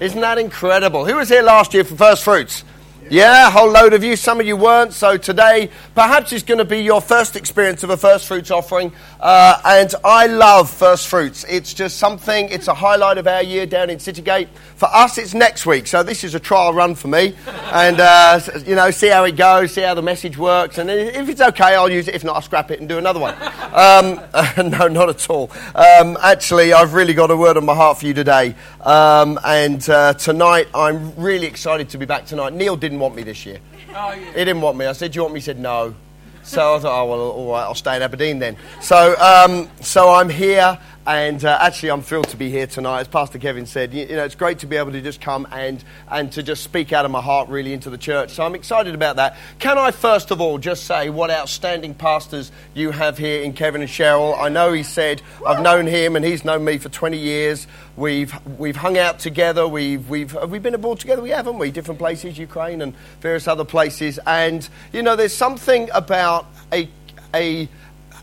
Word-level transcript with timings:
Isn't 0.00 0.20
that 0.20 0.38
incredible? 0.38 1.04
Who 1.04 1.16
was 1.16 1.28
here 1.28 1.42
last 1.42 1.74
year 1.74 1.82
for 1.82 1.96
First 1.96 2.22
Fruits? 2.22 2.62
Yeah, 3.10 3.48
a 3.48 3.50
whole 3.50 3.70
load 3.70 3.94
of 3.94 4.04
you. 4.04 4.16
Some 4.16 4.38
of 4.38 4.46
you 4.46 4.54
weren't. 4.54 4.92
So 4.92 5.16
today, 5.16 5.70
perhaps 5.94 6.30
it's 6.32 6.42
going 6.42 6.58
to 6.58 6.64
be 6.66 6.80
your 6.80 7.00
first 7.00 7.36
experience 7.36 7.82
of 7.82 7.88
a 7.88 7.96
first 7.96 8.26
fruits 8.26 8.50
offering. 8.50 8.92
Uh, 9.18 9.60
and 9.64 9.94
I 10.04 10.26
love 10.26 10.68
first 10.68 11.08
fruits. 11.08 11.44
It's 11.48 11.72
just 11.72 11.96
something, 11.96 12.50
it's 12.50 12.68
a 12.68 12.74
highlight 12.74 13.16
of 13.16 13.26
our 13.26 13.42
year 13.42 13.64
down 13.64 13.88
in 13.88 13.96
Citygate. 13.96 14.48
For 14.76 14.88
us, 14.92 15.16
it's 15.16 15.32
next 15.32 15.64
week. 15.64 15.86
So 15.86 16.02
this 16.02 16.22
is 16.22 16.34
a 16.34 16.40
trial 16.40 16.74
run 16.74 16.94
for 16.94 17.08
me. 17.08 17.34
And, 17.72 17.98
uh, 17.98 18.40
you 18.66 18.74
know, 18.74 18.90
see 18.90 19.08
how 19.08 19.24
it 19.24 19.36
goes, 19.36 19.72
see 19.72 19.80
how 19.80 19.94
the 19.94 20.02
message 20.02 20.36
works. 20.36 20.76
And 20.76 20.90
if 20.90 21.30
it's 21.30 21.40
okay, 21.40 21.74
I'll 21.74 21.90
use 21.90 22.08
it. 22.08 22.14
If 22.14 22.24
not, 22.24 22.36
I'll 22.36 22.42
scrap 22.42 22.70
it 22.70 22.80
and 22.80 22.88
do 22.88 22.98
another 22.98 23.20
one. 23.20 23.34
Um, 23.72 24.20
no, 24.70 24.86
not 24.86 25.08
at 25.08 25.30
all. 25.30 25.50
Um, 25.74 26.18
actually, 26.20 26.74
I've 26.74 26.92
really 26.92 27.14
got 27.14 27.30
a 27.30 27.36
word 27.36 27.56
on 27.56 27.64
my 27.64 27.74
heart 27.74 28.00
for 28.00 28.06
you 28.06 28.12
today. 28.12 28.54
Um, 28.82 29.38
and 29.44 29.88
uh, 29.88 30.12
tonight, 30.14 30.68
I'm 30.74 31.16
really 31.16 31.46
excited 31.46 31.88
to 31.90 31.98
be 31.98 32.04
back 32.04 32.26
tonight. 32.26 32.52
Neil 32.52 32.76
didn't 32.76 32.97
want 33.00 33.14
me 33.16 33.22
this 33.22 33.44
year. 33.46 33.58
Oh, 33.94 34.10
He 34.12 34.32
didn't 34.44 34.60
want 34.60 34.76
me. 34.76 34.86
I 34.86 34.92
said, 34.92 35.12
Do 35.12 35.16
you 35.16 35.22
want 35.22 35.34
me? 35.34 35.40
He 35.40 35.44
said, 35.44 35.58
No. 35.58 35.94
So 36.42 36.76
I 36.76 36.78
thought, 36.78 37.02
Oh, 37.02 37.06
well, 37.06 37.20
all 37.20 37.52
right, 37.52 37.62
I'll 37.62 37.74
stay 37.74 37.96
in 37.96 38.02
Aberdeen 38.02 38.38
then. 38.38 38.56
So, 38.80 39.16
um, 39.18 39.68
so 39.80 40.10
I'm 40.14 40.28
here, 40.28 40.78
and 41.08 41.42
uh, 41.42 41.56
actually, 41.62 41.90
I'm 41.90 42.02
thrilled 42.02 42.28
to 42.28 42.36
be 42.36 42.50
here 42.50 42.66
tonight. 42.66 43.00
As 43.00 43.08
Pastor 43.08 43.38
Kevin 43.38 43.64
said, 43.64 43.94
you, 43.94 44.04
you 44.04 44.16
know, 44.16 44.24
it's 44.24 44.34
great 44.34 44.58
to 44.58 44.66
be 44.66 44.76
able 44.76 44.92
to 44.92 45.00
just 45.00 45.22
come 45.22 45.48
and, 45.50 45.82
and 46.10 46.30
to 46.32 46.42
just 46.42 46.62
speak 46.62 46.92
out 46.92 47.06
of 47.06 47.10
my 47.10 47.22
heart 47.22 47.48
really 47.48 47.72
into 47.72 47.88
the 47.88 47.96
church. 47.96 48.32
So 48.32 48.44
I'm 48.44 48.54
excited 48.54 48.94
about 48.94 49.16
that. 49.16 49.38
Can 49.58 49.78
I, 49.78 49.90
first 49.90 50.30
of 50.30 50.42
all, 50.42 50.58
just 50.58 50.84
say 50.84 51.08
what 51.08 51.30
outstanding 51.30 51.94
pastors 51.94 52.52
you 52.74 52.90
have 52.90 53.16
here 53.16 53.42
in 53.42 53.54
Kevin 53.54 53.80
and 53.80 53.88
Cheryl? 53.88 54.38
I 54.38 54.50
know 54.50 54.74
he 54.74 54.82
said, 54.82 55.22
I've 55.46 55.62
known 55.62 55.86
him, 55.86 56.14
and 56.14 56.22
he's 56.22 56.44
known 56.44 56.62
me 56.62 56.76
for 56.76 56.90
20 56.90 57.16
years. 57.16 57.66
We've, 57.96 58.34
we've 58.58 58.76
hung 58.76 58.98
out 58.98 59.18
together. 59.18 59.66
We've, 59.66 60.06
we've, 60.10 60.32
have 60.32 60.50
we 60.50 60.58
been 60.58 60.74
abroad 60.74 61.00
together? 61.00 61.22
We 61.22 61.30
haven't 61.30 61.56
we? 61.56 61.70
Different 61.70 61.98
places, 61.98 62.36
Ukraine 62.36 62.82
and 62.82 62.94
various 63.22 63.48
other 63.48 63.64
places. 63.64 64.20
And, 64.26 64.68
you 64.92 65.02
know, 65.02 65.16
there's 65.16 65.34
something 65.34 65.88
about 65.94 66.48
a, 66.70 66.86
a, 67.32 67.66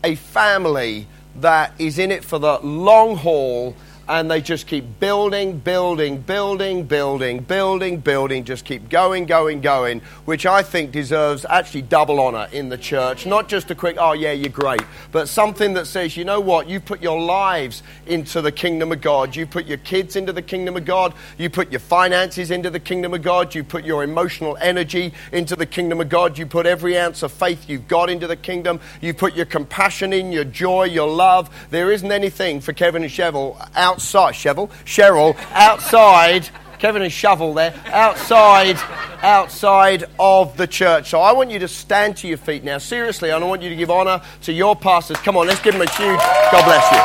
a 0.04 0.14
family 0.14 1.08
that 1.40 1.72
is 1.78 1.98
in 1.98 2.10
it 2.10 2.24
for 2.24 2.38
the 2.38 2.58
long 2.60 3.16
haul 3.16 3.74
and 4.08 4.30
they 4.30 4.40
just 4.40 4.66
keep 4.66 5.00
building, 5.00 5.58
building, 5.58 6.18
building, 6.20 6.84
building, 6.84 7.40
building, 7.40 7.98
building, 7.98 8.44
just 8.44 8.64
keep 8.64 8.88
going, 8.88 9.26
going, 9.26 9.60
going, 9.60 10.00
which 10.24 10.46
I 10.46 10.62
think 10.62 10.92
deserves 10.92 11.44
actually 11.48 11.82
double 11.82 12.20
honor 12.20 12.48
in 12.52 12.68
the 12.68 12.78
church. 12.78 13.26
Not 13.26 13.48
just 13.48 13.70
a 13.70 13.74
quick, 13.74 13.96
oh 13.98 14.12
yeah, 14.12 14.32
you're 14.32 14.48
great, 14.50 14.82
but 15.10 15.28
something 15.28 15.74
that 15.74 15.86
says, 15.86 16.16
you 16.16 16.24
know 16.24 16.40
what, 16.40 16.68
you 16.68 16.78
put 16.78 17.02
your 17.02 17.20
lives 17.20 17.82
into 18.06 18.40
the 18.40 18.52
kingdom 18.52 18.92
of 18.92 19.00
God, 19.00 19.34
you 19.34 19.46
put 19.46 19.66
your 19.66 19.78
kids 19.78 20.14
into 20.14 20.32
the 20.32 20.42
kingdom 20.42 20.76
of 20.76 20.84
God, 20.84 21.12
you 21.36 21.50
put 21.50 21.72
your 21.72 21.80
finances 21.80 22.50
into 22.50 22.70
the 22.70 22.80
kingdom 22.80 23.12
of 23.12 23.22
God, 23.22 23.54
you 23.54 23.64
put 23.64 23.84
your 23.84 24.04
emotional 24.04 24.56
energy 24.60 25.12
into 25.32 25.56
the 25.56 25.66
kingdom 25.66 26.00
of 26.00 26.08
God, 26.08 26.38
you 26.38 26.46
put 26.46 26.66
every 26.66 26.96
ounce 26.96 27.22
of 27.22 27.32
faith 27.32 27.68
you've 27.68 27.88
got 27.88 28.08
into 28.08 28.26
the 28.26 28.36
kingdom, 28.36 28.78
you 29.00 29.12
put 29.12 29.34
your 29.34 29.46
compassion 29.46 30.12
in, 30.12 30.30
your 30.30 30.44
joy, 30.44 30.84
your 30.84 31.08
love. 31.08 31.50
There 31.70 31.90
isn't 31.90 32.12
anything 32.12 32.60
for 32.60 32.72
Kevin 32.72 33.02
and 33.02 33.10
Cheryl 33.10 33.56
outside, 33.96 34.34
Cheryl, 34.34 34.68
Cheryl, 34.84 35.34
outside. 35.52 36.48
Kevin 36.78 37.00
and 37.00 37.10
Shovel 37.10 37.54
there, 37.54 37.72
outside, 37.86 38.76
outside 39.22 40.04
of 40.18 40.54
the 40.58 40.66
church. 40.66 41.08
So 41.08 41.22
I 41.22 41.32
want 41.32 41.50
you 41.50 41.58
to 41.60 41.68
stand 41.68 42.18
to 42.18 42.28
your 42.28 42.36
feet 42.36 42.64
now, 42.64 42.76
seriously, 42.76 43.32
I 43.32 43.38
want 43.38 43.62
you 43.62 43.70
to 43.70 43.76
give 43.76 43.90
honor 43.90 44.20
to 44.42 44.52
your 44.52 44.76
pastors. 44.76 45.16
Come 45.20 45.38
on, 45.38 45.46
let's 45.46 45.62
give 45.62 45.72
them 45.72 45.80
a 45.80 45.90
huge 45.90 46.20
God 46.52 46.66
bless 46.66 46.84
you. 46.92 46.98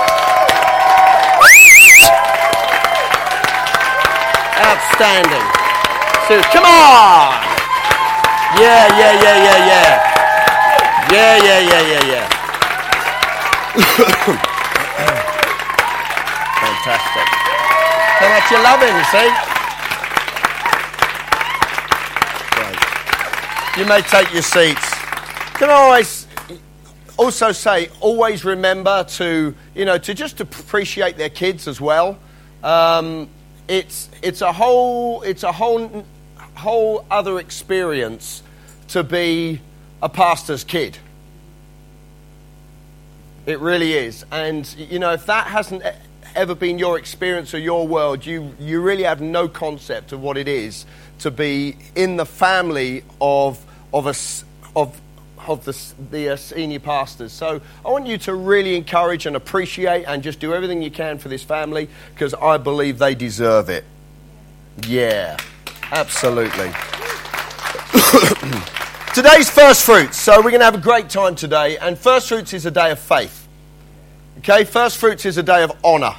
Outstanding. 4.60 5.48
So, 6.28 6.42
come 6.52 6.66
on. 6.66 7.32
Yeah, 8.60 8.92
yeah, 9.00 9.14
yeah, 9.24 9.38
yeah, 9.48 9.58
yeah. 9.72 10.04
Yeah, 11.14 11.38
yeah, 11.38 11.60
yeah, 11.62 11.82
yeah, 11.88 12.28
yeah. 14.36 14.48
Fantastic. 16.92 17.24
How 18.20 18.28
much 18.30 18.52
you 18.52 18.58
love 18.62 18.82
him, 18.84 19.04
see? 19.12 19.30
Right. 22.60 22.80
You 23.78 23.86
may 23.86 24.02
take 24.02 24.34
your 24.34 24.42
seats. 24.42 24.94
Can 25.58 25.70
I 25.70 25.74
always 25.74 26.28
also 27.18 27.54
say, 27.54 27.90
always 28.02 28.44
remember 28.44 29.06
to, 29.06 29.56
you 29.74 29.86
know, 29.86 29.98
to 30.00 30.14
just 30.14 30.42
appreciate 30.42 31.16
their 31.16 31.30
kids 31.30 31.68
as 31.70 31.80
well. 31.80 32.20
Um, 32.62 33.30
it's, 33.70 34.10
it's 34.22 34.42
a 34.42 34.52
whole, 34.52 35.22
it's 35.22 35.44
a 35.44 35.52
whole, 35.54 36.06
whole 36.56 37.06
other 37.10 37.40
experience 37.40 38.44
to 38.90 39.02
be 39.04 39.62
a 40.02 40.10
pastor's 40.10 40.66
kid. 40.66 40.98
It 43.46 43.60
really 43.60 43.94
is. 43.94 44.26
And, 44.30 44.68
you 44.78 45.00
know, 45.00 45.14
if 45.14 45.26
that 45.28 45.48
hasn't 45.48 45.84
ever 46.36 46.56
been 46.56 46.80
your 46.80 46.98
experience 46.98 47.54
or 47.54 47.60
your 47.60 47.88
world, 47.88 48.26
you, 48.26 48.56
you 48.60 48.82
really 48.82 49.04
have 49.04 49.22
no 49.22 49.48
concept 49.48 50.12
of 50.12 50.22
what 50.22 50.38
it 50.38 50.48
is 50.48 50.86
to 51.20 51.32
be 51.32 51.78
in 51.96 52.18
the 52.18 52.26
family 52.26 53.04
of, 53.20 53.64
of, 53.94 54.08
a, 54.08 54.16
of, 54.76 55.00
of 55.48 55.66
the, 55.66 55.94
the 56.10 56.30
uh, 56.30 56.36
senior 56.36 56.80
pastors. 56.80 57.32
So 57.32 57.62
I 57.86 57.90
want 57.90 58.08
you 58.08 58.18
to 58.20 58.34
really 58.34 58.76
encourage 58.76 59.26
and 59.26 59.36
appreciate 59.36 60.06
and 60.06 60.24
just 60.24 60.40
do 60.40 60.54
everything 60.54 60.82
you 60.82 60.92
can 60.92 61.18
for 61.18 61.30
this 61.30 61.44
family 61.44 61.90
because 62.14 62.34
I 62.34 62.58
believe 62.58 62.98
they 62.98 63.16
deserve 63.16 63.70
it. 63.70 63.84
Yeah, 64.88 65.38
absolutely. 65.92 66.72
Today's 69.14 69.50
first 69.50 69.84
fruits. 69.84 70.18
So 70.18 70.38
we're 70.38 70.52
going 70.52 70.62
to 70.62 70.66
have 70.66 70.76
a 70.76 70.80
great 70.80 71.10
time 71.10 71.36
today. 71.36 71.78
And 71.78 71.98
first 71.98 72.30
fruits 72.30 72.54
is 72.54 72.66
a 72.66 72.72
day 72.72 72.92
of 72.92 73.00
faith. 73.00 73.41
Okay, 74.42 74.64
first 74.64 74.98
fruits 74.98 75.28
is 75.28 75.38
a 75.38 75.44
day 75.44 75.62
of 75.62 75.72
honor. 75.84 76.16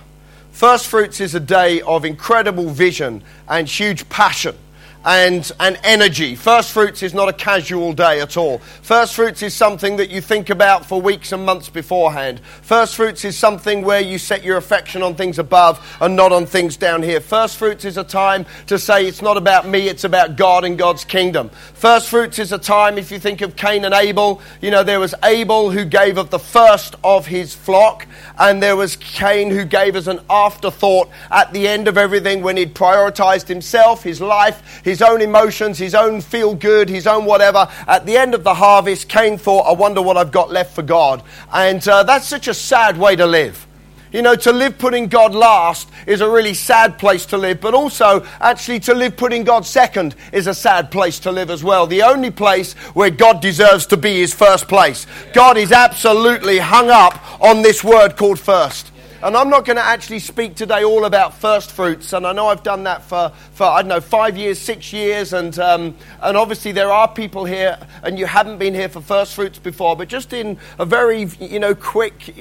First 0.52 0.86
fruits 0.86 1.20
is 1.20 1.34
a 1.34 1.40
day 1.40 1.80
of 1.80 2.04
incredible 2.04 2.70
vision 2.70 3.24
and 3.48 3.66
huge 3.66 4.08
passion 4.10 4.56
and, 5.04 5.50
and 5.60 5.78
energy. 5.84 6.34
First 6.34 6.72
fruits 6.72 7.02
is 7.02 7.14
not 7.14 7.28
a 7.28 7.32
casual 7.32 7.92
day 7.92 8.20
at 8.20 8.36
all. 8.36 8.58
First 8.58 9.14
fruits 9.14 9.42
is 9.42 9.54
something 9.54 9.96
that 9.96 10.10
you 10.10 10.20
think 10.20 10.50
about 10.50 10.86
for 10.86 11.00
weeks 11.00 11.32
and 11.32 11.44
months 11.44 11.68
beforehand. 11.68 12.40
First 12.62 12.96
fruits 12.96 13.24
is 13.24 13.36
something 13.36 13.82
where 13.82 14.00
you 14.00 14.18
set 14.18 14.44
your 14.44 14.56
affection 14.56 15.02
on 15.02 15.14
things 15.14 15.38
above 15.38 15.80
and 16.00 16.14
not 16.16 16.32
on 16.32 16.46
things 16.46 16.76
down 16.76 17.02
here. 17.02 17.20
First 17.20 17.56
fruits 17.56 17.84
is 17.84 17.96
a 17.96 18.04
time 18.04 18.46
to 18.66 18.78
say 18.78 19.06
it's 19.06 19.22
not 19.22 19.36
about 19.36 19.66
me, 19.66 19.88
it's 19.88 20.04
about 20.04 20.36
God 20.36 20.64
and 20.64 20.78
God's 20.78 21.04
kingdom. 21.04 21.50
First 21.74 22.08
fruits 22.08 22.38
is 22.38 22.52
a 22.52 22.58
time, 22.58 22.98
if 22.98 23.10
you 23.10 23.18
think 23.18 23.40
of 23.40 23.56
Cain 23.56 23.84
and 23.84 23.94
Abel, 23.94 24.40
you 24.60 24.70
know, 24.70 24.82
there 24.82 25.00
was 25.00 25.14
Abel 25.24 25.70
who 25.70 25.84
gave 25.84 26.18
of 26.18 26.30
the 26.30 26.38
first 26.38 26.94
of 27.02 27.26
his 27.26 27.54
flock, 27.54 28.06
and 28.38 28.62
there 28.62 28.76
was 28.76 28.96
Cain 28.96 29.50
who 29.50 29.64
gave 29.64 29.96
as 29.96 30.08
an 30.08 30.20
afterthought 30.30 31.08
at 31.30 31.52
the 31.52 31.66
end 31.66 31.88
of 31.88 31.98
everything 31.98 32.42
when 32.42 32.56
he'd 32.56 32.74
prioritized 32.74 33.48
himself, 33.48 34.02
his 34.02 34.20
life, 34.20 34.80
his 34.84 34.91
own 35.00 35.22
emotions, 35.22 35.78
his 35.78 35.94
own 35.94 36.20
feel 36.20 36.54
good, 36.54 36.90
his 36.90 37.06
own 37.06 37.24
whatever. 37.24 37.68
At 37.86 38.04
the 38.04 38.16
end 38.16 38.34
of 38.34 38.44
the 38.44 38.54
harvest, 38.54 39.08
Cain 39.08 39.38
thought, 39.38 39.62
I 39.62 39.72
wonder 39.72 40.02
what 40.02 40.16
I've 40.18 40.32
got 40.32 40.50
left 40.50 40.74
for 40.74 40.82
God. 40.82 41.22
And 41.52 41.86
uh, 41.88 42.02
that's 42.02 42.26
such 42.26 42.48
a 42.48 42.54
sad 42.54 42.98
way 42.98 43.16
to 43.16 43.26
live. 43.26 43.66
You 44.12 44.20
know, 44.20 44.36
to 44.36 44.52
live 44.52 44.76
putting 44.76 45.06
God 45.06 45.34
last 45.34 45.88
is 46.06 46.20
a 46.20 46.28
really 46.28 46.52
sad 46.52 46.98
place 46.98 47.24
to 47.26 47.38
live, 47.38 47.62
but 47.62 47.72
also, 47.72 48.26
actually, 48.40 48.78
to 48.80 48.94
live 48.94 49.16
putting 49.16 49.42
God 49.42 49.64
second 49.64 50.14
is 50.32 50.46
a 50.46 50.52
sad 50.52 50.90
place 50.90 51.18
to 51.20 51.32
live 51.32 51.48
as 51.48 51.64
well. 51.64 51.86
The 51.86 52.02
only 52.02 52.30
place 52.30 52.74
where 52.92 53.08
God 53.08 53.40
deserves 53.40 53.86
to 53.86 53.96
be 53.96 54.20
is 54.20 54.34
first 54.34 54.68
place. 54.68 55.06
God 55.32 55.56
is 55.56 55.72
absolutely 55.72 56.58
hung 56.58 56.90
up 56.90 57.40
on 57.40 57.62
this 57.62 57.82
word 57.82 58.18
called 58.18 58.38
first. 58.38 58.91
And 59.22 59.36
I'm 59.36 59.50
not 59.50 59.64
going 59.64 59.76
to 59.76 59.84
actually 59.84 60.18
speak 60.18 60.56
today 60.56 60.82
all 60.82 61.04
about 61.04 61.34
first 61.34 61.70
fruits. 61.70 62.12
And 62.12 62.26
I 62.26 62.32
know 62.32 62.48
I've 62.48 62.64
done 62.64 62.82
that 62.84 63.04
for, 63.04 63.30
for 63.52 63.64
I 63.64 63.82
don't 63.82 63.88
know, 63.88 64.00
five 64.00 64.36
years, 64.36 64.58
six 64.58 64.92
years. 64.92 65.32
And, 65.32 65.56
um, 65.60 65.94
and 66.20 66.36
obviously 66.36 66.72
there 66.72 66.90
are 66.90 67.06
people 67.06 67.44
here, 67.44 67.78
and 68.02 68.18
you 68.18 68.26
haven't 68.26 68.58
been 68.58 68.74
here 68.74 68.88
for 68.88 69.00
first 69.00 69.36
fruits 69.36 69.60
before. 69.60 69.96
But 69.96 70.08
just 70.08 70.32
in 70.32 70.58
a 70.80 70.84
very, 70.84 71.26
you 71.38 71.60
know, 71.60 71.72
quick 71.72 72.34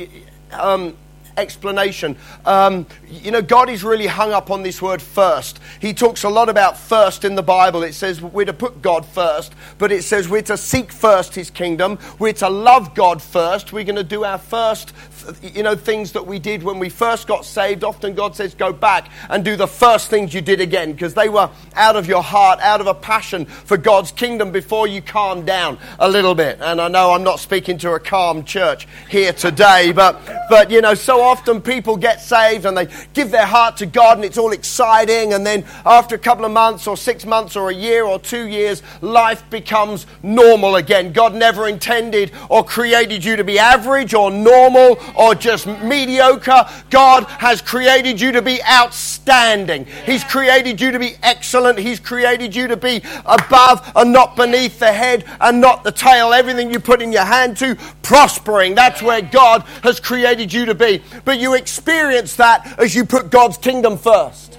um, 0.51 0.98
explanation. 1.38 2.18
Um, 2.45 2.86
you 3.10 3.31
know, 3.31 3.42
God 3.42 3.69
is 3.69 3.83
really 3.83 4.07
hung 4.07 4.31
up 4.31 4.50
on 4.50 4.63
this 4.63 4.81
word 4.81 5.01
first. 5.01 5.60
He 5.80 5.94
talks 5.94 6.24
a 6.24 6.30
lot 6.30 6.50
about 6.50 6.78
first 6.78 7.25
in 7.25 7.36
the 7.36 7.44
Bible. 7.44 7.83
It 7.83 7.94
says 7.94 8.22
we're 8.22 8.45
to 8.45 8.54
put 8.54 8.81
God 8.81 9.06
first, 9.06 9.54
but 9.78 9.92
it 9.92 10.04
says 10.04 10.30
we're 10.30 10.42
to 10.44 10.57
seek 10.57 10.92
first 10.92 11.36
his 11.36 11.50
kingdom. 11.50 12.00
We're 12.19 12.33
to 12.33 12.50
love 12.50 12.95
God 12.95 13.22
first. 13.22 13.74
We're 13.74 13.83
going 13.83 13.95
to 13.95 14.04
do 14.04 14.24
our 14.24 14.38
first 14.38 14.94
you 15.42 15.63
know, 15.63 15.75
things 15.75 16.13
that 16.13 16.25
we 16.25 16.39
did 16.39 16.63
when 16.63 16.80
we 16.80 16.89
first 16.89 17.28
got 17.28 17.45
saved. 17.45 17.84
Often 17.84 18.16
God 18.16 18.36
says, 18.36 18.56
go 18.56 18.74
back 18.74 19.10
and 19.30 19.44
do 19.44 19.56
the 19.56 19.68
first 19.68 20.10
things 20.10 20.34
you 20.34 20.42
did 20.42 20.62
again 20.62 20.92
because 20.92 21.13
they 21.13 21.30
were 21.30 21.50
out 21.75 21.95
of 21.95 22.07
your 22.07 22.24
heart, 22.24 22.60
out 22.60 22.81
of 22.81 22.88
a 22.88 22.94
passion 22.94 23.45
for 23.45 23.77
God's 23.77 24.12
kingdom 24.12 24.51
before 24.51 24.88
you 24.88 25.01
calmed 25.01 25.45
down 25.45 25.77
a 26.00 26.10
little 26.10 26.36
bit. 26.36 26.60
And 26.62 26.81
I 26.81 26.88
know 26.88 27.12
I'm 27.12 27.24
not 27.24 27.39
speaking 27.39 27.77
to 27.80 27.94
a 27.94 28.00
calm 28.00 28.44
church 28.44 28.88
here 29.10 29.34
today, 29.34 29.92
but, 29.92 30.19
but 30.50 30.72
you 30.72 30.81
know, 30.81 30.94
so 30.94 31.20
often 31.21 31.62
people 31.62 31.97
get 31.97 32.21
saved 32.21 32.65
and 32.65 32.75
they 32.75 32.88
give 33.13 33.31
their 33.31 33.45
heart 33.45 33.77
to 33.77 33.85
God 33.85 34.18
and 34.18 34.25
it's 34.25 34.38
all 34.38 34.51
exciting. 34.51 35.33
And 35.33 35.45
then 35.45 35.65
after 35.85 36.15
a 36.15 36.19
couple 36.19 36.45
of 36.45 36.51
months 36.51 36.88
or 36.88 36.97
six 36.97 37.25
months 37.25 37.56
or 37.56 37.69
a 37.69 37.73
year 37.73 38.03
or 38.03 38.19
two 38.19 38.47
years, 38.47 38.83
life 39.01 39.47
becomes 39.50 40.06
normal 40.23 40.75
again. 40.75 41.13
God 41.13 41.35
never 41.35 41.68
intended 41.68 42.31
or 42.50 42.63
created 42.63 43.23
you 43.23 43.35
to 43.35 43.44
be 43.44 43.59
average 43.59 44.13
or 44.13 44.31
normal 44.31 44.97
or 45.15 45.35
just 45.35 45.68
mediocre. 45.68 46.65
God 46.89 47.25
has 47.25 47.62
created 47.62 48.19
you 48.19 48.31
to 48.31 48.41
be 48.41 48.63
outstanding. 48.63 49.85
He's 50.06 50.24
created 50.24 50.81
you 50.81 50.91
to 50.91 51.00
be 51.00 51.15
excellent. 51.24 51.79
He's 51.79 52.00
created 52.00 52.56
you 52.56 52.67
to 52.67 52.77
be 52.77 53.01
above 53.25 53.91
and 53.95 54.12
not 54.12 54.35
beneath 54.35 54.79
the 54.79 54.91
head 54.91 55.25
and 55.39 55.62
not 55.62 55.83
the 55.83 55.91
tail. 55.91 56.33
Everything 56.33 56.71
you 56.71 56.79
put 56.79 57.01
in 57.01 57.12
your 57.12 57.25
hand 57.25 57.57
to, 57.57 57.75
prospering. 58.01 58.75
That's 58.75 59.01
where 59.01 59.21
God 59.21 59.62
has 59.83 60.00
created 60.00 60.51
you 60.51 60.65
to 60.65 60.75
be. 60.75 61.01
But 61.25 61.40
you 61.40 61.54
experience 61.54 62.36
that 62.38 62.80
as 62.80 62.96
you 62.96 63.06
put 63.06 63.31
God's 63.31 63.58
kingdom 63.58 63.98
first. 63.98 64.58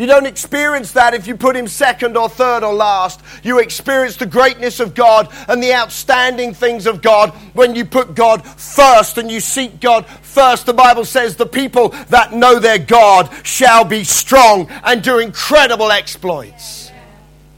You 0.00 0.06
don't 0.06 0.26
experience 0.26 0.92
that 0.92 1.12
if 1.12 1.26
you 1.26 1.36
put 1.36 1.54
him 1.54 1.68
second 1.68 2.16
or 2.16 2.30
third 2.30 2.62
or 2.62 2.72
last. 2.72 3.20
You 3.42 3.58
experience 3.58 4.16
the 4.16 4.24
greatness 4.24 4.80
of 4.80 4.94
God 4.94 5.28
and 5.46 5.62
the 5.62 5.74
outstanding 5.74 6.54
things 6.54 6.86
of 6.86 7.02
God 7.02 7.30
when 7.52 7.74
you 7.74 7.84
put 7.84 8.14
God 8.14 8.42
first 8.46 9.18
and 9.18 9.30
you 9.30 9.40
seek 9.40 9.78
God 9.78 10.06
first. 10.06 10.64
The 10.64 10.72
Bible 10.72 11.04
says 11.04 11.36
the 11.36 11.44
people 11.44 11.90
that 12.08 12.32
know 12.32 12.58
their 12.58 12.78
God 12.78 13.28
shall 13.42 13.84
be 13.84 14.04
strong 14.04 14.70
and 14.84 15.02
do 15.02 15.18
incredible 15.18 15.90
exploits. 15.90 16.90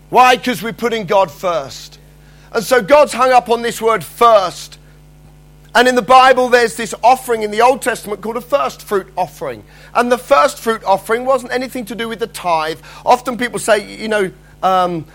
Why? 0.08 0.34
Because 0.36 0.64
we're 0.64 0.72
putting 0.72 1.06
God 1.06 1.30
first. 1.30 2.00
And 2.50 2.64
so 2.64 2.82
God's 2.82 3.12
hung 3.12 3.30
up 3.30 3.50
on 3.50 3.62
this 3.62 3.80
word 3.80 4.02
first. 4.02 4.78
And 5.74 5.88
in 5.88 5.94
the 5.94 6.02
Bible, 6.02 6.48
there's 6.48 6.76
this 6.76 6.94
offering 7.02 7.42
in 7.42 7.50
the 7.50 7.62
Old 7.62 7.80
Testament 7.80 8.20
called 8.20 8.36
a 8.36 8.42
first 8.42 8.82
fruit 8.82 9.10
offering. 9.16 9.64
And 9.94 10.12
the 10.12 10.18
first 10.18 10.60
fruit 10.60 10.84
offering 10.84 11.24
wasn't 11.24 11.52
anything 11.52 11.86
to 11.86 11.94
do 11.94 12.08
with 12.08 12.18
the 12.18 12.26
tithe. 12.26 12.80
Often 13.06 13.38
people 13.38 13.58
say, 13.58 13.96
you 13.96 14.08
know, 14.08 14.30
um, 14.62 15.06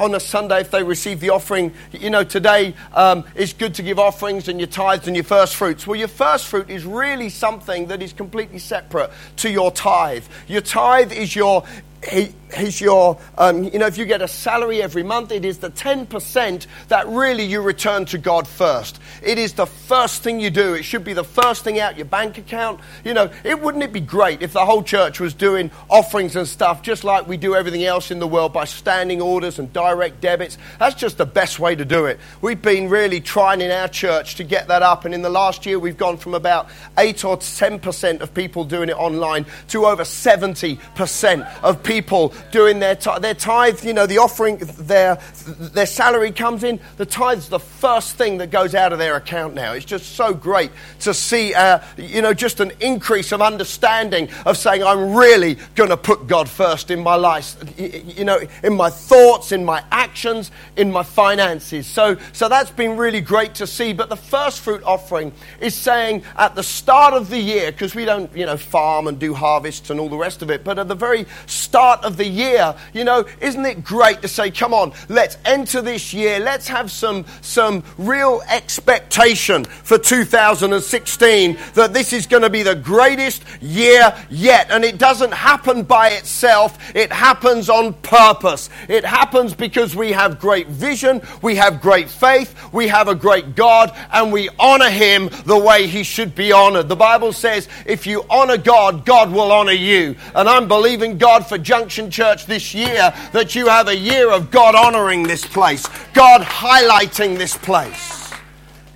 on 0.00 0.14
a 0.14 0.20
Sunday, 0.20 0.60
if 0.60 0.70
they 0.70 0.82
receive 0.82 1.20
the 1.20 1.30
offering, 1.30 1.72
you 1.92 2.10
know, 2.10 2.24
today 2.24 2.74
um, 2.94 3.24
it's 3.34 3.52
good 3.52 3.74
to 3.74 3.82
give 3.82 3.98
offerings 3.98 4.48
and 4.48 4.58
your 4.58 4.66
tithes 4.66 5.06
and 5.06 5.14
your 5.14 5.24
first 5.24 5.54
fruits. 5.54 5.86
Well, 5.86 5.96
your 5.96 6.08
first 6.08 6.46
fruit 6.46 6.70
is 6.70 6.84
really 6.84 7.28
something 7.28 7.86
that 7.88 8.02
is 8.02 8.12
completely 8.12 8.58
separate 8.58 9.10
to 9.36 9.50
your 9.50 9.70
tithe. 9.70 10.24
Your 10.48 10.62
tithe 10.62 11.12
is 11.12 11.36
your 11.36 11.64
is 12.02 12.80
your, 12.80 13.18
um, 13.38 13.64
you 13.64 13.78
know, 13.78 13.86
if 13.86 13.96
you 13.96 14.04
get 14.04 14.22
a 14.22 14.28
salary 14.28 14.82
every 14.82 15.02
month, 15.02 15.30
it 15.30 15.44
is 15.44 15.58
the 15.58 15.70
10% 15.70 16.66
that 16.88 17.08
really 17.08 17.44
you 17.44 17.62
return 17.62 18.04
to 18.06 18.18
God 18.18 18.46
first. 18.46 19.00
It 19.22 19.38
is 19.38 19.52
the 19.54 19.66
first 19.66 20.22
thing 20.22 20.40
you 20.40 20.50
do. 20.50 20.74
It 20.74 20.82
should 20.82 21.04
be 21.04 21.12
the 21.12 21.24
first 21.24 21.64
thing 21.64 21.78
out 21.78 21.96
your 21.96 22.06
bank 22.06 22.38
account. 22.38 22.80
You 23.04 23.14
know, 23.14 23.30
it 23.44 23.60
wouldn't 23.60 23.84
it 23.84 23.92
be 23.92 24.00
great 24.00 24.42
if 24.42 24.52
the 24.52 24.64
whole 24.64 24.82
church 24.82 25.20
was 25.20 25.32
doing 25.32 25.70
offerings 25.88 26.36
and 26.36 26.46
stuff 26.46 26.82
just 26.82 27.04
like 27.04 27.28
we 27.28 27.36
do 27.36 27.54
everything 27.54 27.84
else 27.84 28.10
in 28.10 28.18
the 28.18 28.26
world 28.26 28.52
by 28.52 28.64
standing 28.64 29.22
orders 29.22 29.58
and 29.58 29.72
direct 29.72 30.20
debits? 30.20 30.58
That's 30.78 30.94
just 30.94 31.18
the 31.18 31.26
best 31.26 31.58
way 31.58 31.74
to 31.74 31.84
do 31.84 32.06
it. 32.06 32.18
We've 32.40 32.60
been 32.60 32.88
really 32.88 33.20
trying 33.20 33.60
in 33.60 33.70
our 33.70 33.88
church 33.88 34.34
to 34.36 34.44
get 34.44 34.68
that 34.68 34.82
up, 34.82 35.04
and 35.04 35.14
in 35.14 35.22
the 35.22 35.30
last 35.30 35.66
year 35.66 35.78
we've 35.78 35.96
gone 35.96 36.16
from 36.16 36.34
about 36.34 36.68
8 36.98 37.24
or 37.24 37.36
10% 37.36 38.20
of 38.20 38.34
people 38.34 38.64
doing 38.64 38.88
it 38.88 38.96
online 38.96 39.46
to 39.68 39.86
over 39.86 40.02
70% 40.02 41.62
of 41.62 41.82
people 41.82 41.91
doing 42.00 42.78
their 42.78 42.96
tithe. 42.96 43.22
Their 43.22 43.34
tithe, 43.34 43.84
you 43.84 43.92
know, 43.92 44.06
the 44.06 44.18
offering, 44.18 44.56
their, 44.58 45.18
their 45.46 45.86
salary 45.86 46.30
comes 46.30 46.64
in. 46.64 46.80
The 46.96 47.06
tithe's 47.06 47.48
the 47.48 47.60
first 47.60 48.16
thing 48.16 48.38
that 48.38 48.50
goes 48.50 48.74
out 48.74 48.92
of 48.92 48.98
their 48.98 49.16
account 49.16 49.54
now. 49.54 49.72
It's 49.72 49.84
just 49.84 50.14
so 50.14 50.32
great 50.32 50.70
to 51.00 51.12
see, 51.12 51.52
uh, 51.54 51.80
you 51.96 52.22
know, 52.22 52.32
just 52.32 52.60
an 52.60 52.72
increase 52.80 53.32
of 53.32 53.42
understanding 53.42 54.28
of 54.46 54.56
saying, 54.56 54.82
I'm 54.82 55.14
really 55.14 55.58
going 55.74 55.90
to 55.90 55.96
put 55.96 56.26
God 56.26 56.48
first 56.48 56.90
in 56.90 57.02
my 57.02 57.16
life, 57.16 57.56
you 57.76 58.24
know, 58.24 58.40
in 58.62 58.74
my 58.74 58.90
thoughts, 58.90 59.52
in 59.52 59.64
my 59.64 59.84
actions, 59.90 60.50
in 60.76 60.92
my 60.92 61.02
finances. 61.02 61.86
So, 61.86 62.16
so 62.32 62.48
that's 62.48 62.70
been 62.70 62.96
really 62.96 63.20
great 63.20 63.56
to 63.56 63.66
see. 63.66 63.92
But 63.92 64.08
the 64.08 64.16
first 64.16 64.60
fruit 64.60 64.82
offering 64.84 65.32
is 65.60 65.74
saying 65.74 66.22
at 66.36 66.54
the 66.54 66.62
start 66.62 67.14
of 67.14 67.28
the 67.28 67.38
year, 67.38 67.72
because 67.72 67.94
we 67.94 68.04
don't, 68.04 68.34
you 68.36 68.46
know, 68.46 68.56
farm 68.56 69.08
and 69.08 69.18
do 69.18 69.34
harvests 69.34 69.90
and 69.90 69.98
all 69.98 70.08
the 70.08 70.16
rest 70.16 70.42
of 70.42 70.50
it, 70.50 70.62
but 70.62 70.78
at 70.78 70.86
the 70.86 70.94
very 70.94 71.26
start 71.46 71.81
of 71.82 72.16
the 72.16 72.26
year, 72.26 72.74
you 72.92 73.04
know, 73.04 73.24
isn't 73.40 73.64
it 73.64 73.84
great 73.84 74.22
to 74.22 74.28
say, 74.28 74.50
come 74.50 74.72
on, 74.72 74.92
let's 75.08 75.36
enter 75.44 75.82
this 75.82 76.14
year, 76.14 76.38
let's 76.38 76.68
have 76.68 76.90
some, 76.90 77.24
some 77.40 77.82
real 77.98 78.42
expectation 78.48 79.64
for 79.64 79.98
2016 79.98 81.58
that 81.74 81.92
this 81.92 82.12
is 82.12 82.26
going 82.26 82.42
to 82.42 82.50
be 82.50 82.62
the 82.62 82.74
greatest 82.74 83.44
year 83.60 84.14
yet. 84.30 84.70
And 84.70 84.84
it 84.84 84.98
doesn't 84.98 85.32
happen 85.32 85.82
by 85.82 86.10
itself, 86.10 86.78
it 86.94 87.12
happens 87.12 87.68
on 87.68 87.94
purpose. 87.94 88.70
It 88.88 89.04
happens 89.04 89.54
because 89.54 89.96
we 89.96 90.12
have 90.12 90.38
great 90.38 90.68
vision, 90.68 91.20
we 91.42 91.56
have 91.56 91.80
great 91.80 92.08
faith, 92.08 92.54
we 92.72 92.88
have 92.88 93.08
a 93.08 93.14
great 93.14 93.54
God, 93.54 93.92
and 94.12 94.32
we 94.32 94.48
honor 94.58 94.90
Him 94.90 95.30
the 95.44 95.58
way 95.58 95.86
He 95.86 96.02
should 96.02 96.34
be 96.34 96.52
honored. 96.52 96.88
The 96.88 96.96
Bible 96.96 97.32
says, 97.32 97.68
if 97.86 98.06
you 98.06 98.24
honor 98.30 98.56
God, 98.56 99.04
God 99.04 99.32
will 99.32 99.52
honor 99.52 99.72
you. 99.72 100.16
And 100.34 100.48
I'm 100.48 100.68
believing 100.68 101.18
God 101.18 101.46
for 101.46 101.58
Junction 101.72 102.10
Church 102.10 102.44
this 102.44 102.74
year 102.74 103.14
that 103.32 103.54
you 103.54 103.66
have 103.66 103.88
a 103.88 103.96
year 103.96 104.30
of 104.30 104.50
God 104.50 104.74
honoring 104.74 105.22
this 105.22 105.42
place, 105.42 105.88
God 106.12 106.42
highlighting 106.42 107.38
this 107.38 107.56
place 107.56 108.30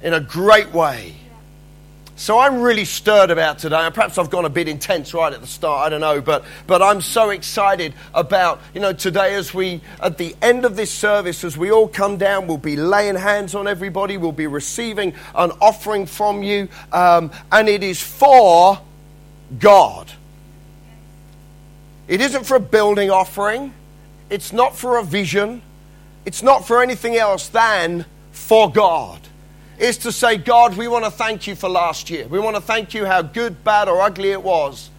in 0.02 0.12
a 0.12 0.20
great 0.20 0.70
way. 0.74 1.14
So 2.16 2.38
I'm 2.38 2.60
really 2.60 2.84
stirred 2.84 3.30
about 3.30 3.60
today. 3.60 3.88
Perhaps 3.94 4.18
I've 4.18 4.28
gone 4.28 4.44
a 4.44 4.50
bit 4.50 4.68
intense 4.68 5.14
right 5.14 5.32
at 5.32 5.40
the 5.40 5.46
start, 5.46 5.86
I 5.86 5.88
don't 5.88 6.02
know, 6.02 6.20
but, 6.20 6.44
but 6.66 6.82
I'm 6.82 7.00
so 7.00 7.30
excited 7.30 7.94
about, 8.12 8.60
you 8.74 8.82
know, 8.82 8.92
today 8.92 9.36
as 9.36 9.54
we, 9.54 9.80
at 10.02 10.18
the 10.18 10.36
end 10.42 10.66
of 10.66 10.76
this 10.76 10.90
service, 10.92 11.44
as 11.44 11.56
we 11.56 11.72
all 11.72 11.88
come 11.88 12.18
down, 12.18 12.46
we'll 12.46 12.58
be 12.58 12.76
laying 12.76 13.16
hands 13.16 13.54
on 13.54 13.66
everybody, 13.66 14.18
we'll 14.18 14.32
be 14.32 14.48
receiving 14.48 15.14
an 15.34 15.50
offering 15.62 16.04
from 16.04 16.42
you, 16.42 16.68
um, 16.92 17.30
and 17.50 17.70
it 17.70 17.82
is 17.82 18.02
for 18.02 18.78
God. 19.58 20.12
It 22.08 22.20
isn't 22.20 22.44
for 22.44 22.56
a 22.56 22.60
building 22.60 23.10
offering. 23.10 23.74
It's 24.30 24.52
not 24.52 24.76
for 24.76 24.98
a 24.98 25.02
vision. 25.02 25.62
It's 26.24 26.42
not 26.42 26.66
for 26.66 26.82
anything 26.82 27.16
else 27.16 27.48
than 27.48 28.04
for 28.32 28.70
God. 28.70 29.20
It's 29.78 29.98
to 29.98 30.12
say, 30.12 30.36
God, 30.38 30.76
we 30.76 30.88
want 30.88 31.04
to 31.04 31.10
thank 31.10 31.46
you 31.46 31.54
for 31.54 31.68
last 31.68 32.08
year. 32.08 32.26
We 32.28 32.38
want 32.38 32.56
to 32.56 32.62
thank 32.62 32.94
you 32.94 33.04
how 33.04 33.22
good, 33.22 33.62
bad, 33.62 33.88
or 33.88 34.00
ugly 34.00 34.30
it 34.30 34.42
was. 34.42 34.90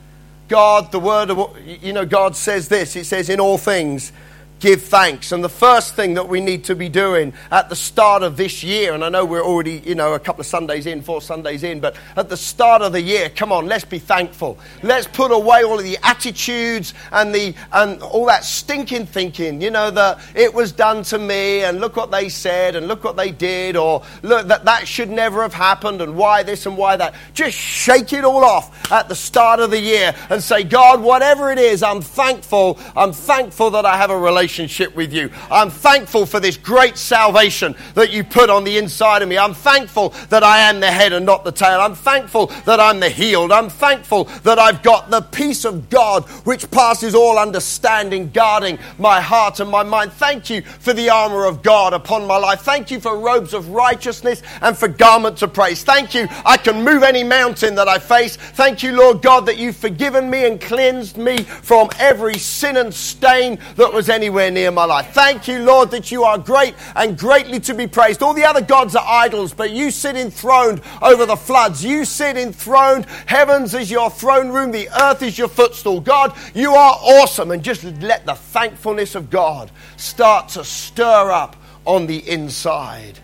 God, 0.48 0.92
the 0.92 1.00
word 1.00 1.30
of, 1.30 1.58
you 1.66 1.94
know, 1.94 2.06
God 2.06 2.36
says 2.36 2.68
this. 2.68 2.96
It 2.96 3.06
says, 3.06 3.30
in 3.30 3.40
all 3.40 3.58
things, 3.58 4.12
give 4.60 4.82
thanks. 4.82 5.32
And 5.32 5.44
the 5.44 5.50
first 5.50 5.96
thing 5.96 6.16
that 6.16 6.28
we 6.28 6.42
need 6.42 6.64
to 6.66 6.76
be 6.76 6.90
doing 6.90 7.34
at 7.52 7.70
the 7.70 7.76
start 7.76 8.24
of 8.24 8.38
this 8.38 8.64
year, 8.64 8.94
and 8.94 9.04
I 9.04 9.10
know 9.10 9.26
we're 9.26 9.44
already, 9.44 9.84
you 9.86 9.96
know, 9.96 10.14
a 10.14 10.20
couple 10.20 10.42
of 10.42 10.48
Sundays 10.48 10.86
in, 10.86 11.02
four 11.02 11.22
Sundays 11.22 11.64
in, 11.64 11.80
but 11.80 11.96
at 12.16 12.30
the 12.30 12.38
start 12.38 12.82
of 12.82 12.92
the 12.92 13.02
year, 13.02 13.30
come 13.30 13.52
on, 13.52 13.68
let's 13.68 13.86
be 13.86 14.00
thankful. 14.00 14.58
Let's 14.82 15.08
put 15.08 15.32
away 15.32 15.64
all 15.64 15.78
of 15.78 15.84
the 15.84 15.98
attitudes 16.04 16.94
and 17.12 17.34
the 17.34 17.54
and 17.72 18.02
all 18.02 18.26
that 18.26 18.44
stinking 18.44 19.06
thinking, 19.06 19.62
you 19.62 19.72
know, 19.72 19.92
that 19.92 20.20
it 20.36 20.54
was 20.54 20.72
done 20.72 21.04
to 21.04 21.20
me 21.20 21.64
and 21.64 21.80
look 21.80 21.96
what 21.96 22.12
they 22.12 22.30
said 22.30 22.76
and 22.76 22.88
look 22.88 23.04
what 23.04 23.18
they 23.18 23.32
did, 23.32 23.76
or 23.76 24.04
look 24.24 24.48
that 24.48 24.66
that 24.66 24.88
should 24.88 25.10
never 25.10 25.42
have 25.42 25.54
happened 25.54 26.02
and 26.02 26.16
why 26.16 26.44
this 26.44 26.66
and 26.66 26.78
why 26.78 26.96
that. 26.96 27.14
Just 27.34 27.56
shake 27.56 28.14
it 28.14 28.24
all 28.26 28.44
off 28.44 28.92
at 28.92 29.10
the 29.10 29.16
start 29.16 29.60
of 29.60 29.72
the 29.72 29.80
year 29.80 30.16
and 30.30 30.42
say, 30.42 30.64
God, 30.64 31.02
whatever 31.02 31.52
it 31.52 31.60
is, 31.60 31.84
I'm 31.84 32.02
thankful. 32.02 32.80
I'm 32.96 33.14
thankful 33.14 33.72
that 33.72 33.86
I 33.86 33.98
have 33.98 34.10
a 34.10 34.18
relationship 34.18 34.47
relationship 34.48 34.96
with 34.96 35.12
you. 35.12 35.30
I'm 35.52 35.70
thankful 35.70 36.26
for 36.26 36.40
this 36.40 36.56
great 36.56 36.96
salvation 36.98 37.76
that 37.96 38.12
you 38.14 38.24
put 38.24 38.50
on 38.50 38.64
the 38.64 38.78
inside 38.78 39.22
of 39.22 39.28
me. 39.28 39.38
I'm 39.38 39.54
thankful 39.54 40.14
that 40.30 40.42
I 40.42 40.60
am 40.70 40.80
the 40.80 40.90
head 40.90 41.12
and 41.12 41.26
not 41.26 41.44
the 41.44 41.52
tail. 41.52 41.82
I'm 41.82 41.96
thankful 41.96 42.48
that 42.64 42.80
I'm 42.80 43.02
the 43.02 43.10
healed. 43.10 43.52
I'm 43.52 43.70
thankful 43.70 44.24
that 44.44 44.58
I've 44.58 44.82
got 44.84 45.10
the 45.10 45.20
peace 45.20 45.66
of 45.66 45.90
God 45.90 46.24
which 46.46 46.72
passes 46.72 47.14
all 47.14 47.38
understanding, 47.38 48.30
guarding 48.30 48.80
my 48.98 49.20
heart 49.20 49.60
and 49.60 49.70
my 49.70 49.84
mind. 49.84 50.14
Thank 50.14 50.50
you 50.50 50.62
for 50.62 50.94
the 50.94 51.10
armor 51.10 51.44
of 51.44 51.62
God 51.62 51.92
upon 51.92 52.26
my 52.26 52.38
life. 52.38 52.62
Thank 52.62 52.90
you 52.90 53.02
for 53.02 53.20
robes 53.20 53.54
of 53.54 53.72
righteousness 53.72 54.42
and 54.62 54.78
for 54.78 54.88
garments 54.88 55.42
of 55.42 55.52
praise. 55.52 55.84
Thank 55.84 56.16
you. 56.16 56.30
I 56.46 56.56
can 56.56 56.86
move 56.86 57.04
any 57.04 57.26
mountain 57.26 57.76
that 57.76 57.90
I 57.90 58.00
face. 58.00 58.38
Thank 58.38 58.82
you, 58.82 58.94
Lord 58.94 59.22
God, 59.22 59.46
that 59.48 59.58
you've 59.58 59.76
forgiven 59.76 60.30
me 60.30 60.46
and 60.46 60.62
cleansed 60.62 61.18
me 61.18 61.40
from 61.44 61.90
every 62.00 62.38
sin 62.38 62.78
and 62.78 62.94
stain 62.94 63.60
that 63.76 63.92
was 63.92 64.08
anywhere 64.08 64.37
near 64.38 64.72
my 64.72 64.86
life. 64.86 65.14
Thank 65.14 65.48
you, 65.48 65.60
Lord, 65.60 65.92
that 65.92 66.12
you 66.12 66.24
are 66.24 66.38
great 66.38 66.76
and 66.96 67.18
greatly 67.18 67.60
to 67.62 67.74
be 67.74 67.88
praised. 67.88 68.22
All 68.22 68.34
the 68.34 68.46
other 68.46 68.62
gods 68.62 68.96
are 68.96 69.06
idols, 69.06 69.54
but 69.54 69.72
you 69.72 69.92
sit 69.92 70.16
enthroned 70.16 70.82
over 71.02 71.26
the 71.26 71.36
floods. 71.36 71.84
You 71.84 72.06
sit 72.06 72.38
enthroned. 72.38 73.06
Heavens 73.26 73.74
is 73.74 73.92
your 73.92 74.10
throne 74.10 74.50
room, 74.50 74.72
the 74.72 74.90
earth 75.02 75.24
is 75.24 75.38
your 75.38 75.48
footstool. 75.48 76.00
God, 76.00 76.34
you 76.54 76.72
are 76.74 76.98
awesome. 77.02 77.52
And 77.52 77.64
just 77.64 77.84
let 77.84 78.26
the 78.26 78.36
thankfulness 78.36 79.16
of 79.16 79.30
God 79.30 79.72
start 79.98 80.50
to 80.50 80.64
stir 80.64 81.32
up 81.32 81.56
on 81.86 82.06
the 82.06 82.18
inside. 82.30 83.20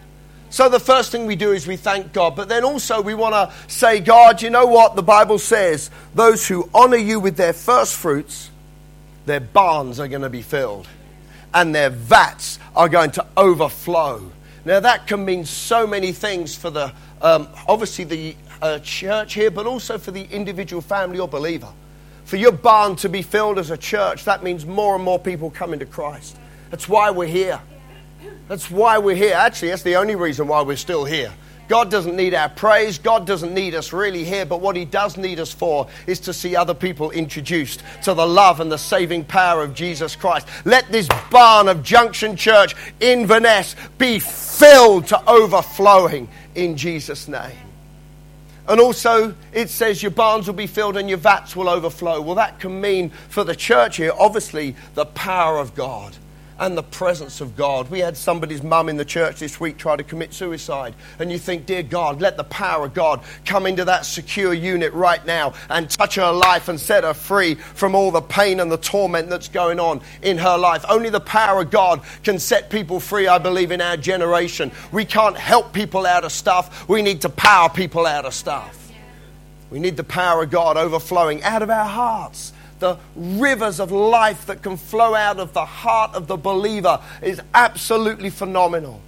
So 0.50 0.70
the 0.70 0.80
first 0.80 1.12
thing 1.12 1.26
we 1.26 1.36
do 1.36 1.52
is 1.52 1.66
we 1.66 1.78
thank 1.78 2.14
God, 2.14 2.36
but 2.36 2.48
then 2.48 2.64
also 2.64 3.02
we 3.02 3.16
want 3.16 3.34
to 3.34 3.52
say, 3.68 4.00
God, 4.00 4.42
you 4.42 4.50
know 4.50 4.68
what? 4.68 4.96
The 4.96 5.02
Bible 5.04 5.40
says 5.40 5.90
those 6.14 6.48
who 6.48 6.70
honor 6.74 6.98
you 6.98 7.20
with 7.20 7.38
their 7.38 7.54
first 7.54 7.96
fruits, 7.96 8.52
their 9.26 9.40
barns 9.40 10.00
are 10.00 10.08
going 10.08 10.22
to 10.22 10.30
be 10.30 10.42
filled 10.42 10.88
and 11.54 11.74
their 11.74 11.90
vats 11.90 12.60
are 12.76 12.90
going 12.90 13.12
to 13.12 13.26
overflow. 13.38 14.32
Now, 14.66 14.80
that 14.80 15.08
can 15.08 15.26
mean 15.26 15.46
so 15.46 15.86
many 15.86 16.12
things 16.12 16.56
for 16.56 16.70
the, 16.70 16.94
um, 17.22 17.48
obviously, 17.68 18.06
the 18.06 18.36
uh, 18.62 18.80
church 18.80 19.34
here, 19.34 19.52
but 19.52 19.68
also 19.68 19.98
for 19.98 20.12
the 20.12 20.24
individual 20.32 20.82
family 20.82 21.20
or 21.20 21.28
believer. 21.28 21.72
For 22.26 22.38
your 22.38 22.54
barn 22.54 22.96
to 22.98 23.10
be 23.10 23.22
filled 23.22 23.60
as 23.60 23.72
a 23.72 23.78
church, 23.78 24.24
that 24.24 24.44
means 24.44 24.66
more 24.66 24.96
and 24.96 25.04
more 25.04 25.20
people 25.20 25.52
coming 25.52 25.80
to 25.80 25.86
Christ. 25.86 26.38
That's 26.70 26.88
why 26.88 27.12
we're 27.12 27.28
here. 27.28 27.60
That's 28.48 28.72
why 28.72 28.98
we're 28.98 29.16
here. 29.16 29.36
Actually, 29.36 29.70
that's 29.70 29.84
the 29.84 29.98
only 29.98 30.16
reason 30.16 30.48
why 30.48 30.62
we're 30.62 30.78
still 30.78 31.06
here. 31.06 31.34
God 31.68 31.90
doesn't 31.90 32.16
need 32.16 32.34
our 32.34 32.50
praise. 32.50 33.00
God 33.00 33.26
doesn't 33.26 33.54
need 33.54 33.74
us 33.74 33.94
really 33.94 34.24
here. 34.24 34.46
But 34.46 34.62
what 34.62 34.76
He 34.76 34.86
does 34.86 35.18
need 35.18 35.40
us 35.40 35.52
for 35.52 35.88
is 36.06 36.20
to 36.22 36.34
see 36.34 36.56
other 36.56 36.74
people 36.76 37.10
introduced 37.12 37.82
to 38.04 38.14
the 38.14 38.28
love 38.28 38.60
and 38.60 38.72
the 38.72 38.78
saving 38.78 39.24
power 39.26 39.64
of 39.64 39.74
Jesus 39.74 40.16
Christ. 40.16 40.48
Let 40.66 40.92
this 40.92 41.08
barn 41.32 41.68
of 41.68 41.84
Junction 41.84 42.36
Church 42.36 42.76
in 43.00 43.24
Inverness 43.24 43.78
be 43.98 44.20
filled 44.20 45.08
to 45.08 45.30
overflowing 45.30 46.28
in 46.56 46.76
Jesus' 46.76 47.30
name. 47.30 47.56
And 48.68 48.82
also, 48.82 49.34
it 49.54 49.70
says 49.70 50.04
your 50.04 50.12
barns 50.12 50.48
will 50.48 50.54
be 50.54 50.68
filled 50.68 50.98
and 50.98 51.08
your 51.08 51.18
vats 51.18 51.56
will 51.56 51.70
overflow. 51.70 52.20
Well, 52.20 52.36
that 52.36 52.60
can 52.60 52.82
mean 52.82 53.12
for 53.30 53.46
the 53.46 53.56
church 53.56 53.98
here, 53.98 54.12
obviously, 54.18 54.76
the 54.94 55.06
power 55.06 55.58
of 55.58 55.74
God 55.74 56.16
and 56.60 56.78
the 56.78 56.84
presence 56.84 57.42
of 57.42 57.56
God. 57.56 57.90
We 57.90 58.00
had 58.00 58.16
somebody's 58.16 58.64
mum 58.64 58.90
in 58.90 58.98
the 58.98 59.06
church 59.06 59.40
this 59.40 59.60
week 59.60 59.78
try 59.78 59.96
to 59.96 60.04
commit 60.04 60.34
suicide. 60.34 60.94
And 61.20 61.32
you 61.32 61.38
think, 61.38 61.66
dear 61.66 61.84
God, 61.84 62.22
let 62.22 62.38
the 62.38 62.44
power 62.44 62.86
of 62.86 62.94
God 62.94 63.22
come 63.46 63.66
into 63.66 63.86
that 63.86 64.06
secure 64.06 64.54
unit 64.54 64.94
right 64.94 65.26
now 65.26 65.54
and 65.70 65.90
touch 65.90 66.16
her 66.16 66.32
life 66.32 66.70
and 66.70 66.80
set 66.80 67.04
her 67.04 67.14
free 67.14 67.56
from 67.56 67.96
all 67.96 68.12
the 68.12 68.22
pain 68.22 68.60
and 68.60 68.72
the 68.72 68.78
torment 68.78 69.30
that's 69.30 69.48
going 69.48 69.80
on 69.80 70.02
in 70.22 70.38
her 70.38 70.58
life. 70.58 70.86
Only 70.88 71.10
the 71.10 71.20
power 71.20 71.62
of 71.62 71.72
God 71.72 72.02
can 72.24 72.40
set 72.40 72.70
people 72.70 73.00
free, 73.00 73.28
I 73.28 73.38
believe, 73.38 73.72
in 73.72 73.82
our 73.82 73.98
generation. 73.98 74.72
We 74.92 75.06
can't 75.06 75.38
help 75.38 75.74
people 75.74 76.06
out 76.06 76.24
of 76.24 76.32
stuff, 76.32 76.88
we 76.88 77.02
need 77.02 77.22
to 77.22 77.30
power 77.30 77.70
people 77.70 78.06
out 78.06 78.26
of 78.26 78.34
stuff. 78.34 78.80
We 79.70 79.80
need 79.80 79.98
the 79.98 80.04
power 80.04 80.44
of 80.44 80.52
God 80.52 80.78
overflowing 80.78 81.42
out 81.42 81.64
of 81.64 81.72
our 81.72 81.86
hearts 81.86 82.53
the 82.84 82.98
rivers 83.16 83.80
of 83.80 83.94
life 83.94 84.46
that 84.46 84.62
can 84.62 84.76
flow 84.76 85.16
out 85.16 85.40
of 85.40 85.54
the 85.54 85.64
heart 85.64 86.14
of 86.16 86.28
the 86.28 86.36
believer 86.36 87.00
is 87.22 87.42
absolutely 87.54 88.30
phenomenal 88.30 89.00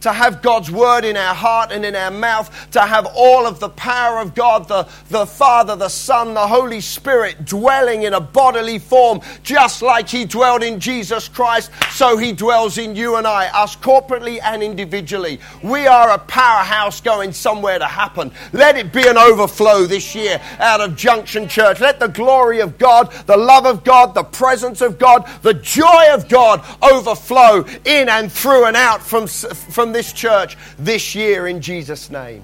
to 0.00 0.12
have 0.12 0.42
God's 0.42 0.70
word 0.70 1.04
in 1.04 1.16
our 1.16 1.34
heart 1.34 1.72
and 1.72 1.84
in 1.84 1.94
our 1.94 2.10
mouth, 2.10 2.70
to 2.72 2.80
have 2.80 3.06
all 3.14 3.46
of 3.46 3.60
the 3.60 3.68
power 3.70 4.18
of 4.18 4.34
God, 4.34 4.68
the, 4.68 4.88
the 5.10 5.26
Father, 5.26 5.76
the 5.76 5.88
Son, 5.88 6.34
the 6.34 6.46
Holy 6.46 6.80
Spirit 6.80 7.44
dwelling 7.44 8.02
in 8.02 8.14
a 8.14 8.20
bodily 8.20 8.78
form, 8.78 9.20
just 9.42 9.82
like 9.82 10.08
He 10.08 10.24
dwelled 10.24 10.62
in 10.62 10.80
Jesus 10.80 11.28
Christ, 11.28 11.70
so 11.90 12.16
He 12.16 12.32
dwells 12.32 12.78
in 12.78 12.94
you 12.94 13.16
and 13.16 13.26
I, 13.26 13.48
us 13.48 13.76
corporately 13.76 14.40
and 14.42 14.62
individually. 14.62 15.40
We 15.62 15.86
are 15.86 16.10
a 16.10 16.18
powerhouse 16.18 17.00
going 17.00 17.32
somewhere 17.32 17.78
to 17.78 17.86
happen. 17.86 18.32
Let 18.52 18.76
it 18.76 18.92
be 18.92 19.06
an 19.06 19.18
overflow 19.18 19.86
this 19.86 20.14
year 20.14 20.40
out 20.58 20.80
of 20.80 20.96
Junction 20.96 21.48
Church. 21.48 21.80
Let 21.80 22.00
the 22.00 22.08
glory 22.08 22.60
of 22.60 22.78
God, 22.78 23.12
the 23.26 23.36
love 23.36 23.66
of 23.66 23.84
God, 23.84 24.14
the 24.14 24.24
presence 24.24 24.80
of 24.80 24.98
God, 24.98 25.28
the 25.42 25.54
joy 25.54 26.06
of 26.12 26.28
God 26.28 26.64
overflow 26.82 27.64
in 27.84 28.08
and 28.08 28.30
through 28.30 28.66
and 28.66 28.76
out 28.76 29.02
from, 29.02 29.26
from 29.26 29.87
from 29.88 29.94
this 29.94 30.12
church 30.12 30.58
this 30.78 31.14
year 31.14 31.46
in 31.46 31.62
Jesus' 31.62 32.10
name. 32.10 32.42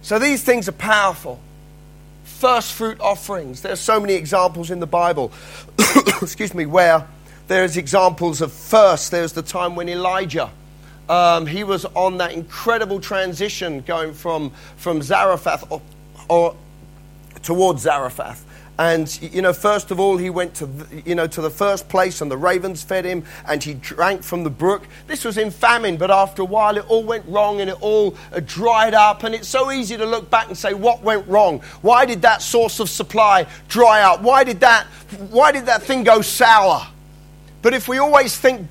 So 0.00 0.18
these 0.18 0.42
things 0.42 0.70
are 0.70 0.72
powerful. 0.72 1.38
First 2.24 2.72
fruit 2.72 2.98
offerings. 2.98 3.60
There 3.60 3.72
are 3.72 3.76
so 3.76 4.00
many 4.00 4.14
examples 4.14 4.70
in 4.70 4.80
the 4.80 4.86
Bible, 4.86 5.32
excuse 6.22 6.54
me, 6.54 6.64
where 6.64 7.06
there's 7.46 7.76
examples 7.76 8.40
of 8.40 8.54
first. 8.54 9.10
There's 9.10 9.34
the 9.34 9.42
time 9.42 9.76
when 9.76 9.90
Elijah. 9.90 10.50
Um, 11.10 11.44
he 11.44 11.62
was 11.62 11.84
on 11.94 12.16
that 12.18 12.32
incredible 12.32 13.00
transition 13.00 13.82
going 13.82 14.14
from, 14.14 14.50
from 14.78 15.02
Zarephath 15.02 15.70
or, 15.70 15.82
or 16.30 16.56
towards 17.42 17.82
Zarephath. 17.82 18.45
And, 18.78 19.18
you 19.22 19.40
know, 19.40 19.54
first 19.54 19.90
of 19.90 19.98
all, 19.98 20.18
he 20.18 20.28
went 20.28 20.54
to, 20.56 20.68
you 21.06 21.14
know, 21.14 21.26
to 21.28 21.40
the 21.40 21.50
first 21.50 21.88
place 21.88 22.20
and 22.20 22.30
the 22.30 22.36
ravens 22.36 22.82
fed 22.82 23.06
him 23.06 23.24
and 23.48 23.62
he 23.62 23.72
drank 23.72 24.22
from 24.22 24.44
the 24.44 24.50
brook. 24.50 24.86
This 25.06 25.24
was 25.24 25.38
in 25.38 25.50
famine, 25.50 25.96
but 25.96 26.10
after 26.10 26.42
a 26.42 26.44
while 26.44 26.76
it 26.76 26.84
all 26.90 27.02
went 27.02 27.24
wrong 27.26 27.62
and 27.62 27.70
it 27.70 27.80
all 27.80 28.14
uh, 28.32 28.40
dried 28.44 28.92
up. 28.92 29.22
And 29.22 29.34
it's 29.34 29.48
so 29.48 29.70
easy 29.70 29.96
to 29.96 30.04
look 30.04 30.28
back 30.28 30.48
and 30.48 30.58
say, 30.58 30.74
what 30.74 31.02
went 31.02 31.26
wrong? 31.26 31.60
Why 31.80 32.04
did 32.04 32.20
that 32.22 32.42
source 32.42 32.78
of 32.78 32.90
supply 32.90 33.46
dry 33.68 34.02
up? 34.02 34.20
Why 34.20 34.44
did 34.44 34.60
that, 34.60 34.86
why 35.30 35.52
did 35.52 35.66
that 35.66 35.82
thing 35.82 36.04
go 36.04 36.20
sour? 36.20 36.86
But 37.62 37.72
if 37.72 37.88
we 37.88 37.96
always 37.96 38.36
think 38.36 38.68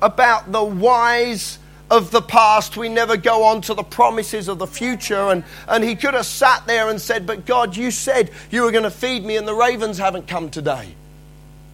about 0.00 0.50
the 0.50 0.64
wise, 0.64 1.58
of 1.90 2.10
the 2.10 2.22
past. 2.22 2.76
We 2.76 2.88
never 2.88 3.16
go 3.16 3.44
on 3.44 3.60
to 3.62 3.74
the 3.74 3.82
promises 3.82 4.48
of 4.48 4.58
the 4.58 4.66
future. 4.66 5.30
And, 5.30 5.44
and 5.68 5.84
he 5.84 5.94
could 5.94 6.14
have 6.14 6.26
sat 6.26 6.66
there 6.66 6.88
and 6.88 7.00
said, 7.00 7.26
But 7.26 7.46
God, 7.46 7.76
you 7.76 7.90
said 7.90 8.30
you 8.50 8.62
were 8.62 8.70
going 8.70 8.84
to 8.84 8.90
feed 8.90 9.24
me, 9.24 9.36
and 9.36 9.46
the 9.46 9.54
ravens 9.54 9.98
haven't 9.98 10.26
come 10.26 10.50
today. 10.50 10.94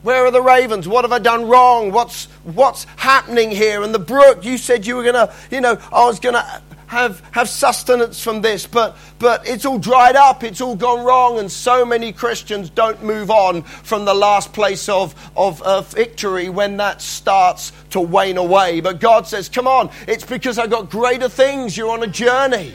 Where 0.03 0.27
are 0.27 0.33
the 0.33 0.43
ravens? 0.43 0.89
What 0.89 1.05
have 1.05 1.13
I 1.13 1.21
done 1.21 1.47
wrong? 1.47 1.93
What's, 1.93 2.25
what's 2.43 2.85
happening 2.97 3.51
here? 3.51 3.83
And 3.83 3.95
the 3.95 4.01
brook, 4.01 4.45
you 4.45 4.59
said 4.59 4.85
you 4.85 4.97
were 4.97 5.05
going 5.05 5.15
to, 5.15 5.33
you 5.51 5.61
know, 5.61 5.79
I 5.93 6.05
was 6.05 6.19
going 6.19 6.35
to 6.35 6.63
have, 6.93 7.23
have 7.33 7.49
sustenance 7.49 8.23
from 8.23 8.43
this, 8.43 8.67
but, 8.67 8.99
but 9.19 9.49
it's 9.49 9.65
all 9.65 9.79
dried 9.79 10.15
up, 10.15 10.45
it's 10.45 10.61
all 10.61 10.77
gone 10.77 11.03
wrong, 11.07 11.39
and 11.39 11.51
so 11.51 11.87
many 11.87 12.13
Christians 12.13 12.69
don't 12.69 13.03
move 13.03 13.31
on 13.31 13.63
from 13.63 14.05
the 14.05 14.13
last 14.13 14.53
place 14.53 14.91
of, 14.91 15.15
of 15.35 15.63
uh, 15.63 15.81
victory 15.81 16.51
when 16.51 16.77
that 16.77 17.01
starts 17.01 17.73
to 17.91 18.01
wane 18.01 18.37
away. 18.37 18.83
But 18.83 19.01
God 19.01 19.27
says, 19.27 19.49
Come 19.49 19.67
on, 19.67 19.91
it's 20.07 20.25
because 20.25 20.59
I 20.59 20.67
got 20.67 20.91
greater 20.91 21.31
things. 21.31 21.75
You're 21.79 21.91
on 21.91 22.03
a 22.03 22.07
journey. 22.07 22.75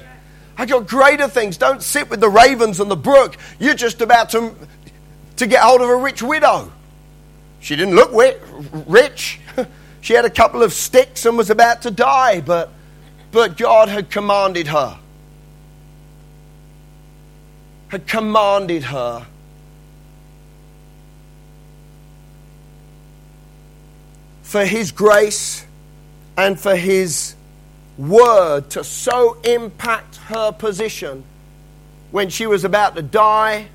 I 0.57 0.65
got 0.65 0.87
greater 0.87 1.27
things. 1.27 1.55
Don't 1.55 1.83
sit 1.83 2.09
with 2.09 2.19
the 2.19 2.29
ravens 2.29 2.79
and 2.79 2.89
the 2.89 2.95
brook. 2.95 3.37
You're 3.59 3.75
just 3.75 4.01
about 4.01 4.31
to, 4.31 4.55
to 5.35 5.45
get 5.45 5.61
hold 5.61 5.81
of 5.81 5.89
a 5.89 5.95
rich 5.95 6.23
widow. 6.23 6.71
She 7.59 7.75
didn't 7.75 7.93
look 7.93 8.11
rich. 8.87 9.39
she 10.01 10.13
had 10.13 10.25
a 10.25 10.31
couple 10.31 10.63
of 10.63 10.73
sticks 10.73 11.27
and 11.27 11.37
was 11.37 11.51
about 11.51 11.83
to 11.83 11.91
die, 11.91 12.41
but 12.41 12.71
but 13.31 13.57
God 13.57 13.89
had 13.89 14.09
commanded 14.09 14.67
her. 14.67 14.97
Had 17.89 18.07
commanded 18.07 18.83
her. 18.83 19.25
For 24.43 24.65
His 24.65 24.91
grace 24.91 25.65
and 26.37 26.59
for 26.59 26.75
His 26.75 27.35
word 27.97 28.69
to 28.71 28.83
so 28.83 29.37
impact 29.43 30.17
her 30.17 30.51
position 30.51 31.23
when 32.11 32.29
she 32.29 32.45
was 32.47 32.63
about 32.63 32.95
to 32.95 33.01
die, 33.01 33.67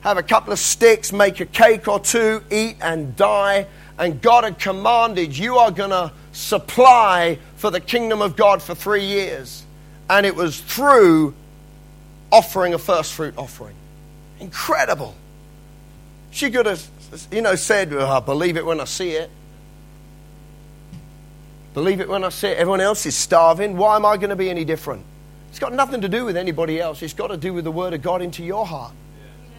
have 0.00 0.16
a 0.16 0.22
couple 0.22 0.52
of 0.52 0.58
sticks, 0.58 1.12
make 1.12 1.40
a 1.40 1.46
cake 1.46 1.86
or 1.86 2.00
two, 2.00 2.42
eat 2.50 2.76
and 2.80 3.14
die. 3.16 3.66
And 3.98 4.20
God 4.20 4.44
had 4.44 4.58
commanded, 4.58 5.36
You 5.36 5.58
are 5.58 5.70
going 5.70 5.90
to 5.90 6.12
supply 6.32 7.38
for 7.56 7.70
the 7.70 7.80
kingdom 7.80 8.20
of 8.22 8.36
God 8.36 8.62
for 8.62 8.74
three 8.74 9.04
years. 9.04 9.64
And 10.10 10.26
it 10.26 10.34
was 10.34 10.60
through 10.60 11.34
offering 12.30 12.74
a 12.74 12.78
first 12.78 13.12
fruit 13.12 13.34
offering. 13.36 13.76
Incredible. 14.40 15.14
She 16.30 16.50
could 16.50 16.66
have, 16.66 16.84
you 17.30 17.42
know, 17.42 17.54
said, 17.54 17.92
well, 17.92 18.10
I 18.10 18.20
believe 18.20 18.56
it 18.56 18.64
when 18.64 18.80
I 18.80 18.84
see 18.84 19.10
it. 19.10 19.30
Believe 21.74 22.00
it 22.00 22.08
when 22.08 22.24
I 22.24 22.30
see 22.30 22.48
it. 22.48 22.58
Everyone 22.58 22.80
else 22.80 23.06
is 23.06 23.16
starving. 23.16 23.76
Why 23.76 23.96
am 23.96 24.04
I 24.04 24.16
going 24.16 24.30
to 24.30 24.36
be 24.36 24.50
any 24.50 24.64
different? 24.64 25.04
It's 25.50 25.58
got 25.58 25.72
nothing 25.74 26.00
to 26.00 26.08
do 26.08 26.24
with 26.24 26.36
anybody 26.36 26.80
else. 26.80 27.02
It's 27.02 27.12
got 27.12 27.28
to 27.28 27.36
do 27.36 27.52
with 27.52 27.64
the 27.64 27.70
Word 27.70 27.92
of 27.92 28.02
God 28.02 28.22
into 28.22 28.42
your 28.42 28.66
heart 28.66 28.94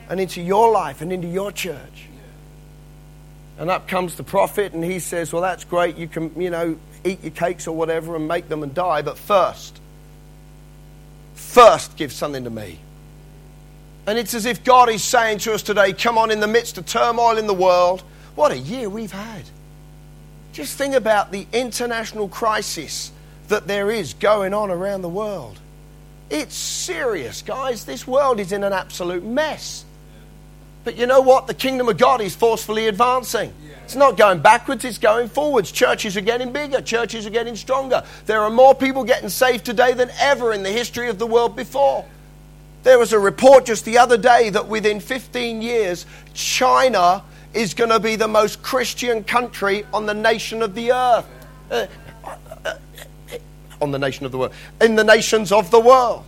and 0.09 0.19
into 0.19 0.41
your 0.41 0.71
life 0.71 1.01
and 1.01 1.13
into 1.13 1.27
your 1.27 1.51
church. 1.51 2.07
And 3.57 3.69
up 3.69 3.87
comes 3.87 4.15
the 4.15 4.23
prophet, 4.23 4.73
and 4.73 4.83
he 4.83 4.99
says, 4.99 5.31
Well, 5.31 5.41
that's 5.41 5.63
great. 5.63 5.97
You 5.97 6.07
can, 6.07 6.39
you 6.41 6.49
know, 6.49 6.77
eat 7.03 7.23
your 7.23 7.31
cakes 7.31 7.67
or 7.67 7.75
whatever 7.75 8.15
and 8.15 8.27
make 8.27 8.49
them 8.49 8.63
and 8.63 8.73
die. 8.73 9.01
But 9.01 9.17
first, 9.17 9.79
first 11.35 11.95
give 11.97 12.11
something 12.11 12.43
to 12.43 12.49
me. 12.49 12.79
And 14.05 14.17
it's 14.17 14.33
as 14.33 14.45
if 14.45 14.63
God 14.63 14.89
is 14.89 15.03
saying 15.03 15.39
to 15.39 15.53
us 15.53 15.61
today, 15.61 15.93
Come 15.93 16.17
on, 16.17 16.31
in 16.31 16.39
the 16.39 16.47
midst 16.47 16.77
of 16.77 16.85
turmoil 16.85 17.37
in 17.37 17.47
the 17.47 17.53
world, 17.53 18.03
what 18.35 18.51
a 18.51 18.57
year 18.57 18.89
we've 18.89 19.11
had. 19.11 19.43
Just 20.51 20.77
think 20.77 20.93
about 20.93 21.31
the 21.31 21.47
international 21.51 22.29
crisis 22.29 23.11
that 23.47 23.67
there 23.67 23.91
is 23.91 24.13
going 24.13 24.53
on 24.53 24.71
around 24.71 25.01
the 25.01 25.09
world. 25.09 25.59
It's 26.29 26.55
serious, 26.55 27.41
guys. 27.41 27.85
This 27.85 28.07
world 28.07 28.39
is 28.39 28.51
in 28.51 28.63
an 28.63 28.73
absolute 28.73 29.23
mess. 29.23 29.85
But 30.83 30.97
you 30.97 31.07
know 31.07 31.21
what? 31.21 31.47
The 31.47 31.53
kingdom 31.53 31.87
of 31.87 31.97
God 31.97 32.21
is 32.21 32.35
forcefully 32.35 32.87
advancing. 32.87 33.53
It's 33.83 33.95
not 33.95 34.17
going 34.17 34.39
backwards, 34.39 34.85
it's 34.85 34.97
going 34.97 35.27
forwards. 35.27 35.71
Churches 35.71 36.15
are 36.15 36.21
getting 36.21 36.53
bigger, 36.53 36.81
churches 36.81 37.25
are 37.27 37.29
getting 37.29 37.55
stronger. 37.55 38.03
There 38.25 38.41
are 38.41 38.49
more 38.49 38.73
people 38.73 39.03
getting 39.03 39.29
saved 39.29 39.65
today 39.65 39.93
than 39.93 40.09
ever 40.19 40.53
in 40.53 40.63
the 40.63 40.71
history 40.71 41.09
of 41.09 41.19
the 41.19 41.27
world 41.27 41.55
before. 41.55 42.05
There 42.83 42.99
was 42.99 43.13
a 43.13 43.19
report 43.19 43.65
just 43.65 43.85
the 43.85 43.97
other 43.97 44.17
day 44.17 44.49
that 44.49 44.67
within 44.67 44.99
15 44.99 45.61
years, 45.61 46.05
China 46.33 47.23
is 47.53 47.73
going 47.73 47.89
to 47.89 47.99
be 47.99 48.15
the 48.15 48.27
most 48.27 48.61
Christian 48.63 49.23
country 49.23 49.85
on 49.93 50.05
the 50.05 50.13
nation 50.13 50.61
of 50.61 50.75
the 50.75 50.91
earth. 50.91 51.25
Uh, 51.69 51.87
uh, 52.23 52.37
uh, 52.65 52.75
uh, 53.31 53.37
on 53.81 53.91
the 53.91 53.99
nation 53.99 54.25
of 54.25 54.31
the 54.31 54.37
world, 54.37 54.53
in 54.81 54.95
the 54.95 55.03
nations 55.03 55.51
of 55.51 55.71
the 55.71 55.79
world. 55.79 56.25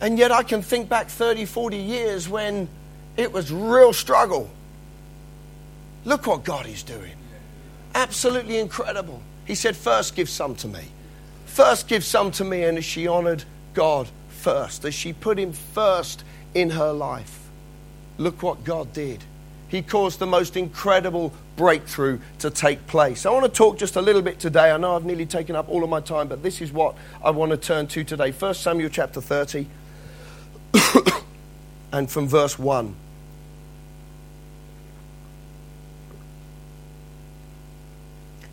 And 0.00 0.18
yet 0.18 0.30
I 0.30 0.42
can 0.42 0.62
think 0.62 0.88
back 0.88 1.08
30, 1.08 1.44
40 1.44 1.76
years 1.76 2.28
when 2.28 2.68
it 3.16 3.32
was 3.32 3.50
real 3.50 3.92
struggle. 3.92 4.48
Look 6.04 6.26
what 6.26 6.44
God 6.44 6.66
is 6.66 6.82
doing. 6.82 7.14
Absolutely 7.94 8.58
incredible. 8.58 9.20
He 9.44 9.54
said, 9.54 9.76
First 9.76 10.14
give 10.14 10.28
some 10.28 10.54
to 10.56 10.68
me. 10.68 10.84
First 11.46 11.88
give 11.88 12.04
some 12.04 12.30
to 12.32 12.44
me. 12.44 12.62
And 12.62 12.78
as 12.78 12.84
she 12.84 13.08
honored 13.08 13.44
God 13.74 14.08
first, 14.28 14.84
as 14.84 14.94
she 14.94 15.12
put 15.12 15.38
him 15.38 15.52
first 15.52 16.22
in 16.54 16.70
her 16.70 16.92
life, 16.92 17.48
look 18.18 18.42
what 18.42 18.62
God 18.62 18.92
did. 18.92 19.24
He 19.68 19.82
caused 19.82 20.18
the 20.18 20.26
most 20.26 20.56
incredible 20.56 21.32
breakthrough 21.56 22.20
to 22.38 22.50
take 22.50 22.86
place. 22.86 23.26
I 23.26 23.30
want 23.30 23.44
to 23.44 23.50
talk 23.50 23.78
just 23.78 23.96
a 23.96 24.00
little 24.00 24.22
bit 24.22 24.38
today. 24.38 24.70
I 24.70 24.78
know 24.78 24.96
I've 24.96 25.04
nearly 25.04 25.26
taken 25.26 25.56
up 25.56 25.68
all 25.68 25.84
of 25.84 25.90
my 25.90 26.00
time, 26.00 26.28
but 26.28 26.42
this 26.42 26.62
is 26.62 26.72
what 26.72 26.96
I 27.22 27.30
want 27.30 27.50
to 27.50 27.58
turn 27.58 27.86
to 27.88 28.04
today. 28.04 28.30
1 28.30 28.54
Samuel 28.54 28.88
chapter 28.88 29.20
30 29.20 29.66
and 31.92 32.10
from 32.10 32.28
verse 32.28 32.58
1. 32.58 32.94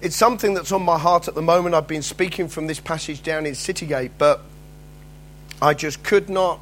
It's 0.01 0.15
something 0.15 0.53
that's 0.53 0.71
on 0.71 0.83
my 0.83 0.99
heart 0.99 1.27
at 1.27 1.35
the 1.35 1.41
moment. 1.41 1.73
I've 1.73 1.87
been 1.87 2.03
speaking 2.03 2.47
from 2.47 2.67
this 2.67 2.79
passage 2.79 3.23
down 3.23 3.45
in 3.45 3.53
Citygate, 3.53 4.11
but 4.17 4.41
I 5.61 5.73
just 5.73 6.03
could 6.03 6.29
not 6.29 6.59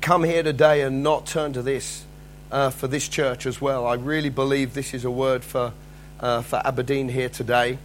come 0.00 0.22
here 0.22 0.42
today 0.42 0.82
and 0.82 1.02
not 1.02 1.26
turn 1.26 1.52
to 1.54 1.62
this 1.62 2.04
uh, 2.50 2.70
for 2.70 2.86
this 2.86 3.08
church 3.08 3.46
as 3.46 3.60
well. 3.60 3.86
I 3.86 3.94
really 3.94 4.28
believe 4.28 4.74
this 4.74 4.94
is 4.94 5.04
a 5.04 5.10
word 5.10 5.44
for, 5.44 5.72
uh, 6.20 6.42
for 6.42 6.62
Aberdeen 6.64 7.08
here 7.08 7.28
today. 7.28 7.78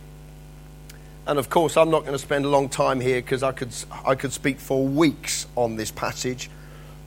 And 1.27 1.39
of 1.39 1.49
course, 1.49 1.75
I'm 1.75 1.89
not 1.89 2.01
going 2.01 2.13
to 2.13 2.19
spend 2.19 2.45
a 2.45 2.49
long 2.49 2.69
time 2.69 2.99
here 2.99 3.19
because 3.21 3.41
I 3.41 3.51
could, 3.51 3.73
I 4.05 4.15
could 4.15 4.31
speak 4.31 4.59
for 4.59 4.85
weeks 4.85 5.47
on 5.55 5.75
this 5.75 5.89
passage. 5.89 6.49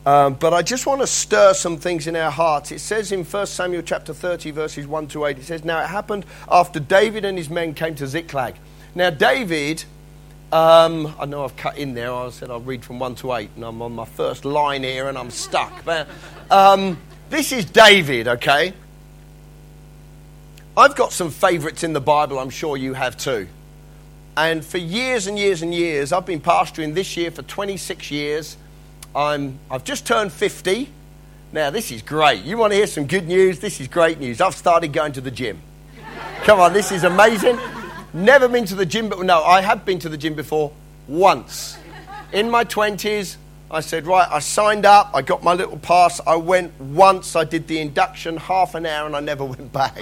Um, 0.05 0.35
but 0.35 0.55
I 0.55 0.63
just 0.63 0.87
want 0.87 1.01
to 1.03 1.07
stir 1.07 1.55
some 1.55 1.77
things 1.77 2.07
in 2.07 2.17
our 2.17 2.31
hearts. 2.31 2.73
It 2.73 2.81
says 2.81 3.13
in 3.13 3.25
1 3.25 3.47
Samuel 3.47 3.83
chapter 3.83 4.15
30, 4.15 4.51
verses 4.53 4.87
1 4.87 5.09
to 5.09 5.27
8, 5.27 5.39
it 5.39 5.45
says, 5.45 5.65
Now 5.65 5.83
it 5.83 5.87
happened 5.87 6.25
after 6.51 6.81
David 6.81 7.25
and 7.25 7.37
his 7.37 7.51
men 7.51 7.75
came 7.75 7.95
to 7.97 8.07
Ziklag. 8.07 8.57
Now, 8.95 9.11
David, 9.11 9.85
um, 10.51 11.15
I 11.19 11.27
know 11.27 11.45
I've 11.45 11.57
cut 11.57 11.77
in 11.77 11.95
there. 11.95 12.13
I 12.13 12.31
said 12.31 12.51
I'll 12.51 12.61
read 12.61 12.85
from 12.85 12.99
1 12.99 13.17
to 13.17 13.35
8, 13.35 13.51
and 13.57 13.65
I'm 13.65 13.83
on 13.83 13.95
my 13.95 14.07
first 14.07 14.45
line 14.45 14.83
here 14.83 15.09
and 15.09 15.19
I'm 15.19 15.31
stuck. 15.31 15.85
But 15.85 16.09
um, 16.51 16.99
this 17.29 17.53
is 17.53 17.67
David, 17.67 18.29
okay? 18.29 18.73
I've 20.77 20.97
got 20.97 21.13
some 21.13 21.31
favourites 21.31 21.85
in 21.85 21.93
the 21.93 22.01
Bible, 22.01 22.39
I'm 22.39 22.51
sure 22.51 22.77
you 22.77 22.95
have 22.95 23.17
too. 23.17 23.47
And 24.39 24.65
for 24.65 24.79
years 24.79 25.27
and 25.27 25.37
years 25.37 25.63
and 25.63 25.75
years, 25.75 26.13
I've 26.13 26.25
been 26.25 26.41
pastoring 26.41 26.95
this 26.95 27.17
year 27.17 27.33
for 27.33 27.43
26 27.43 28.13
years. 28.13 28.57
I'm, 29.13 29.59
I've 29.69 29.83
just 29.83 30.07
turned 30.07 30.33
50. 30.33 30.89
Now, 31.53 31.71
this 31.71 31.91
is 31.91 32.03
great. 32.03 32.45
You 32.45 32.57
want 32.57 32.71
to 32.71 32.77
hear 32.77 32.87
some 32.87 33.09
good 33.09 33.27
news? 33.27 33.59
This 33.59 33.81
is 33.81 33.89
great 33.89 34.21
news. 34.21 34.41
I've 34.41 34.55
started 34.55 34.93
going 34.93 35.11
to 35.15 35.21
the 35.21 35.33
gym. 35.33 35.61
Come 36.45 36.61
on, 36.61 36.73
this 36.73 36.93
is 36.93 37.03
amazing. 37.03 37.59
Never 38.15 38.47
been 38.47 38.65
to 38.67 38.77
the 38.77 38.87
gym, 38.87 39.09
but 39.09 39.21
no, 39.25 39.43
I 39.43 39.61
have 39.61 39.85
been 39.85 39.99
to 39.99 40.09
the 40.09 40.17
gym 40.17 40.35
before 40.35 40.71
once. 41.09 41.77
In 42.33 42.49
my 42.49 42.65
20s, 42.65 43.39
I 43.73 43.81
said, 43.81 44.07
right, 44.07 44.29
I 44.31 44.39
signed 44.39 44.87
up, 44.87 45.11
I 45.15 45.23
got 45.23 45.43
my 45.43 45.55
little 45.55 45.79
pass, 45.79 46.21
I 46.25 46.37
went 46.37 46.81
once, 46.81 47.35
I 47.35 47.43
did 47.43 47.67
the 47.67 47.81
induction, 47.81 48.37
half 48.37 48.77
an 48.77 48.87
hour, 48.87 49.05
and 49.05 49.17
I 49.17 49.21
never 49.21 49.45
went 49.57 49.73
back. 49.73 49.97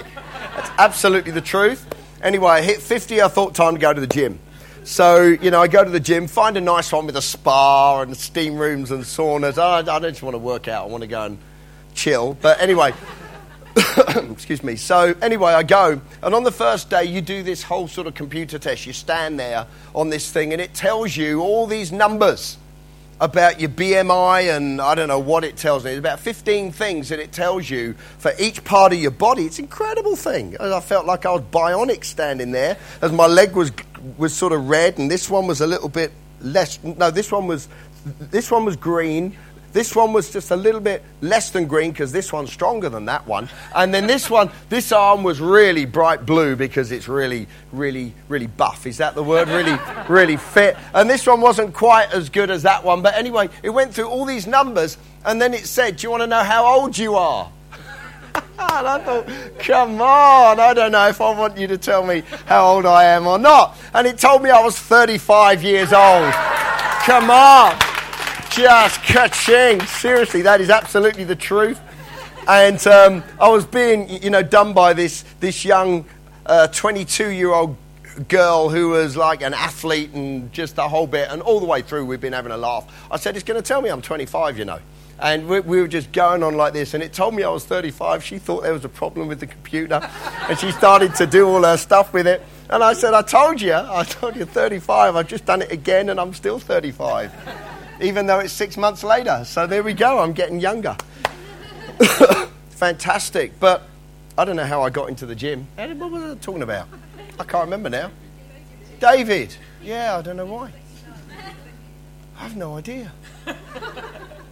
That's 0.55 0.69
absolutely 0.77 1.31
the 1.31 1.41
truth. 1.41 1.87
Anyway, 2.21 2.49
I 2.49 2.61
hit 2.61 2.81
50, 2.81 3.21
I 3.21 3.27
thought 3.27 3.53
time 3.53 3.75
to 3.75 3.79
go 3.79 3.93
to 3.93 4.01
the 4.01 4.07
gym. 4.07 4.39
So, 4.83 5.21
you 5.21 5.51
know, 5.51 5.61
I 5.61 5.67
go 5.67 5.83
to 5.83 5.89
the 5.89 5.99
gym, 5.99 6.27
find 6.27 6.57
a 6.57 6.61
nice 6.61 6.91
one 6.91 7.05
with 7.05 7.17
a 7.17 7.21
spa 7.21 8.01
and 8.01 8.15
steam 8.15 8.57
rooms 8.57 8.89
and 8.89 9.03
saunas. 9.03 9.57
I, 9.57 9.79
I 9.79 9.81
don't 9.81 10.03
just 10.03 10.23
want 10.23 10.33
to 10.33 10.39
work 10.39 10.67
out, 10.67 10.85
I 10.85 10.87
want 10.87 11.01
to 11.01 11.07
go 11.07 11.23
and 11.23 11.37
chill. 11.93 12.35
But 12.41 12.61
anyway, 12.61 12.93
excuse 14.31 14.63
me. 14.63 14.75
So, 14.77 15.13
anyway, 15.21 15.51
I 15.51 15.63
go, 15.63 16.01
and 16.23 16.33
on 16.33 16.43
the 16.43 16.51
first 16.51 16.89
day, 16.89 17.03
you 17.03 17.21
do 17.21 17.43
this 17.43 17.63
whole 17.63 17.87
sort 17.87 18.07
of 18.07 18.15
computer 18.15 18.57
test. 18.57 18.87
You 18.87 18.93
stand 18.93 19.39
there 19.39 19.67
on 19.93 20.09
this 20.09 20.31
thing, 20.31 20.53
and 20.53 20.61
it 20.61 20.73
tells 20.73 21.15
you 21.15 21.41
all 21.41 21.67
these 21.67 21.91
numbers 21.91 22.57
about 23.19 23.59
your 23.59 23.69
BMI 23.69 24.55
and 24.55 24.79
I 24.79 24.93
don't 24.95 25.07
know 25.07 25.19
what 25.19 25.43
it 25.43 25.57
tells 25.57 25.83
me. 25.83 25.91
It's 25.91 25.99
about 25.99 26.19
15 26.19 26.71
things 26.71 27.09
that 27.09 27.19
it 27.19 27.31
tells 27.31 27.69
you 27.69 27.93
for 28.19 28.31
each 28.39 28.63
part 28.63 28.93
of 28.93 28.99
your 28.99 29.11
body. 29.11 29.45
It's 29.45 29.57
an 29.57 29.65
incredible 29.65 30.15
thing. 30.15 30.55
I 30.59 30.79
felt 30.79 31.05
like 31.05 31.25
I 31.25 31.31
was 31.31 31.41
bionic 31.41 32.05
standing 32.05 32.51
there 32.51 32.77
as 33.01 33.11
my 33.11 33.27
leg 33.27 33.55
was 33.55 33.71
was 34.17 34.33
sort 34.33 34.53
of 34.53 34.69
red 34.69 34.99
and 34.99 35.09
this 35.09 35.29
one 35.29 35.47
was 35.47 35.61
a 35.61 35.67
little 35.67 35.89
bit 35.89 36.11
less 36.41 36.81
no 36.83 37.09
this 37.09 37.31
one 37.31 37.47
was 37.47 37.67
this 38.19 38.51
one 38.51 38.63
was 38.63 38.75
green 38.75 39.35
this 39.77 39.95
one 39.95 40.11
was 40.11 40.31
just 40.31 40.49
a 40.49 40.55
little 40.55 40.81
bit 40.81 41.03
less 41.21 41.51
than 41.51 41.67
green 41.67 41.91
because 41.91 42.11
this 42.11 42.33
one's 42.33 42.51
stronger 42.51 42.89
than 42.89 43.05
that 43.05 43.27
one. 43.27 43.47
And 43.75 43.93
then 43.93 44.07
this 44.07 44.27
one, 44.27 44.49
this 44.69 44.91
arm 44.91 45.21
was 45.21 45.39
really 45.39 45.85
bright 45.85 46.25
blue 46.25 46.55
because 46.55 46.91
it's 46.91 47.07
really, 47.07 47.47
really, 47.71 48.15
really 48.27 48.47
buff. 48.47 48.87
Is 48.87 48.97
that 48.97 49.13
the 49.13 49.21
word? 49.21 49.49
Really, 49.49 49.77
really 50.09 50.35
fit. 50.35 50.75
And 50.95 51.07
this 51.07 51.27
one 51.27 51.41
wasn't 51.41 51.75
quite 51.75 52.11
as 52.11 52.27
good 52.29 52.49
as 52.49 52.63
that 52.63 52.83
one. 52.83 53.03
But 53.03 53.13
anyway, 53.13 53.49
it 53.61 53.69
went 53.69 53.93
through 53.93 54.07
all 54.07 54.25
these 54.25 54.47
numbers 54.47 54.97
and 55.23 55.39
then 55.39 55.53
it 55.53 55.67
said, 55.67 55.97
Do 55.97 56.07
you 56.07 56.09
want 56.09 56.23
to 56.23 56.27
know 56.27 56.41
how 56.41 56.65
old 56.65 56.97
you 56.97 57.13
are? 57.13 57.51
and 58.33 58.43
I 58.57 58.99
thought, 59.05 59.29
come 59.59 60.01
on, 60.01 60.59
I 60.59 60.73
don't 60.73 60.91
know 60.91 61.07
if 61.07 61.21
I 61.21 61.37
want 61.37 61.55
you 61.55 61.67
to 61.67 61.77
tell 61.77 62.03
me 62.03 62.23
how 62.47 62.65
old 62.65 62.87
I 62.87 63.03
am 63.03 63.27
or 63.27 63.37
not. 63.37 63.77
And 63.93 64.07
it 64.07 64.17
told 64.17 64.41
me 64.41 64.49
I 64.49 64.63
was 64.63 64.75
35 64.75 65.61
years 65.61 65.93
old. 65.93 66.33
Come 67.05 67.29
on. 67.29 67.96
Just 68.57 69.03
ka-ching. 69.03 69.85
Seriously, 69.85 70.41
that 70.41 70.61
is 70.61 70.71
absolutely 70.71 71.23
the 71.23 71.35
truth. 71.35 71.79
And 72.47 72.87
um, 72.87 73.23
I 73.39 73.49
was 73.49 73.67
being, 73.67 74.09
you 74.09 74.31
know, 74.31 74.41
done 74.41 74.73
by 74.73 74.93
this, 74.93 75.23
this 75.39 75.63
young 75.63 76.05
22 76.71 77.53
uh, 77.53 77.67
girl 78.27 78.69
who 78.69 78.89
was 78.89 79.15
like 79.15 79.43
an 79.43 79.53
athlete 79.53 80.09
and 80.13 80.51
just 80.51 80.75
the 80.75 80.89
whole 80.89 81.05
bit. 81.05 81.29
And 81.29 81.43
all 81.43 81.59
the 81.59 81.67
way 81.67 81.83
through, 81.83 82.07
we've 82.07 82.19
been 82.19 82.33
having 82.33 82.51
a 82.51 82.57
laugh. 82.57 82.91
I 83.11 83.17
said, 83.17 83.35
It's 83.35 83.43
going 83.43 83.61
to 83.61 83.67
tell 83.67 83.79
me 83.79 83.89
I'm 83.89 84.01
25, 84.01 84.57
you 84.57 84.65
know. 84.65 84.79
And 85.19 85.47
we, 85.47 85.59
we, 85.59 85.79
were 85.79 85.87
just 85.87 86.11
going 86.11 86.41
on 86.41 86.55
like 86.55 86.73
this. 86.73 86.95
And 86.95 87.03
it 87.03 87.13
told 87.13 87.35
me 87.35 87.43
I 87.43 87.49
was 87.49 87.63
35. 87.63 88.23
She 88.23 88.39
thought 88.39 88.63
there 88.63 88.73
was 88.73 88.85
a 88.85 88.89
problem 88.89 89.27
with 89.27 89.39
the 89.39 89.47
computer. 89.47 90.01
and 90.49 90.57
she 90.57 90.71
started 90.71 91.13
to 91.17 91.27
do 91.27 91.47
all 91.47 91.61
her 91.61 91.77
stuff 91.77 92.11
with 92.11 92.25
it. 92.25 92.41
And 92.71 92.83
I 92.83 92.93
said, 92.93 93.13
I 93.13 93.21
told 93.21 93.61
you. 93.61 93.75
I 93.75 94.03
told 94.03 94.35
you 94.35 94.45
35. 94.45 95.15
I've 95.15 95.27
just 95.27 95.45
done 95.45 95.61
it 95.61 95.71
again 95.71 96.09
and 96.09 96.19
I'm 96.19 96.33
still 96.33 96.57
35 96.57 97.31
even 98.01 98.25
though 98.25 98.39
it's 98.39 98.53
six 98.53 98.77
months 98.77 99.03
later. 99.03 99.43
So 99.45 99.67
there 99.67 99.83
we 99.83 99.93
go, 99.93 100.19
I'm 100.19 100.33
getting 100.33 100.59
younger. 100.59 100.95
Fantastic. 102.69 103.59
But 103.59 103.83
I 104.37 104.45
don't 104.45 104.55
know 104.55 104.65
how 104.65 104.83
I 104.83 104.89
got 104.89 105.09
into 105.09 105.25
the 105.25 105.35
gym. 105.35 105.67
What 105.75 106.11
was 106.11 106.23
I 106.23 106.35
talking 106.35 106.61
about? 106.61 106.87
I 107.39 107.43
can't 107.43 107.65
remember 107.65 107.89
now. 107.89 108.11
David. 108.99 109.55
Yeah, 109.83 110.17
I 110.17 110.21
don't 110.21 110.37
know 110.37 110.45
why. 110.45 110.71
I 112.37 112.43
have 112.43 112.55
no 112.55 112.77
idea. 112.77 113.11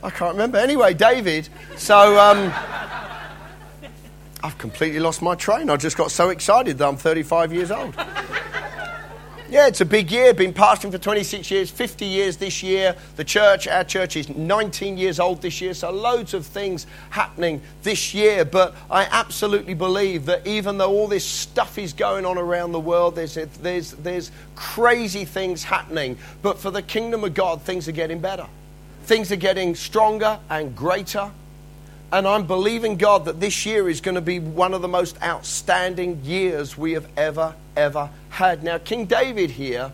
I 0.04 0.10
can't 0.10 0.34
remember. 0.34 0.58
Anyway, 0.58 0.94
David. 0.94 1.50
So 1.78 2.20
um, 2.20 2.52
I've 4.44 4.58
completely 4.58 5.00
lost 5.00 5.22
my 5.22 5.36
train. 5.36 5.70
I 5.70 5.78
just 5.78 5.98
got 5.98 6.12
so 6.12 6.30
excited 6.30 6.78
that 6.80 6.88
I'm 6.88 6.98
35 6.98 7.54
years 7.54 7.72
old. 7.72 7.96
Yeah, 9.48 9.68
it's 9.68 9.82
a 9.82 9.86
big 9.86 10.10
year. 10.10 10.34
Been 10.34 10.54
pastoring 10.54 10.92
for 10.92 10.98
26 10.98 11.52
years, 11.52 11.70
50 11.70 12.04
years 12.06 12.38
this 12.38 12.64
year. 12.64 12.96
The 13.16 13.24
church, 13.24 13.68
our 13.68 13.84
church, 13.84 14.16
is 14.16 14.28
19 14.28 14.98
years 14.98 15.20
old 15.20 15.44
this 15.44 15.62
year, 15.62 15.76
so 15.76 15.92
loads 15.92 16.34
of 16.34 16.48
things 16.48 16.88
happening 17.12 17.62
this 17.84 18.16
year. 18.16 18.44
But 18.44 18.74
I 18.90 19.04
absolutely 19.04 19.76
believe 19.76 20.26
that 20.26 20.48
even 20.48 20.80
though 20.80 20.90
all 20.90 21.08
this 21.08 21.24
stuff 21.24 21.78
is 21.78 21.94
going 21.94 22.26
on 22.26 22.40
around 22.40 22.72
the 22.72 22.80
world, 22.80 23.16
there's, 23.16 23.36
there's, 23.36 23.92
there's 23.92 24.32
crazy 24.56 25.26
things 25.26 25.64
happening. 25.64 26.18
But 26.42 26.58
for 26.58 26.72
the 26.72 26.82
kingdom 26.82 27.24
of 27.24 27.36
God, 27.36 27.62
things 27.62 27.88
are 27.88 27.94
getting 27.94 28.20
better. 28.20 28.48
Things 29.04 29.32
are 29.32 29.38
getting 29.38 29.76
stronger 29.76 30.40
and 30.50 30.76
greater. 30.76 31.30
And 32.12 32.28
I'm 32.28 32.48
believing 32.48 32.98
God 32.98 33.26
that 33.26 33.40
this 33.40 33.64
year 33.64 33.90
is 33.90 34.02
going 34.02 34.16
to 34.16 34.22
be 34.22 34.40
one 34.40 34.74
of 34.74 34.82
the 34.82 34.88
most 34.88 35.22
outstanding 35.22 36.22
years 36.24 36.76
we 36.76 36.94
have 36.94 37.08
ever, 37.16 37.54
ever 37.76 38.10
had. 38.36 38.64
Now, 38.64 38.78
King 38.78 39.06
David 39.06 39.50
here, 39.50 39.92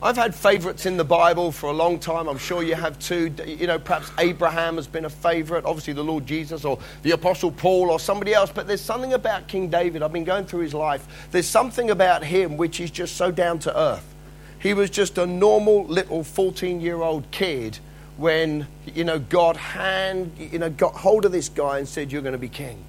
I've 0.00 0.16
had 0.16 0.34
favorites 0.34 0.86
in 0.86 0.96
the 0.96 1.04
Bible 1.04 1.50
for 1.50 1.70
a 1.70 1.72
long 1.72 1.98
time. 1.98 2.28
I'm 2.28 2.38
sure 2.38 2.62
you 2.62 2.76
have 2.76 2.98
too. 3.00 3.34
You 3.44 3.66
know, 3.66 3.78
perhaps 3.78 4.12
Abraham 4.18 4.76
has 4.76 4.86
been 4.86 5.06
a 5.06 5.10
favorite, 5.10 5.64
obviously 5.64 5.94
the 5.94 6.04
Lord 6.04 6.24
Jesus 6.24 6.64
or 6.64 6.78
the 7.02 7.10
Apostle 7.12 7.50
Paul 7.50 7.90
or 7.90 7.98
somebody 7.98 8.32
else. 8.32 8.52
But 8.52 8.68
there's 8.68 8.80
something 8.80 9.14
about 9.14 9.48
King 9.48 9.68
David. 9.68 10.02
I've 10.02 10.12
been 10.12 10.24
going 10.24 10.44
through 10.44 10.60
his 10.60 10.74
life. 10.74 11.28
There's 11.32 11.48
something 11.48 11.90
about 11.90 12.22
him 12.22 12.56
which 12.56 12.78
is 12.78 12.92
just 12.92 13.16
so 13.16 13.32
down 13.32 13.58
to 13.60 13.76
earth. 13.76 14.14
He 14.60 14.74
was 14.74 14.90
just 14.90 15.18
a 15.18 15.26
normal 15.26 15.84
little 15.86 16.22
14 16.22 16.80
year 16.80 17.02
old 17.02 17.28
kid 17.32 17.78
when, 18.18 18.66
you 18.84 19.04
know, 19.04 19.18
God 19.18 19.56
hand, 19.56 20.32
you 20.38 20.58
know, 20.58 20.70
got 20.70 20.94
hold 20.94 21.24
of 21.24 21.32
this 21.32 21.48
guy 21.48 21.78
and 21.78 21.88
said, 21.88 22.12
You're 22.12 22.22
going 22.22 22.32
to 22.32 22.38
be 22.38 22.48
king. 22.48 22.84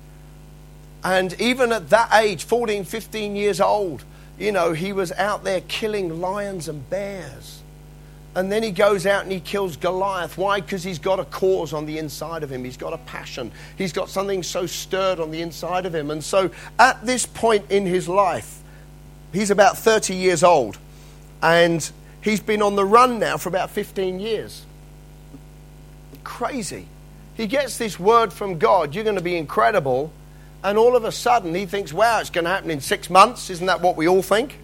And 1.04 1.40
even 1.40 1.72
at 1.72 1.90
that 1.90 2.14
age, 2.14 2.44
14, 2.44 2.84
15 2.84 3.36
years 3.36 3.62
old, 3.62 4.04
you 4.40 4.52
know, 4.52 4.72
he 4.72 4.94
was 4.94 5.12
out 5.12 5.44
there 5.44 5.62
killing 5.62 6.22
lions 6.22 6.70
and 6.70 6.90
bears. 6.90 7.62
And 8.36 8.52
then 8.52 8.64
he 8.64 8.72
goes 8.72 9.06
out 9.06 9.24
and 9.24 9.32
he 9.32 9.40
kills 9.40 9.76
Goliath. 9.76 10.38
Why? 10.38 10.62
Because 10.62 10.84
he's 10.84 11.00
got 11.00 11.20
a 11.20 11.26
cause 11.26 11.74
on 11.74 11.86
the 11.86 11.98
inside 11.98 12.44
of 12.44 12.52
him. 12.52 12.64
He's 12.64 12.78
got 12.78 12.94
a 12.94 12.98
passion. 13.00 13.52
He's 13.78 13.92
got 13.92 14.08
something 14.08 14.44
so 14.44 14.66
stirred 14.66 15.20
on 15.20 15.32
the 15.32 15.42
inside 15.42 15.86
of 15.86 15.94
him. 15.94 16.10
And 16.10 16.24
so 16.24 16.52
at 16.78 17.06
this 17.06 17.26
point 17.26 17.70
in 17.70 17.86
his 17.86 18.08
life, 18.08 18.62
he's 19.34 19.52
about 19.52 19.78
30 19.78 20.16
years 20.16 20.44
old. 20.44 20.78
And 21.42 21.90
he's 22.22 22.40
been 22.40 22.62
on 22.62 22.76
the 22.76 22.86
run 22.86 23.20
now 23.20 23.38
for 23.38 23.50
about 23.50 23.72
15 23.72 24.20
years. 24.20 24.66
Crazy. 26.24 26.86
He 27.34 27.48
gets 27.48 27.78
this 27.78 28.00
word 28.00 28.32
from 28.32 28.60
God 28.60 28.94
you're 28.94 29.04
going 29.04 29.16
to 29.16 29.24
be 29.24 29.38
incredible. 29.38 30.14
And 30.64 30.78
all 30.78 30.96
of 30.96 31.06
a 31.06 31.12
sudden, 31.12 31.56
he 31.56 31.66
thinks, 31.66 31.94
wow, 31.94 32.20
it's 32.20 32.30
going 32.30 32.44
to 32.44 32.50
happen 32.50 32.70
in 32.70 32.82
six 32.82 33.10
months. 33.10 33.50
Isn't 33.50 33.68
that 33.68 33.82
what 33.82 33.96
we 33.96 34.08
all 34.08 34.22
think? 34.22 34.60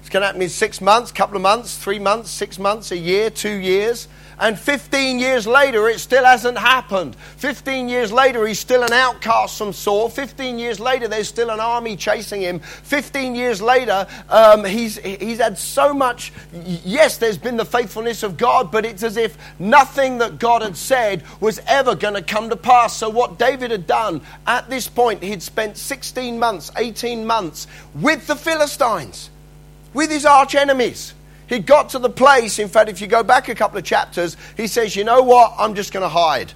It's 0.00 0.08
going 0.08 0.22
to 0.22 0.26
happen 0.26 0.42
in 0.42 0.48
six 0.48 0.80
months, 0.80 1.12
couple 1.12 1.36
of 1.36 1.42
months, 1.42 1.78
three 1.78 1.98
months, 1.98 2.30
six 2.30 2.58
months, 2.58 2.90
a 2.90 2.96
year, 2.96 3.30
two 3.30 3.54
years. 3.54 4.08
And 4.38 4.58
15 4.58 5.18
years 5.18 5.46
later, 5.46 5.88
it 5.88 5.98
still 5.98 6.24
hasn't 6.24 6.58
happened. 6.58 7.16
15 7.38 7.88
years 7.88 8.12
later, 8.12 8.46
he's 8.46 8.58
still 8.58 8.82
an 8.82 8.92
outcast 8.92 9.56
from 9.56 9.72
Saul. 9.72 10.10
15 10.10 10.58
years 10.58 10.78
later, 10.78 11.08
there's 11.08 11.28
still 11.28 11.48
an 11.48 11.58
army 11.58 11.96
chasing 11.96 12.42
him. 12.42 12.58
15 12.58 13.34
years 13.34 13.62
later, 13.62 14.06
um, 14.28 14.62
he's, 14.64 14.98
he's 14.98 15.38
had 15.38 15.56
so 15.56 15.94
much. 15.94 16.34
Yes, 16.52 17.16
there's 17.16 17.38
been 17.38 17.56
the 17.56 17.64
faithfulness 17.64 18.22
of 18.22 18.36
God, 18.36 18.70
but 18.70 18.84
it's 18.84 19.02
as 19.02 19.16
if 19.16 19.38
nothing 19.58 20.18
that 20.18 20.38
God 20.38 20.60
had 20.60 20.76
said 20.76 21.22
was 21.40 21.58
ever 21.66 21.94
going 21.94 22.14
to 22.14 22.22
come 22.22 22.50
to 22.50 22.56
pass. 22.56 22.94
So, 22.94 23.08
what 23.08 23.38
David 23.38 23.70
had 23.70 23.86
done 23.86 24.20
at 24.46 24.68
this 24.68 24.86
point, 24.86 25.22
he'd 25.22 25.42
spent 25.42 25.78
16 25.78 26.38
months, 26.38 26.70
18 26.76 27.26
months 27.26 27.66
with 27.94 28.26
the 28.26 28.36
Philistines, 28.36 29.30
with 29.94 30.10
his 30.10 30.26
arch 30.26 30.54
enemies. 30.54 31.14
He 31.48 31.60
got 31.60 31.90
to 31.90 31.98
the 31.98 32.10
place, 32.10 32.58
in 32.58 32.68
fact, 32.68 32.90
if 32.90 33.00
you 33.00 33.06
go 33.06 33.22
back 33.22 33.48
a 33.48 33.54
couple 33.54 33.78
of 33.78 33.84
chapters, 33.84 34.36
he 34.56 34.66
says, 34.66 34.96
You 34.96 35.04
know 35.04 35.22
what? 35.22 35.54
I'm 35.58 35.74
just 35.74 35.92
going 35.92 36.02
to 36.02 36.08
hide. 36.08 36.52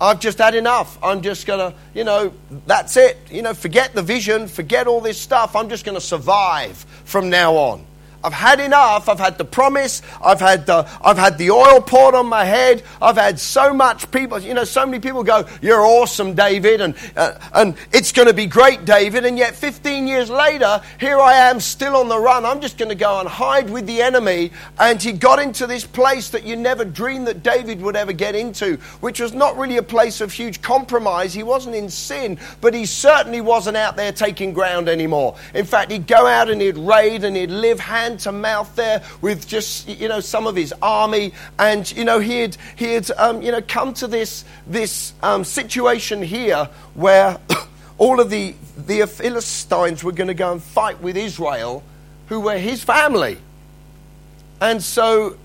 I've 0.00 0.18
just 0.18 0.38
had 0.38 0.56
enough. 0.56 0.98
I'm 1.00 1.22
just 1.22 1.46
going 1.46 1.60
to, 1.60 1.78
you 1.94 2.02
know, 2.02 2.32
that's 2.66 2.96
it. 2.96 3.18
You 3.30 3.42
know, 3.42 3.54
forget 3.54 3.94
the 3.94 4.02
vision, 4.02 4.48
forget 4.48 4.88
all 4.88 5.00
this 5.00 5.20
stuff. 5.20 5.54
I'm 5.54 5.68
just 5.68 5.84
going 5.84 5.94
to 5.94 6.00
survive 6.00 6.76
from 7.04 7.30
now 7.30 7.54
on. 7.54 7.86
I've 8.24 8.32
had 8.32 8.60
enough. 8.60 9.08
I've 9.08 9.18
had 9.18 9.38
the 9.38 9.44
promise. 9.44 10.02
I've 10.22 10.40
had 10.40 10.66
the, 10.66 10.88
I've 11.02 11.18
had 11.18 11.38
the 11.38 11.50
oil 11.50 11.80
poured 11.80 12.14
on 12.14 12.26
my 12.26 12.44
head. 12.44 12.82
I've 13.00 13.16
had 13.16 13.38
so 13.38 13.74
much 13.74 14.10
people, 14.10 14.38
you 14.38 14.54
know, 14.54 14.64
so 14.64 14.86
many 14.86 15.00
people 15.00 15.24
go, 15.24 15.46
You're 15.60 15.84
awesome, 15.84 16.34
David, 16.34 16.80
and, 16.80 16.94
uh, 17.16 17.34
and 17.52 17.76
it's 17.92 18.12
going 18.12 18.28
to 18.28 18.34
be 18.34 18.46
great, 18.46 18.84
David. 18.84 19.24
And 19.24 19.36
yet, 19.36 19.56
15 19.56 20.06
years 20.06 20.30
later, 20.30 20.80
here 21.00 21.18
I 21.18 21.34
am 21.34 21.58
still 21.58 21.96
on 21.96 22.08
the 22.08 22.18
run. 22.18 22.44
I'm 22.44 22.60
just 22.60 22.78
going 22.78 22.90
to 22.90 22.94
go 22.94 23.18
and 23.18 23.28
hide 23.28 23.68
with 23.70 23.86
the 23.86 24.00
enemy. 24.00 24.52
And 24.78 25.02
he 25.02 25.12
got 25.12 25.40
into 25.40 25.66
this 25.66 25.84
place 25.84 26.30
that 26.30 26.44
you 26.44 26.54
never 26.56 26.84
dreamed 26.84 27.26
that 27.26 27.42
David 27.42 27.80
would 27.82 27.96
ever 27.96 28.12
get 28.12 28.34
into, 28.34 28.76
which 29.00 29.20
was 29.20 29.32
not 29.32 29.56
really 29.56 29.78
a 29.78 29.82
place 29.82 30.20
of 30.20 30.32
huge 30.32 30.62
compromise. 30.62 31.34
He 31.34 31.42
wasn't 31.42 31.74
in 31.74 31.90
sin, 31.90 32.38
but 32.60 32.74
he 32.74 32.86
certainly 32.86 33.40
wasn't 33.40 33.76
out 33.76 33.96
there 33.96 34.12
taking 34.12 34.52
ground 34.52 34.88
anymore. 34.88 35.36
In 35.54 35.64
fact, 35.64 35.90
he'd 35.90 36.06
go 36.06 36.26
out 36.26 36.48
and 36.48 36.60
he'd 36.60 36.78
raid 36.78 37.24
and 37.24 37.36
he'd 37.36 37.50
live 37.50 37.80
hand 37.80 38.11
hand 38.12 38.20
to 38.20 38.32
mouth 38.32 38.74
there 38.76 39.02
with 39.20 39.46
just, 39.48 39.88
you 39.88 40.08
know, 40.08 40.20
some 40.20 40.46
of 40.46 40.54
his 40.54 40.74
army. 40.82 41.32
And, 41.58 41.90
you 41.92 42.04
know, 42.04 42.18
he 42.18 42.40
had, 42.40 42.56
he 42.76 42.92
had 42.92 43.10
um, 43.12 43.42
you 43.42 43.52
know, 43.52 43.62
come 43.62 43.94
to 43.94 44.06
this, 44.06 44.44
this 44.66 45.14
um, 45.22 45.44
situation 45.44 46.22
here 46.22 46.68
where 46.94 47.38
all 47.98 48.20
of 48.20 48.30
the, 48.30 48.54
the 48.76 49.06
Philistines 49.06 50.04
were 50.04 50.12
going 50.12 50.28
to 50.28 50.34
go 50.34 50.52
and 50.52 50.62
fight 50.62 51.00
with 51.00 51.16
Israel, 51.16 51.82
who 52.26 52.40
were 52.40 52.58
his 52.58 52.82
family. 52.82 53.38
And 54.60 54.82
so 54.82 55.36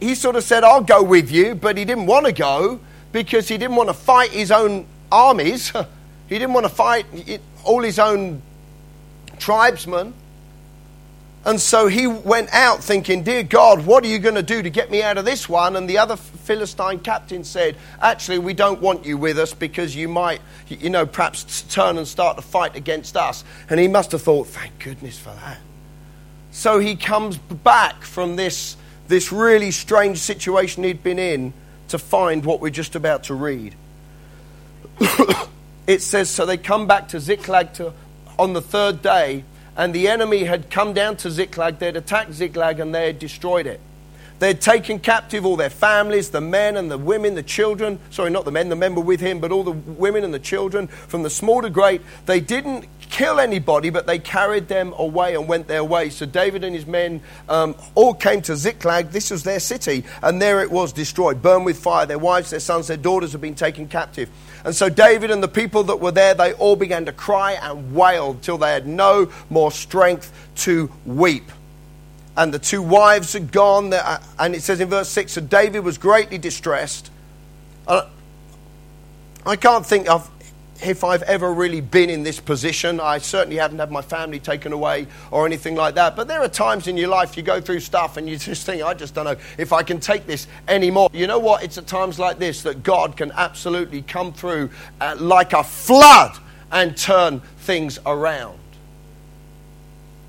he 0.00 0.14
sort 0.14 0.36
of 0.36 0.44
said, 0.44 0.64
I'll 0.64 0.82
go 0.82 1.02
with 1.02 1.30
you, 1.30 1.54
but 1.54 1.76
he 1.76 1.84
didn't 1.84 2.06
want 2.06 2.26
to 2.26 2.32
go 2.32 2.80
because 3.12 3.48
he 3.48 3.58
didn't 3.58 3.76
want 3.76 3.88
to 3.88 3.94
fight 3.94 4.30
his 4.30 4.50
own 4.50 4.86
armies. 5.10 5.70
he 6.28 6.38
didn't 6.38 6.54
want 6.54 6.64
to 6.64 6.72
fight 6.72 7.06
all 7.64 7.82
his 7.82 7.98
own 7.98 8.42
tribesmen. 9.38 10.14
And 11.44 11.60
so 11.60 11.86
he 11.86 12.06
went 12.06 12.52
out 12.52 12.82
thinking, 12.82 13.22
Dear 13.22 13.42
God, 13.42 13.86
what 13.86 14.04
are 14.04 14.08
you 14.08 14.18
going 14.18 14.34
to 14.34 14.42
do 14.42 14.60
to 14.60 14.70
get 14.70 14.90
me 14.90 15.02
out 15.02 15.18
of 15.18 15.24
this 15.24 15.48
one? 15.48 15.76
And 15.76 15.88
the 15.88 15.98
other 15.98 16.16
Philistine 16.16 16.98
captain 16.98 17.44
said, 17.44 17.76
Actually, 18.02 18.40
we 18.40 18.54
don't 18.54 18.80
want 18.80 19.06
you 19.06 19.16
with 19.16 19.38
us 19.38 19.54
because 19.54 19.94
you 19.94 20.08
might, 20.08 20.40
you 20.68 20.90
know, 20.90 21.06
perhaps 21.06 21.62
turn 21.62 21.96
and 21.96 22.06
start 22.06 22.36
to 22.36 22.42
fight 22.42 22.76
against 22.76 23.16
us. 23.16 23.44
And 23.70 23.78
he 23.78 23.88
must 23.88 24.12
have 24.12 24.22
thought, 24.22 24.48
Thank 24.48 24.78
goodness 24.80 25.18
for 25.18 25.30
that. 25.30 25.58
So 26.50 26.80
he 26.80 26.96
comes 26.96 27.38
back 27.38 28.02
from 28.02 28.36
this, 28.36 28.76
this 29.06 29.30
really 29.30 29.70
strange 29.70 30.18
situation 30.18 30.82
he'd 30.82 31.02
been 31.02 31.18
in 31.18 31.52
to 31.88 31.98
find 31.98 32.44
what 32.44 32.60
we're 32.60 32.70
just 32.70 32.96
about 32.96 33.24
to 33.24 33.34
read. 33.34 33.74
it 35.86 36.02
says, 36.02 36.28
So 36.28 36.44
they 36.44 36.56
come 36.56 36.88
back 36.88 37.08
to 37.08 37.20
Ziklag 37.20 37.74
to, 37.74 37.94
on 38.38 38.54
the 38.54 38.60
third 38.60 39.02
day 39.02 39.44
and 39.78 39.94
the 39.94 40.08
enemy 40.08 40.42
had 40.42 40.68
come 40.70 40.92
down 40.92 41.16
to 41.18 41.30
Ziklag, 41.30 41.78
they'd 41.78 41.96
attacked 41.96 42.32
Ziklag, 42.32 42.80
and 42.80 42.92
they 42.92 43.06
had 43.06 43.20
destroyed 43.20 43.66
it. 43.66 43.80
They'd 44.38 44.60
taken 44.60 45.00
captive 45.00 45.44
all 45.44 45.56
their 45.56 45.70
families, 45.70 46.30
the 46.30 46.40
men 46.40 46.76
and 46.76 46.90
the 46.90 46.98
women, 46.98 47.34
the 47.34 47.42
children. 47.42 47.98
Sorry, 48.10 48.30
not 48.30 48.44
the 48.44 48.52
men, 48.52 48.68
the 48.68 48.76
men 48.76 48.94
were 48.94 49.02
with 49.02 49.20
him, 49.20 49.40
but 49.40 49.50
all 49.50 49.64
the 49.64 49.72
women 49.72 50.24
and 50.24 50.32
the 50.32 50.38
children, 50.38 50.86
from 50.86 51.22
the 51.22 51.30
small 51.30 51.62
to 51.62 51.70
great. 51.70 52.02
They 52.26 52.40
didn't 52.40 52.86
kill 53.10 53.40
anybody, 53.40 53.90
but 53.90 54.06
they 54.06 54.18
carried 54.18 54.68
them 54.68 54.94
away 54.96 55.34
and 55.34 55.48
went 55.48 55.66
their 55.66 55.82
way. 55.82 56.10
So 56.10 56.26
David 56.26 56.62
and 56.62 56.74
his 56.74 56.86
men 56.86 57.20
um, 57.48 57.74
all 57.94 58.14
came 58.14 58.42
to 58.42 58.56
Ziklag. 58.56 59.10
This 59.10 59.30
was 59.30 59.42
their 59.42 59.60
city, 59.60 60.04
and 60.22 60.40
there 60.40 60.62
it 60.62 60.70
was 60.70 60.92
destroyed, 60.92 61.42
burned 61.42 61.64
with 61.64 61.78
fire. 61.78 62.06
Their 62.06 62.18
wives, 62.18 62.50
their 62.50 62.60
sons, 62.60 62.86
their 62.86 62.96
daughters 62.96 63.32
had 63.32 63.40
been 63.40 63.54
taken 63.54 63.88
captive. 63.88 64.30
And 64.64 64.74
so 64.74 64.88
David 64.88 65.30
and 65.30 65.42
the 65.42 65.48
people 65.48 65.84
that 65.84 65.96
were 65.96 66.10
there, 66.12 66.34
they 66.34 66.52
all 66.54 66.76
began 66.76 67.06
to 67.06 67.12
cry 67.12 67.52
and 67.52 67.94
wail 67.94 68.34
till 68.42 68.58
they 68.58 68.72
had 68.72 68.86
no 68.86 69.30
more 69.50 69.72
strength 69.72 70.32
to 70.56 70.90
weep. 71.06 71.50
And 72.38 72.54
the 72.54 72.58
two 72.60 72.80
wives 72.82 73.32
had 73.32 73.50
gone, 73.50 73.92
uh, 73.92 74.22
and 74.38 74.54
it 74.54 74.62
says 74.62 74.80
in 74.80 74.88
verse 74.88 75.08
6 75.08 75.32
so 75.32 75.40
David 75.40 75.80
was 75.80 75.98
greatly 75.98 76.38
distressed. 76.38 77.10
Uh, 77.84 78.06
I 79.44 79.56
can't 79.56 79.84
think 79.84 80.08
of 80.08 80.30
if 80.80 81.02
I've 81.02 81.22
ever 81.22 81.52
really 81.52 81.80
been 81.80 82.08
in 82.08 82.22
this 82.22 82.38
position. 82.38 83.00
I 83.00 83.18
certainly 83.18 83.56
haven't 83.56 83.80
had 83.80 83.90
my 83.90 84.02
family 84.02 84.38
taken 84.38 84.72
away 84.72 85.08
or 85.32 85.46
anything 85.46 85.74
like 85.74 85.96
that. 85.96 86.14
But 86.14 86.28
there 86.28 86.40
are 86.40 86.48
times 86.48 86.86
in 86.86 86.96
your 86.96 87.08
life 87.08 87.36
you 87.36 87.42
go 87.42 87.60
through 87.60 87.80
stuff 87.80 88.16
and 88.16 88.28
you 88.28 88.36
just 88.36 88.64
think, 88.64 88.84
I 88.84 88.94
just 88.94 89.16
don't 89.16 89.24
know 89.24 89.36
if 89.58 89.72
I 89.72 89.82
can 89.82 89.98
take 89.98 90.28
this 90.28 90.46
anymore. 90.68 91.10
You 91.12 91.26
know 91.26 91.40
what? 91.40 91.64
It's 91.64 91.76
at 91.76 91.88
times 91.88 92.20
like 92.20 92.38
this 92.38 92.62
that 92.62 92.84
God 92.84 93.16
can 93.16 93.32
absolutely 93.32 94.02
come 94.02 94.32
through 94.32 94.70
uh, 95.00 95.16
like 95.18 95.54
a 95.54 95.64
flood 95.64 96.38
and 96.70 96.96
turn 96.96 97.40
things 97.58 97.98
around. 98.06 98.60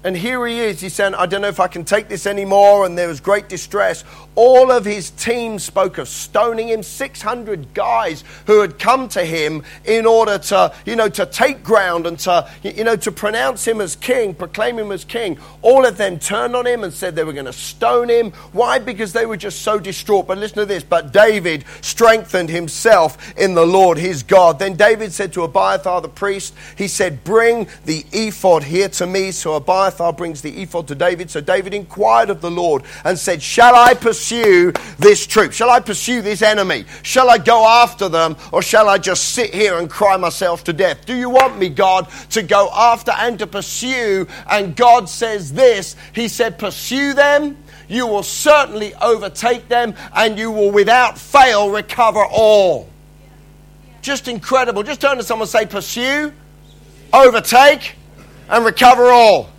And 0.03 0.15
here 0.15 0.45
he 0.47 0.59
is. 0.59 0.79
He's 0.79 0.93
saying, 0.93 1.13
I 1.15 1.25
don't 1.25 1.41
know 1.41 1.49
if 1.49 1.59
I 1.59 1.67
can 1.67 1.83
take 1.83 2.07
this 2.07 2.25
anymore. 2.25 2.85
And 2.85 2.97
there 2.97 3.07
was 3.07 3.19
great 3.19 3.49
distress. 3.49 4.03
All 4.41 4.71
of 4.71 4.86
his 4.86 5.10
team 5.10 5.60
spoke 5.60 5.97
of 5.97 6.08
stoning 6.08 6.69
him. 6.69 6.82
600 6.82 7.73
guys 7.73 8.23
who 8.47 8.62
had 8.62 8.80
come 8.80 9.10
to 9.10 9.25
him 9.25 9.63
in 9.84 10.06
order 10.06 10.38
to, 10.38 10.73
you 10.86 10.95
know, 10.95 11.10
to 11.10 11.25
take 11.25 11.62
ground 11.62 12.08
and 12.08 12.17
to, 12.19 12.49
you 12.63 12.86
know, 12.86 12.95
to 12.95 13.12
pronounce 13.12 13.67
him 13.67 13.82
as 13.82 13.97
king, 13.97 14.34
proclaim 14.34 14.80
him 14.80 14.93
as 14.93 15.04
king. 15.04 15.38
All 15.62 15.86
of 15.86 15.97
them 15.97 16.19
turned 16.19 16.56
on 16.56 16.65
him 16.65 16.86
and 16.86 16.93
said 16.93 17.17
they 17.17 17.25
were 17.25 17.34
going 17.34 17.47
to 17.47 17.52
stone 17.52 18.08
him. 18.08 18.32
Why? 18.54 18.80
Because 18.80 19.12
they 19.12 19.25
were 19.25 19.36
just 19.36 19.62
so 19.62 19.78
distraught. 19.78 20.28
But 20.28 20.38
listen 20.38 20.60
to 20.60 20.65
this. 20.65 20.86
But 20.86 21.12
David 21.12 21.65
strengthened 21.82 22.49
himself 22.49 23.38
in 23.38 23.56
the 23.56 23.65
Lord 23.65 23.97
his 23.97 24.23
God. 24.23 24.58
Then 24.58 24.78
David 24.78 25.12
said 25.12 25.34
to 25.34 25.43
Abiathar 25.43 25.99
the 25.99 26.08
priest, 26.08 26.56
he 26.78 26.88
said, 26.88 27.25
Bring 27.25 27.67
the 27.84 28.06
ephod 28.13 28.63
here 28.63 28.88
to 28.88 29.06
me. 29.06 29.32
So 29.32 29.56
Abiathar 29.56 30.13
brings 30.13 30.41
the 30.41 30.62
ephod 30.62 30.88
to 30.88 30.95
David. 30.95 31.30
So 31.30 31.41
David 31.41 31.73
inquired 31.73 32.30
of 32.30 32.39
the 32.39 32.49
Lord 32.49 32.84
and 33.04 33.19
said, 33.19 33.43
Shall 33.43 33.75
I 33.75 33.95
pursue 33.95 34.28
this 34.31 35.25
troop? 35.27 35.51
Shall 35.51 35.69
I 35.69 35.79
pursue 35.79 36.21
this 36.21 36.41
enemy? 36.41 36.85
Shall 37.03 37.29
I 37.29 37.37
go 37.37 37.65
after 37.65 38.09
them 38.09 38.37
or 38.51 38.61
shall 38.61 38.87
I 38.87 38.97
just 38.97 39.29
sit 39.29 39.53
here 39.53 39.77
and 39.77 39.89
cry 39.89 40.17
myself 40.17 40.63
to 40.65 40.73
death? 40.73 41.05
Do 41.05 41.15
you 41.15 41.29
want 41.29 41.57
me, 41.57 41.69
God, 41.69 42.07
to 42.31 42.41
go 42.41 42.69
after 42.73 43.11
and 43.11 43.39
to 43.39 43.47
pursue? 43.47 44.27
And 44.49 44.75
God 44.75 45.09
says 45.09 45.53
this 45.53 45.95
He 46.13 46.27
said, 46.27 46.59
Pursue 46.59 47.13
them 47.13 47.57
you 47.89 48.05
will 48.05 48.23
certainly 48.23 48.93
overtake 48.95 49.67
them 49.67 49.95
and 50.13 50.37
you 50.37 50.51
will 50.51 50.71
without 50.71 51.17
fail 51.17 51.71
recover 51.71 52.23
all. 52.23 52.87
Just 54.01 54.27
incredible. 54.27 54.83
Just 54.83 55.01
turn 55.01 55.17
to 55.17 55.23
someone 55.23 55.43
and 55.43 55.49
say, 55.49 55.65
Pursue, 55.65 56.31
overtake, 57.11 57.95
and 58.47 58.63
recover 58.63 59.09
all. 59.09 59.49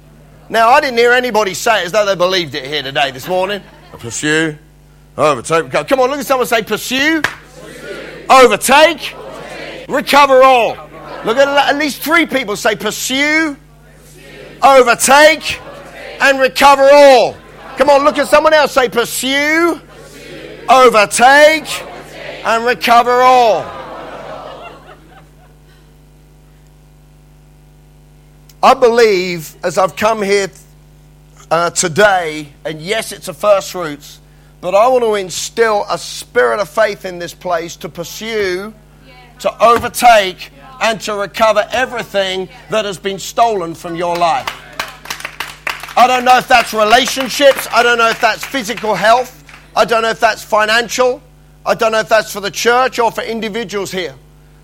Now, 0.48 0.70
I 0.70 0.80
didn't 0.80 0.98
hear 0.98 1.12
anybody 1.12 1.54
say 1.54 1.82
it 1.82 1.86
as 1.86 1.92
though 1.92 2.06
they 2.06 2.14
believed 2.14 2.54
it 2.54 2.64
here 2.64 2.82
today, 2.82 3.10
this 3.10 3.28
morning. 3.28 3.62
Pursue, 3.98 4.56
overtake, 5.16 5.70
Come 5.88 6.00
on, 6.00 6.10
look 6.10 6.20
at 6.20 6.26
someone 6.26 6.46
say, 6.46 6.62
pursue, 6.62 7.20
pursue. 7.20 8.24
Overtake, 8.30 9.14
overtake, 9.14 9.88
recover 9.88 10.42
all. 10.42 10.70
Look 11.24 11.36
at 11.36 11.48
at 11.48 11.76
least 11.76 12.00
three 12.00 12.24
people 12.24 12.56
say, 12.56 12.76
pursue, 12.76 13.56
pursue. 13.56 14.56
Overtake, 14.62 15.60
overtake, 15.60 16.22
and 16.22 16.40
recover 16.40 16.88
all. 16.90 17.36
Come 17.76 17.90
on, 17.90 18.04
look 18.04 18.16
at 18.16 18.28
someone 18.28 18.54
else, 18.54 18.72
say, 18.72 18.88
pursue, 18.88 19.78
pursue. 19.78 20.58
Overtake, 20.70 21.62
overtake, 21.62 22.46
and 22.46 22.64
recover 22.64 23.20
all. 23.20 23.80
I 28.62 28.74
believe 28.74 29.56
as 29.62 29.78
I've 29.78 29.96
come 29.96 30.22
here 30.22 30.50
uh, 31.50 31.70
today, 31.70 32.48
and 32.64 32.80
yes, 32.80 33.12
it's 33.12 33.28
a 33.28 33.34
first 33.34 33.72
fruits, 33.72 34.20
but 34.60 34.74
I 34.74 34.86
want 34.88 35.02
to 35.04 35.14
instill 35.14 35.84
a 35.90 35.98
spirit 35.98 36.60
of 36.60 36.68
faith 36.68 37.04
in 37.04 37.18
this 37.18 37.34
place 37.34 37.76
to 37.76 37.88
pursue, 37.88 38.72
to 39.40 39.64
overtake, 39.64 40.50
and 40.80 41.00
to 41.02 41.14
recover 41.14 41.66
everything 41.72 42.48
that 42.70 42.84
has 42.84 42.98
been 42.98 43.18
stolen 43.18 43.74
from 43.74 43.96
your 43.96 44.16
life. 44.16 44.48
I 45.96 46.06
don't 46.06 46.24
know 46.24 46.38
if 46.38 46.46
that's 46.46 46.72
relationships, 46.72 47.66
I 47.72 47.82
don't 47.82 47.98
know 47.98 48.08
if 48.08 48.20
that's 48.20 48.44
physical 48.44 48.94
health, 48.94 49.36
I 49.76 49.84
don't 49.84 50.02
know 50.02 50.10
if 50.10 50.20
that's 50.20 50.44
financial, 50.44 51.20
I 51.66 51.74
don't 51.74 51.92
know 51.92 52.00
if 52.00 52.08
that's 52.08 52.32
for 52.32 52.40
the 52.40 52.50
church 52.50 52.98
or 52.98 53.10
for 53.10 53.22
individuals 53.22 53.90
here. 53.90 54.14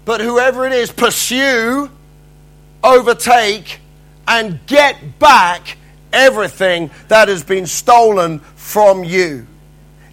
But 0.05 0.21
whoever 0.21 0.67
it 0.67 0.73
is, 0.73 0.93
pursue, 0.93 1.91
overtake, 2.83 3.81
and 4.29 4.61
get 4.67 5.19
back 5.19 5.77
everything 6.17 6.91
that 7.09 7.29
has 7.29 7.45
been 7.45 7.67
stolen 7.67 8.41
from 8.57 9.05
you. 9.05 9.47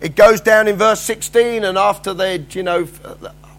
It 0.02 0.16
goes 0.18 0.42
down 0.42 0.68
in 0.68 0.76
verse 0.76 1.00
16, 1.00 1.64
and 1.64 1.78
after 1.78 2.14
they'd, 2.14 2.54
you 2.54 2.62
know, 2.62 2.88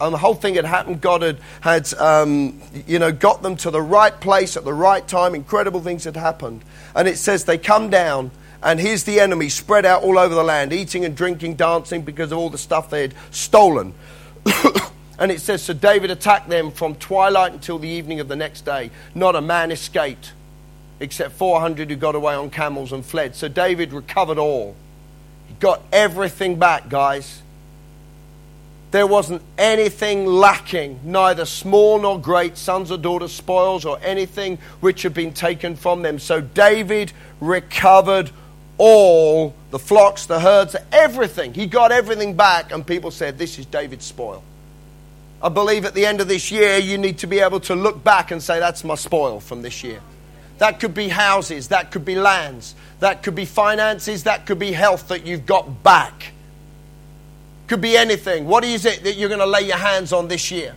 and 0.01 0.13
the 0.13 0.19
whole 0.19 0.35
thing 0.35 0.57
had 0.57 0.67
happened, 0.67 1.01
God 1.01 1.23
had, 1.23 1.39
had 1.63 1.95
um, 1.95 2.61
you 2.87 2.99
know, 2.99 3.11
got 3.11 3.43
them 3.43 3.57
to 3.57 3.71
the 3.71 3.81
right 3.81 4.19
place 4.21 4.57
at 4.57 4.65
the 4.65 4.75
right 4.75 5.07
time. 5.09 5.35
Incredible 5.35 5.81
things 5.81 6.05
had 6.05 6.17
happened. 6.17 6.63
And 6.95 7.09
it 7.09 7.17
says 7.17 7.47
they 7.47 7.57
come 7.57 7.89
down, 7.89 8.31
and 8.63 8.79
here's 8.79 9.05
the 9.05 9.21
enemy 9.21 9.49
spread 9.49 9.87
out 9.87 10.03
all 10.03 10.19
over 10.19 10.35
the 10.35 10.45
land, 10.45 10.75
eating 10.75 11.07
and 11.07 11.17
drinking, 11.17 11.55
dancing 11.55 12.03
because 12.03 12.31
of 12.31 12.37
all 12.37 12.51
the 12.51 12.59
stuff 12.59 12.91
they 12.91 13.03
had 13.03 13.15
stolen. 13.31 13.95
and 15.19 15.33
it 15.33 15.41
says, 15.41 15.63
So 15.63 15.73
David 15.73 16.11
attacked 16.11 16.51
them 16.51 16.71
from 16.71 16.97
twilight 16.97 17.55
until 17.55 17.79
the 17.79 17.89
evening 17.89 18.21
of 18.21 18.29
the 18.29 18.37
next 18.37 18.67
day. 18.67 18.91
Not 19.15 19.35
a 19.35 19.41
man 19.41 19.71
escaped 19.71 20.33
except 21.01 21.33
400 21.33 21.91
who 21.91 21.97
got 21.97 22.15
away 22.15 22.35
on 22.35 22.51
camels 22.51 22.93
and 22.93 23.05
fled. 23.05 23.35
So 23.35 23.49
David 23.49 23.93
recovered 23.93 24.39
all. 24.39 24.77
He 25.49 25.55
got 25.55 25.83
everything 25.93 26.59
back, 26.59 26.89
guys. 26.89 27.43
There 28.91 29.07
wasn't 29.09 29.43
anything 29.59 30.25
lacking, 30.25 31.01
neither 31.03 31.47
small 31.47 31.99
nor 32.01 32.21
great, 32.21 32.57
sons 32.57 32.93
or 32.93 32.97
daughters, 32.97 33.33
spoils, 33.33 33.85
or 33.85 33.99
anything 34.03 34.59
which 34.79 35.03
had 35.03 35.13
been 35.13 35.33
taken 35.33 35.75
from 35.75 36.03
them. 36.03 36.21
So 36.21 36.41
David 36.41 37.13
recovered 37.41 38.31
all 38.79 39.55
the 39.71 39.81
flocks, 39.81 40.27
the 40.27 40.39
herds, 40.39 40.77
everything. 40.93 41.55
He 41.55 41.67
got 41.67 41.91
everything 41.91 42.35
back, 42.35 42.71
and 42.71 42.87
people 42.87 43.11
said, 43.11 43.37
This 43.37 43.59
is 43.59 43.67
David's 43.67 44.05
spoil. 44.05 44.45
I 45.43 45.49
believe 45.49 45.85
at 45.85 45.95
the 45.95 46.07
end 46.07 46.21
of 46.21 46.29
this 46.29 46.53
year, 46.53 46.79
you 46.79 46.97
need 46.97 47.19
to 47.19 47.27
be 47.27 47.41
able 47.41 47.61
to 47.61 47.75
look 47.75 48.05
back 48.05 48.31
and 48.31 48.41
say, 48.41 48.61
That's 48.61 48.85
my 48.85 48.95
spoil 48.95 49.41
from 49.41 49.63
this 49.63 49.83
year. 49.83 50.01
That 50.59 50.81
could 50.81 50.95
be 50.95 51.09
houses, 51.09 51.69
that 51.69 51.91
could 51.91 52.05
be 52.05 52.15
lands, 52.15 52.75
that 53.01 53.23
could 53.23 53.35
be 53.35 53.45
finances, 53.45 54.25
that 54.25 54.47
could 54.47 54.59
be 54.59 54.73
health 54.73 55.09
that 55.09 55.27
you've 55.27 55.47
got 55.47 55.83
back. 55.83 56.33
Could 57.67 57.81
be 57.81 57.97
anything. 57.97 58.47
What 58.47 58.65
is 58.65 58.85
it 58.85 59.03
that 59.05 59.15
you're 59.17 59.29
going 59.29 59.41
to 59.41 59.47
lay 59.47 59.63
your 59.63 59.79
hands 59.79 60.13
on 60.13 60.29
this 60.29 60.51
year? 60.51 60.75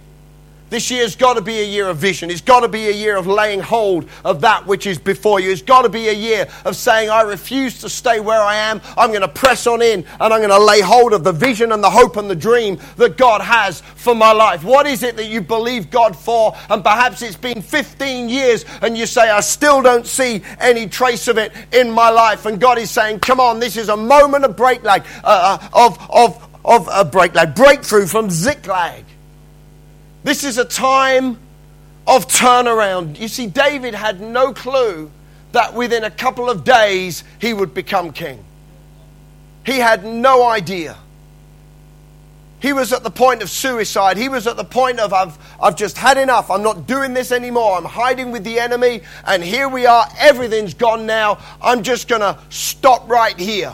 This 0.69 0.91
year's 0.91 1.15
got 1.15 1.35
to 1.35 1.41
be 1.41 1.59
a 1.59 1.63
year 1.63 1.87
of 1.87 1.97
vision. 1.97 2.29
It's 2.29 2.41
got 2.41 2.59
to 2.59 2.67
be 2.67 2.89
a 2.89 2.91
year 2.91 3.15
of 3.15 3.25
laying 3.25 3.61
hold 3.61 4.09
of 4.25 4.41
that 4.41 4.67
which 4.67 4.85
is 4.85 4.97
before 4.97 5.39
you. 5.39 5.49
It's 5.49 5.61
got 5.61 5.83
to 5.83 5.89
be 5.89 6.09
a 6.09 6.13
year 6.13 6.47
of 6.65 6.75
saying, 6.75 7.09
I 7.09 7.21
refuse 7.21 7.79
to 7.81 7.89
stay 7.89 8.19
where 8.19 8.41
I 8.41 8.55
am. 8.55 8.81
I'm 8.97 9.09
going 9.11 9.21
to 9.21 9.29
press 9.29 9.65
on 9.65 9.81
in 9.81 10.03
and 10.19 10.33
I'm 10.33 10.41
going 10.41 10.49
to 10.49 10.59
lay 10.59 10.81
hold 10.81 11.13
of 11.13 11.23
the 11.23 11.31
vision 11.31 11.71
and 11.71 11.81
the 11.81 11.89
hope 11.89 12.17
and 12.17 12.29
the 12.29 12.35
dream 12.35 12.79
that 12.97 13.17
God 13.17 13.39
has 13.41 13.79
for 13.79 14.13
my 14.13 14.33
life. 14.33 14.63
What 14.63 14.87
is 14.87 15.03
it 15.03 15.15
that 15.15 15.27
you 15.27 15.39
believe 15.39 15.89
God 15.89 16.17
for? 16.17 16.53
And 16.69 16.83
perhaps 16.83 17.21
it's 17.21 17.37
been 17.37 17.61
15 17.61 18.27
years 18.27 18.65
and 18.81 18.97
you 18.97 19.05
say, 19.05 19.29
I 19.29 19.39
still 19.39 19.81
don't 19.81 20.05
see 20.05 20.43
any 20.59 20.87
trace 20.87 21.29
of 21.29 21.37
it 21.37 21.53
in 21.71 21.89
my 21.91 22.09
life. 22.09 22.45
And 22.45 22.59
God 22.59 22.77
is 22.77 22.91
saying, 22.91 23.19
Come 23.19 23.39
on, 23.39 23.59
this 23.59 23.77
is 23.77 23.87
a 23.87 23.97
moment 23.97 24.43
of 24.43 24.57
break, 24.57 24.83
like, 24.83 25.05
uh, 25.23 25.59
uh 25.61 25.87
of, 25.87 25.97
of, 26.09 26.49
of 26.65 26.89
a 26.91 27.05
break, 27.05 27.35
like 27.35 27.55
breakthrough 27.55 28.05
from 28.05 28.29
Ziklag. 28.29 29.05
This 30.23 30.43
is 30.43 30.57
a 30.57 30.65
time 30.65 31.39
of 32.05 32.27
turnaround. 32.27 33.19
You 33.19 33.27
see, 33.27 33.47
David 33.47 33.93
had 33.93 34.21
no 34.21 34.53
clue 34.53 35.11
that 35.51 35.73
within 35.73 36.03
a 36.03 36.11
couple 36.11 36.49
of 36.49 36.63
days 36.63 37.23
he 37.39 37.53
would 37.53 37.73
become 37.73 38.11
king. 38.11 38.43
He 39.65 39.79
had 39.79 40.05
no 40.05 40.47
idea. 40.47 40.97
He 42.59 42.73
was 42.73 42.91
at 42.91 43.03
the 43.03 43.11
point 43.11 43.43
of 43.43 43.49
suicide. 43.49 44.17
He 44.17 44.29
was 44.29 44.47
at 44.47 44.57
the 44.57 44.63
point 44.63 44.99
of, 44.99 45.13
I've, 45.13 45.37
I've 45.61 45.75
just 45.75 45.97
had 45.97 46.17
enough. 46.17 46.49
I'm 46.49 46.63
not 46.63 46.87
doing 46.87 47.13
this 47.13 47.31
anymore. 47.31 47.77
I'm 47.77 47.85
hiding 47.85 48.31
with 48.31 48.43
the 48.43 48.59
enemy. 48.59 49.01
And 49.25 49.43
here 49.43 49.69
we 49.69 49.85
are. 49.85 50.07
Everything's 50.17 50.73
gone 50.73 51.05
now. 51.05 51.37
I'm 51.61 51.83
just 51.83 52.07
going 52.07 52.21
to 52.21 52.39
stop 52.49 53.07
right 53.07 53.37
here. 53.37 53.73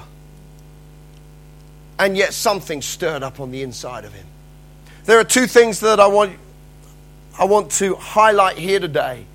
And 1.98 2.18
yet 2.18 2.34
something 2.34 2.82
stirred 2.82 3.24
up 3.24 3.40
on 3.40 3.52
the 3.52 3.62
inside 3.62 4.04
of 4.04 4.14
him. 4.14 4.26
There 5.06 5.20
are 5.20 5.26
two 5.26 5.48
things 5.48 5.82
that 5.82 6.00
I 6.00 6.08
want 6.08 6.38
I 7.38 7.46
want 7.46 7.72
to 7.74 7.96
highlight 7.96 8.58
here 8.58 8.80
today. 8.80 9.26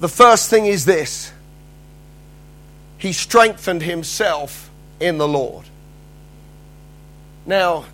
The 0.00 0.08
first 0.08 0.50
thing 0.50 0.66
is 0.66 0.84
this 0.84 1.32
He 2.98 3.12
strengthened 3.12 3.82
himself 3.82 4.70
in 5.00 5.18
the 5.18 5.28
Lord. 5.28 5.64
Now, 7.46 7.86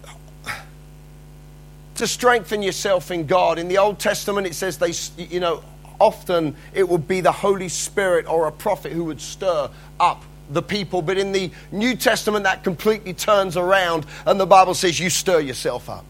to 1.95 2.07
strengthen 2.07 2.62
yourself 2.62 3.11
in 3.11 3.27
God, 3.27 3.59
in 3.59 3.69
the 3.69 3.79
Old 3.79 3.99
Testament 3.99 4.47
it 4.47 4.55
says 4.55 4.79
they, 4.79 4.93
you 5.25 5.41
know, 5.41 5.62
often 6.01 6.57
it 6.75 6.88
would 6.88 7.07
be 7.07 7.21
the 7.21 7.33
Holy 7.33 7.69
Spirit 7.69 8.27
or 8.27 8.47
a 8.47 8.53
prophet 8.53 8.93
who 8.93 9.05
would 9.05 9.21
stir 9.21 9.71
up 10.01 10.23
the 10.51 10.63
people. 10.63 11.03
But 11.03 11.19
in 11.19 11.33
the 11.33 11.51
New 11.73 11.95
Testament, 11.97 12.45
that 12.45 12.65
completely 12.65 13.15
turns 13.15 13.57
around, 13.57 14.07
and 14.27 14.39
the 14.39 14.47
Bible 14.47 14.75
says 14.75 14.99
you 14.99 15.11
stir 15.11 15.41
yourself 15.41 15.89
up 15.89 16.05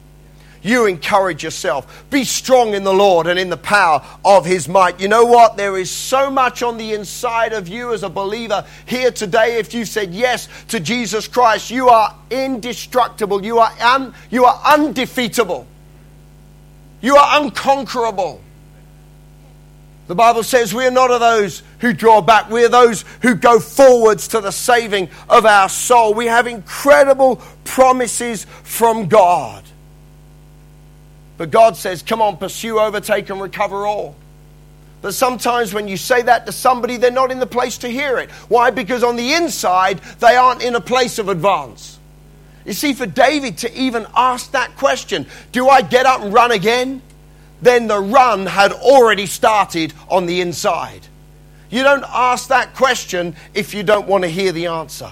you 0.62 0.86
encourage 0.86 1.42
yourself. 1.42 2.04
Be 2.10 2.24
strong 2.24 2.74
in 2.74 2.84
the 2.84 2.92
Lord 2.92 3.26
and 3.26 3.38
in 3.38 3.50
the 3.50 3.56
power 3.56 4.04
of 4.24 4.44
His 4.44 4.68
might. 4.68 5.00
You 5.00 5.08
know 5.08 5.24
what? 5.24 5.56
There 5.56 5.76
is 5.76 5.90
so 5.90 6.30
much 6.30 6.62
on 6.62 6.76
the 6.76 6.94
inside 6.94 7.52
of 7.52 7.68
you 7.68 7.92
as 7.92 8.02
a 8.02 8.08
believer 8.08 8.64
here 8.86 9.10
today. 9.10 9.58
If 9.58 9.74
you 9.74 9.84
said 9.84 10.14
yes 10.14 10.48
to 10.68 10.80
Jesus 10.80 11.28
Christ, 11.28 11.70
you 11.70 11.88
are 11.88 12.14
indestructible. 12.30 13.44
You 13.44 13.58
are, 13.58 13.72
un, 13.80 14.14
you 14.30 14.44
are 14.44 14.60
undefeatable. 14.64 15.66
You 17.00 17.16
are 17.16 17.40
unconquerable. 17.40 18.42
The 20.08 20.14
Bible 20.14 20.42
says 20.42 20.74
we 20.74 20.86
are 20.86 20.90
not 20.90 21.10
of 21.10 21.20
those 21.20 21.62
who 21.80 21.92
draw 21.92 22.22
back. 22.22 22.50
We 22.50 22.64
are 22.64 22.70
those 22.70 23.04
who 23.20 23.34
go 23.34 23.60
forwards 23.60 24.28
to 24.28 24.40
the 24.40 24.50
saving 24.50 25.10
of 25.28 25.44
our 25.44 25.68
soul. 25.68 26.14
We 26.14 26.26
have 26.26 26.46
incredible 26.46 27.42
promises 27.64 28.46
from 28.64 29.08
God. 29.08 29.64
But 31.36 31.50
God 31.50 31.76
says, 31.76 32.02
come 32.02 32.22
on, 32.22 32.38
pursue, 32.38 32.80
overtake, 32.80 33.28
and 33.28 33.40
recover 33.40 33.86
all. 33.86 34.16
But 35.02 35.12
sometimes 35.12 35.74
when 35.74 35.86
you 35.86 35.98
say 35.98 36.22
that 36.22 36.46
to 36.46 36.52
somebody, 36.52 36.96
they're 36.96 37.10
not 37.10 37.30
in 37.30 37.38
the 37.38 37.46
place 37.46 37.78
to 37.78 37.88
hear 37.88 38.18
it. 38.18 38.30
Why? 38.48 38.70
Because 38.70 39.04
on 39.04 39.16
the 39.16 39.34
inside, 39.34 39.98
they 40.20 40.36
aren't 40.36 40.62
in 40.62 40.74
a 40.74 40.80
place 40.80 41.18
of 41.18 41.28
advance. 41.28 41.98
You 42.64 42.72
see, 42.72 42.94
for 42.94 43.06
David 43.06 43.58
to 43.58 43.78
even 43.78 44.06
ask 44.16 44.52
that 44.52 44.74
question, 44.76 45.26
do 45.52 45.68
I 45.68 45.82
get 45.82 46.06
up 46.06 46.22
and 46.22 46.32
run 46.32 46.50
again? 46.50 47.02
Then 47.60 47.86
the 47.86 47.98
run 47.98 48.46
had 48.46 48.72
already 48.72 49.26
started 49.26 49.92
on 50.08 50.26
the 50.26 50.40
inside. 50.40 51.06
You 51.70 51.82
don't 51.82 52.04
ask 52.08 52.48
that 52.48 52.74
question 52.74 53.36
if 53.54 53.74
you 53.74 53.82
don't 53.82 54.06
want 54.06 54.24
to 54.24 54.30
hear 54.30 54.52
the 54.52 54.66
answer. 54.66 55.10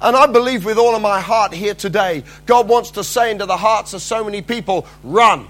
And 0.00 0.16
I 0.16 0.26
believe 0.26 0.64
with 0.64 0.78
all 0.78 0.94
of 0.94 1.02
my 1.02 1.20
heart 1.20 1.52
here 1.52 1.74
today, 1.74 2.24
God 2.46 2.68
wants 2.68 2.92
to 2.92 3.04
say 3.04 3.30
into 3.30 3.46
the 3.46 3.56
hearts 3.56 3.92
of 3.92 4.00
so 4.00 4.24
many 4.24 4.40
people, 4.40 4.86
run. 5.02 5.46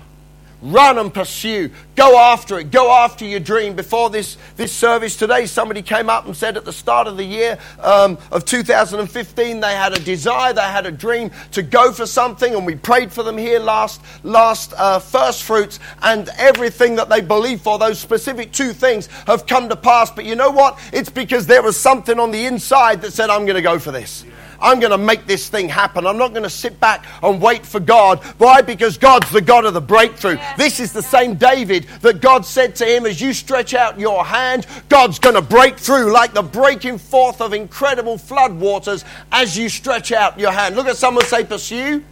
Run 0.62 0.98
and 0.98 1.12
pursue. 1.12 1.70
Go 1.96 2.18
after 2.18 2.58
it. 2.58 2.70
Go 2.70 2.92
after 2.92 3.24
your 3.24 3.40
dream. 3.40 3.74
Before 3.74 4.10
this, 4.10 4.36
this 4.56 4.72
service 4.72 5.16
today, 5.16 5.46
somebody 5.46 5.80
came 5.80 6.10
up 6.10 6.26
and 6.26 6.36
said 6.36 6.56
at 6.56 6.64
the 6.64 6.72
start 6.72 7.06
of 7.06 7.16
the 7.16 7.24
year 7.24 7.58
um, 7.80 8.18
of 8.30 8.44
2015, 8.44 9.60
they 9.60 9.74
had 9.74 9.94
a 9.94 10.00
desire, 10.00 10.52
they 10.52 10.60
had 10.60 10.84
a 10.84 10.92
dream 10.92 11.30
to 11.52 11.62
go 11.62 11.92
for 11.92 12.04
something, 12.06 12.54
and 12.54 12.66
we 12.66 12.74
prayed 12.74 13.10
for 13.10 13.22
them 13.22 13.38
here 13.38 13.58
last, 13.58 14.02
last 14.22 14.74
uh, 14.76 14.98
first 14.98 15.44
fruits, 15.44 15.80
and 16.02 16.28
everything 16.36 16.96
that 16.96 17.08
they 17.08 17.20
believed 17.20 17.62
for, 17.62 17.78
those 17.78 17.98
specific 17.98 18.52
two 18.52 18.72
things, 18.72 19.06
have 19.26 19.46
come 19.46 19.68
to 19.68 19.76
pass. 19.76 20.10
But 20.10 20.26
you 20.26 20.36
know 20.36 20.50
what? 20.50 20.78
It's 20.92 21.10
because 21.10 21.46
there 21.46 21.62
was 21.62 21.78
something 21.78 22.18
on 22.18 22.30
the 22.30 22.44
inside 22.44 23.00
that 23.02 23.12
said, 23.12 23.30
I'm 23.30 23.46
going 23.46 23.56
to 23.56 23.62
go 23.62 23.78
for 23.78 23.92
this. 23.92 24.24
I'm 24.60 24.80
going 24.80 24.90
to 24.90 24.98
make 24.98 25.26
this 25.26 25.48
thing 25.48 25.68
happen. 25.68 26.06
I'm 26.06 26.18
not 26.18 26.30
going 26.30 26.42
to 26.42 26.50
sit 26.50 26.78
back 26.80 27.04
and 27.22 27.40
wait 27.40 27.64
for 27.64 27.80
God. 27.80 28.22
Why? 28.38 28.62
Because 28.62 28.98
God's 28.98 29.30
the 29.30 29.40
God 29.40 29.64
of 29.64 29.74
the 29.74 29.80
breakthrough. 29.80 30.38
This 30.56 30.80
is 30.80 30.92
the 30.92 31.02
same 31.02 31.34
David 31.34 31.84
that 32.02 32.20
God 32.20 32.44
said 32.44 32.76
to 32.76 32.84
him, 32.86 33.06
as 33.06 33.20
you 33.20 33.32
stretch 33.32 33.74
out 33.74 33.98
your 33.98 34.24
hand, 34.24 34.66
God's 34.88 35.18
going 35.18 35.34
to 35.34 35.42
break 35.42 35.78
through 35.78 36.12
like 36.12 36.32
the 36.32 36.42
breaking 36.42 36.98
forth 36.98 37.40
of 37.40 37.52
incredible 37.52 38.18
flood 38.18 38.52
waters 38.52 39.04
as 39.32 39.56
you 39.56 39.68
stretch 39.68 40.12
out 40.12 40.38
your 40.38 40.52
hand. 40.52 40.76
Look 40.76 40.86
at 40.86 40.96
someone 40.96 41.24
say, 41.24 41.44
pursue, 41.44 42.04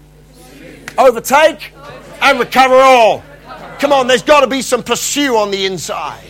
overtake, 0.97 1.73
and 2.23 2.39
recover 2.39 2.75
all. 2.75 3.23
Come 3.79 3.93
on, 3.93 4.07
there's 4.07 4.23
got 4.23 4.41
to 4.41 4.47
be 4.47 4.63
some 4.63 4.83
pursue 4.83 5.37
on 5.37 5.51
the 5.51 5.67
inside. 5.67 6.28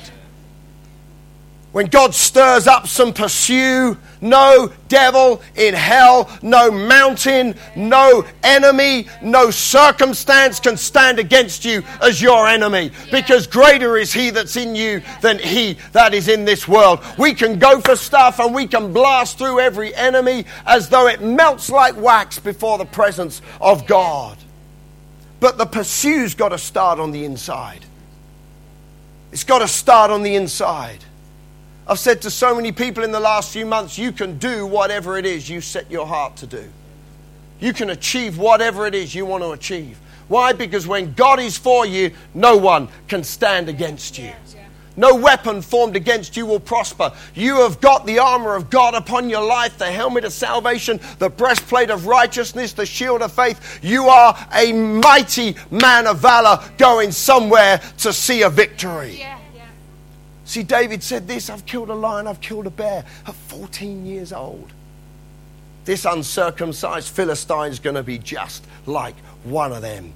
When 1.73 1.87
God 1.87 2.15
stirs 2.15 2.67
up 2.67 2.87
some 2.89 3.13
pursue, 3.13 3.99
no 4.23 4.73
devil 4.89 5.43
in 5.55 5.75
hell, 5.75 6.31
no 6.41 6.71
mountain, 6.71 7.55
no 7.77 8.25
enemy, 8.43 9.07
no 9.23 9.51
circumstance 9.51 10.61
can 10.61 10.79
stand 10.79 11.19
against 11.19 11.67
you 11.67 11.83
as 12.01 12.23
your 12.23 12.49
enemy. 12.49 12.91
Because 13.11 13.47
greater 13.47 13.99
is 13.99 14.15
he 14.15 14.31
that's 14.31 14.57
in 14.57 14.75
you 14.75 15.03
than 15.21 15.39
he 15.39 15.77
that 15.93 16.15
is 16.15 16.29
in 16.29 16.47
this 16.47 16.67
world. 16.67 17.01
We 17.19 17.35
can 17.35 17.59
go 17.59 17.83
for 17.83 17.97
stuff 17.97 18.41
and 18.41 18.55
we 18.55 18.67
can 18.67 18.95
blast 18.95 19.37
through 19.37 19.61
every 19.61 19.95
enemy 19.95 20.47
as 20.65 20.89
though 20.89 21.07
it 21.07 21.21
melts 21.21 21.69
like 21.69 22.01
wax 22.01 22.39
before 22.39 22.79
the 22.79 22.87
presence 22.87 23.43
of 23.61 23.87
God. 23.87 24.39
But 25.39 25.59
the 25.59 25.67
pursue's 25.67 26.35
got 26.35 26.49
to 26.49 26.59
start 26.59 26.99
on 26.99 27.11
the 27.11 27.25
inside. 27.25 27.85
It's 29.33 29.45
got 29.45 29.59
to 29.59 29.69
start 29.69 30.11
on 30.11 30.23
the 30.23 30.35
inside. 30.35 31.05
I've 31.89 31.99
said 31.99 32.21
to 32.23 32.31
so 32.31 32.55
many 32.55 32.71
people 32.71 33.03
in 33.03 33.13
the 33.13 33.21
last 33.21 33.51
few 33.51 33.65
months, 33.65 33.97
you 33.97 34.13
can 34.13 34.39
do 34.39 34.67
whatever 34.67 35.17
it 35.17 35.25
is 35.25 35.49
you 35.49 35.63
set 35.63 35.91
your 35.91 36.07
heart 36.07 36.37
to 36.37 36.47
do. 36.47 36.69
You 37.61 37.73
can 37.73 37.91
achieve 37.91 38.37
whatever 38.37 38.87
it 38.87 38.95
is 38.95 39.15
you 39.15 39.25
want 39.25 39.43
to 39.43 39.53
achieve. 39.53 39.99
Why? 40.29 40.53
Because 40.53 40.87
when 40.87 41.15
God 41.15 41.41
is 41.41 41.57
for 41.57 41.87
you, 41.87 42.11
no 42.35 42.59
one 42.59 42.89
can 43.09 43.25
stand 43.25 43.71
against 43.71 44.19
you. 44.19 44.33
No 44.99 45.15
weapon 45.15 45.63
formed 45.63 45.95
against 45.97 46.37
you 46.37 46.45
will 46.45 46.61
prosper. 46.61 47.13
You 47.35 47.63
have 47.63 47.81
got 47.81 48.05
the 48.05 48.19
armor 48.19 48.57
of 48.57 48.69
God 48.69 48.95
upon 48.95 49.31
your 49.31 49.47
life, 49.47 49.79
the 49.79 49.87
helmet 49.87 50.25
of 50.25 50.33
salvation, 50.33 50.99
the 51.21 51.31
breastplate 51.31 51.89
of 51.89 52.07
righteousness, 52.07 52.73
the 52.73 52.85
shield 52.85 53.23
of 53.23 53.33
faith. 53.33 53.79
You 53.81 54.09
are 54.09 54.37
a 54.53 54.73
mighty 54.73 55.55
man 55.71 56.09
of 56.09 56.19
valor 56.19 56.63
going 56.79 57.13
somewhere 57.13 57.81
to 57.99 58.13
see 58.13 58.43
a 58.43 58.51
victory. 58.51 59.21
Yeah. 59.21 59.38
See, 60.49 60.63
David 60.63 61.03
said 61.03 61.29
this 61.29 61.51
I've 61.51 61.67
killed 61.67 61.91
a 61.91 61.95
lion, 61.95 62.27
I've 62.27 62.41
killed 62.41 62.67
a 62.67 62.71
bear 62.71 63.05
at 63.27 63.35
14 63.35 64.07
years 64.07 64.33
old. 64.33 64.73
This 65.85 66.07
uncircumcised 66.07 67.11
Philistine 67.11 67.71
is 67.71 67.79
going 67.79 67.97
to 67.97 68.03
be 68.03 68.17
just 68.17 68.67
like 68.87 69.15
one 69.45 69.73
of 69.73 69.83
them. 69.83 70.15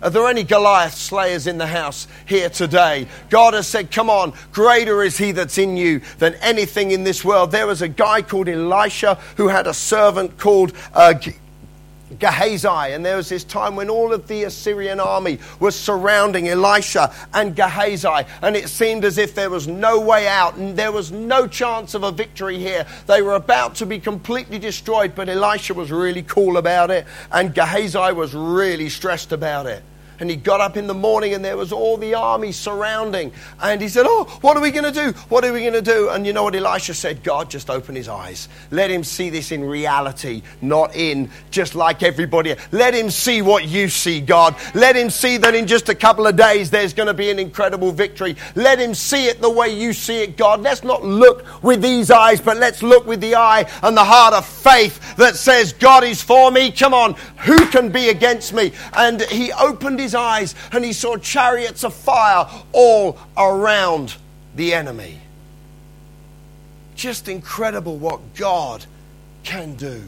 Are 0.00 0.08
there 0.08 0.26
any 0.26 0.42
Goliath 0.42 0.94
slayers 0.94 1.46
in 1.46 1.58
the 1.58 1.66
house 1.66 2.08
here 2.24 2.48
today? 2.48 3.06
God 3.28 3.52
has 3.52 3.66
said, 3.66 3.90
Come 3.90 4.08
on, 4.08 4.32
greater 4.52 5.02
is 5.02 5.18
he 5.18 5.32
that's 5.32 5.58
in 5.58 5.76
you 5.76 6.00
than 6.18 6.32
anything 6.36 6.92
in 6.92 7.04
this 7.04 7.22
world. 7.22 7.50
There 7.50 7.66
was 7.66 7.82
a 7.82 7.88
guy 7.88 8.22
called 8.22 8.48
Elisha 8.48 9.16
who 9.36 9.48
had 9.48 9.66
a 9.66 9.74
servant 9.74 10.38
called 10.38 10.72
uh, 10.94 11.12
Gehazi. 12.18 12.68
And 12.68 13.04
there 13.04 13.16
was 13.16 13.28
this 13.28 13.44
time 13.44 13.76
when 13.76 13.90
all 13.90 14.12
of 14.12 14.28
the 14.28 14.44
Assyrian 14.44 15.00
army 15.00 15.38
was 15.60 15.78
surrounding 15.78 16.48
Elisha 16.48 17.12
and 17.32 17.56
Gehazi. 17.56 18.26
And 18.42 18.56
it 18.56 18.68
seemed 18.68 19.04
as 19.04 19.18
if 19.18 19.34
there 19.34 19.50
was 19.50 19.66
no 19.66 20.00
way 20.00 20.28
out 20.28 20.56
and 20.56 20.76
there 20.76 20.92
was 20.92 21.12
no 21.12 21.46
chance 21.46 21.94
of 21.94 22.02
a 22.02 22.12
victory 22.12 22.58
here. 22.58 22.86
They 23.06 23.22
were 23.22 23.34
about 23.34 23.74
to 23.76 23.86
be 23.86 23.98
completely 23.98 24.58
destroyed, 24.58 25.14
but 25.14 25.28
Elisha 25.28 25.74
was 25.74 25.90
really 25.90 26.22
cool 26.22 26.56
about 26.56 26.90
it. 26.90 27.06
And 27.32 27.54
Gehazi 27.54 28.12
was 28.12 28.34
really 28.34 28.88
stressed 28.88 29.32
about 29.32 29.66
it. 29.66 29.82
And 30.24 30.30
he 30.30 30.38
got 30.38 30.62
up 30.62 30.78
in 30.78 30.86
the 30.86 30.94
morning 30.94 31.34
and 31.34 31.44
there 31.44 31.54
was 31.54 31.70
all 31.70 31.98
the 31.98 32.14
army 32.14 32.50
surrounding. 32.50 33.30
And 33.60 33.78
he 33.78 33.90
said, 33.90 34.06
Oh, 34.08 34.24
what 34.40 34.56
are 34.56 34.62
we 34.62 34.70
going 34.70 34.90
to 34.90 34.90
do? 34.90 35.10
What 35.28 35.44
are 35.44 35.52
we 35.52 35.60
going 35.60 35.74
to 35.74 35.82
do? 35.82 36.08
And 36.08 36.26
you 36.26 36.32
know 36.32 36.44
what 36.44 36.54
Elisha 36.54 36.94
said? 36.94 37.22
God, 37.22 37.50
just 37.50 37.68
open 37.68 37.94
his 37.94 38.08
eyes. 38.08 38.48
Let 38.70 38.90
him 38.90 39.04
see 39.04 39.28
this 39.28 39.52
in 39.52 39.62
reality, 39.62 40.40
not 40.62 40.96
in 40.96 41.28
just 41.50 41.74
like 41.74 42.02
everybody. 42.02 42.54
Let 42.72 42.94
him 42.94 43.10
see 43.10 43.42
what 43.42 43.68
you 43.68 43.90
see, 43.90 44.22
God. 44.22 44.56
Let 44.74 44.96
him 44.96 45.10
see 45.10 45.36
that 45.36 45.54
in 45.54 45.66
just 45.66 45.90
a 45.90 45.94
couple 45.94 46.26
of 46.26 46.36
days 46.36 46.70
there's 46.70 46.94
going 46.94 47.08
to 47.08 47.12
be 47.12 47.28
an 47.28 47.38
incredible 47.38 47.92
victory. 47.92 48.34
Let 48.54 48.78
him 48.78 48.94
see 48.94 49.26
it 49.26 49.42
the 49.42 49.50
way 49.50 49.68
you 49.78 49.92
see 49.92 50.22
it, 50.22 50.38
God. 50.38 50.62
Let's 50.62 50.82
not 50.82 51.04
look 51.04 51.62
with 51.62 51.82
these 51.82 52.10
eyes, 52.10 52.40
but 52.40 52.56
let's 52.56 52.82
look 52.82 53.06
with 53.06 53.20
the 53.20 53.34
eye 53.34 53.70
and 53.82 53.94
the 53.94 54.04
heart 54.04 54.32
of 54.32 54.46
faith 54.46 55.16
that 55.16 55.36
says, 55.36 55.74
God 55.74 56.02
is 56.02 56.22
for 56.22 56.50
me. 56.50 56.70
Come 56.70 56.94
on, 56.94 57.12
who 57.40 57.66
can 57.66 57.90
be 57.90 58.08
against 58.08 58.54
me? 58.54 58.72
And 58.94 59.20
he 59.20 59.52
opened 59.52 60.00
his 60.00 60.13
eyes 60.14 60.54
and 60.72 60.84
he 60.84 60.92
saw 60.92 61.16
chariots 61.16 61.84
of 61.84 61.94
fire 61.94 62.46
all 62.72 63.18
around 63.36 64.16
the 64.54 64.74
enemy. 64.74 65.20
Just 66.94 67.28
incredible 67.28 67.96
what 67.96 68.34
God 68.34 68.86
can 69.42 69.74
do. 69.74 70.02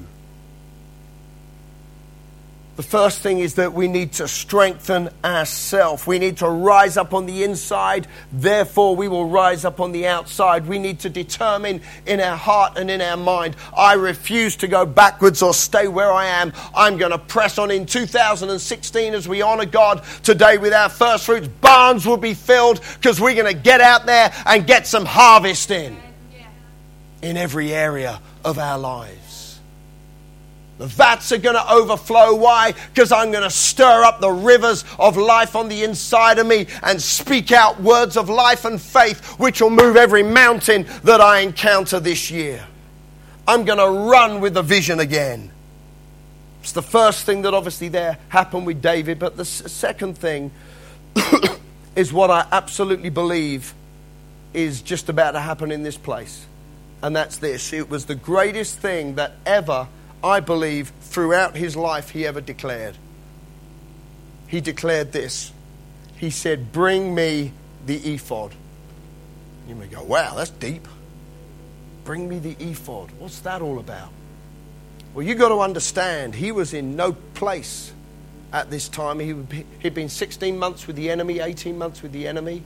The 2.76 2.82
first 2.82 3.20
thing 3.20 3.38
is 3.38 3.54
that 3.54 3.72
we 3.72 3.88
need 3.88 4.12
to 4.14 4.28
strengthen 4.28 5.08
ourselves. 5.24 6.06
We 6.06 6.18
need 6.18 6.36
to 6.38 6.48
rise 6.48 6.98
up 6.98 7.14
on 7.14 7.24
the 7.24 7.42
inside, 7.42 8.06
therefore, 8.30 8.94
we 8.94 9.08
will 9.08 9.30
rise 9.30 9.64
up 9.64 9.80
on 9.80 9.92
the 9.92 10.06
outside. 10.06 10.66
We 10.66 10.78
need 10.78 11.00
to 11.00 11.08
determine 11.08 11.80
in 12.04 12.20
our 12.20 12.36
heart 12.36 12.76
and 12.76 12.90
in 12.90 13.00
our 13.00 13.16
mind 13.16 13.56
I 13.74 13.94
refuse 13.94 14.56
to 14.56 14.68
go 14.68 14.84
backwards 14.84 15.40
or 15.40 15.54
stay 15.54 15.88
where 15.88 16.12
I 16.12 16.26
am. 16.26 16.52
I'm 16.74 16.98
going 16.98 17.12
to 17.12 17.18
press 17.18 17.56
on 17.56 17.70
in 17.70 17.86
2016 17.86 19.14
as 19.14 19.26
we 19.26 19.40
honor 19.40 19.64
God 19.64 20.04
today 20.22 20.58
with 20.58 20.74
our 20.74 20.90
first 20.90 21.24
fruits. 21.24 21.48
Barns 21.48 22.04
will 22.04 22.18
be 22.18 22.34
filled 22.34 22.82
because 23.00 23.18
we're 23.18 23.34
going 23.34 23.54
to 23.54 23.58
get 23.58 23.80
out 23.80 24.04
there 24.04 24.34
and 24.44 24.66
get 24.66 24.86
some 24.86 25.06
harvest 25.06 25.70
in 25.70 25.96
in 27.22 27.38
every 27.38 27.72
area 27.72 28.20
of 28.44 28.58
our 28.58 28.78
lives. 28.78 29.25
The 30.78 30.86
vats 30.86 31.32
are 31.32 31.38
going 31.38 31.56
to 31.56 31.72
overflow. 31.72 32.34
Why? 32.34 32.72
Because 32.72 33.10
I'm 33.10 33.30
going 33.30 33.44
to 33.44 33.50
stir 33.50 34.04
up 34.04 34.20
the 34.20 34.30
rivers 34.30 34.84
of 34.98 35.16
life 35.16 35.56
on 35.56 35.68
the 35.68 35.84
inside 35.84 36.38
of 36.38 36.46
me 36.46 36.66
and 36.82 37.00
speak 37.00 37.50
out 37.50 37.80
words 37.80 38.16
of 38.16 38.28
life 38.28 38.66
and 38.66 38.80
faith, 38.80 39.38
which 39.38 39.62
will 39.62 39.70
move 39.70 39.96
every 39.96 40.22
mountain 40.22 40.86
that 41.04 41.20
I 41.20 41.40
encounter 41.40 41.98
this 41.98 42.30
year. 42.30 42.66
I'm 43.48 43.64
going 43.64 43.78
to 43.78 44.10
run 44.10 44.40
with 44.40 44.54
the 44.54 44.62
vision 44.62 45.00
again. 45.00 45.50
It's 46.60 46.72
the 46.72 46.82
first 46.82 47.24
thing 47.24 47.42
that 47.42 47.54
obviously 47.54 47.88
there 47.88 48.18
happened 48.28 48.66
with 48.66 48.82
David, 48.82 49.18
but 49.18 49.36
the 49.36 49.44
second 49.44 50.18
thing 50.18 50.50
is 51.96 52.12
what 52.12 52.30
I 52.30 52.46
absolutely 52.52 53.08
believe 53.08 53.72
is 54.52 54.82
just 54.82 55.08
about 55.08 55.32
to 55.32 55.40
happen 55.40 55.70
in 55.70 55.82
this 55.84 55.96
place. 55.96 56.44
And 57.02 57.14
that's 57.14 57.38
this 57.38 57.72
it 57.72 57.88
was 57.88 58.06
the 58.06 58.14
greatest 58.14 58.78
thing 58.78 59.14
that 59.14 59.34
ever 59.46 59.86
I 60.22 60.40
believe, 60.40 60.92
throughout 61.00 61.56
his 61.56 61.76
life 61.76 62.10
he 62.10 62.26
ever 62.26 62.40
declared. 62.40 62.96
He 64.48 64.60
declared 64.60 65.12
this. 65.12 65.52
He 66.16 66.30
said, 66.30 66.72
Bring 66.72 67.14
me 67.14 67.52
the 67.86 68.14
ephod. 68.14 68.52
You 69.68 69.74
may 69.74 69.86
go, 69.86 70.02
wow, 70.02 70.34
that's 70.36 70.50
deep. 70.50 70.86
Bring 72.04 72.28
me 72.28 72.38
the 72.38 72.56
ephod. 72.60 73.10
What's 73.18 73.40
that 73.40 73.62
all 73.62 73.78
about? 73.78 74.10
Well, 75.14 75.26
you've 75.26 75.38
got 75.38 75.48
to 75.48 75.60
understand, 75.60 76.34
he 76.34 76.52
was 76.52 76.74
in 76.74 76.94
no 76.94 77.12
place 77.12 77.92
at 78.52 78.70
this 78.70 78.88
time. 78.88 79.18
He 79.18 79.34
had 79.82 79.94
been 79.94 80.08
16 80.08 80.58
months 80.58 80.86
with 80.86 80.96
the 80.96 81.10
enemy, 81.10 81.40
18 81.40 81.76
months 81.76 82.02
with 82.02 82.12
the 82.12 82.28
enemy. 82.28 82.62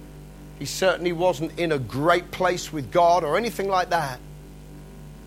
He 0.59 0.67
certainly 0.67 1.13
wasn't 1.13 1.59
in 1.59 1.73
a 1.73 1.79
great 1.79 2.31
place 2.33 2.73
with 2.73 2.93
God 2.93 3.25
or 3.25 3.39
anything 3.39 3.69
like 3.69 3.91
that. 3.91 4.21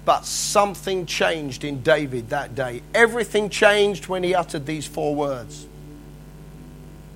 But 0.05 0.25
something 0.25 1.05
changed 1.05 1.63
in 1.63 1.81
David 1.81 2.29
that 2.29 2.55
day. 2.55 2.81
Everything 2.93 3.49
changed 3.49 4.07
when 4.07 4.23
he 4.23 4.35
uttered 4.35 4.65
these 4.65 4.85
four 4.85 5.15
words. 5.15 5.67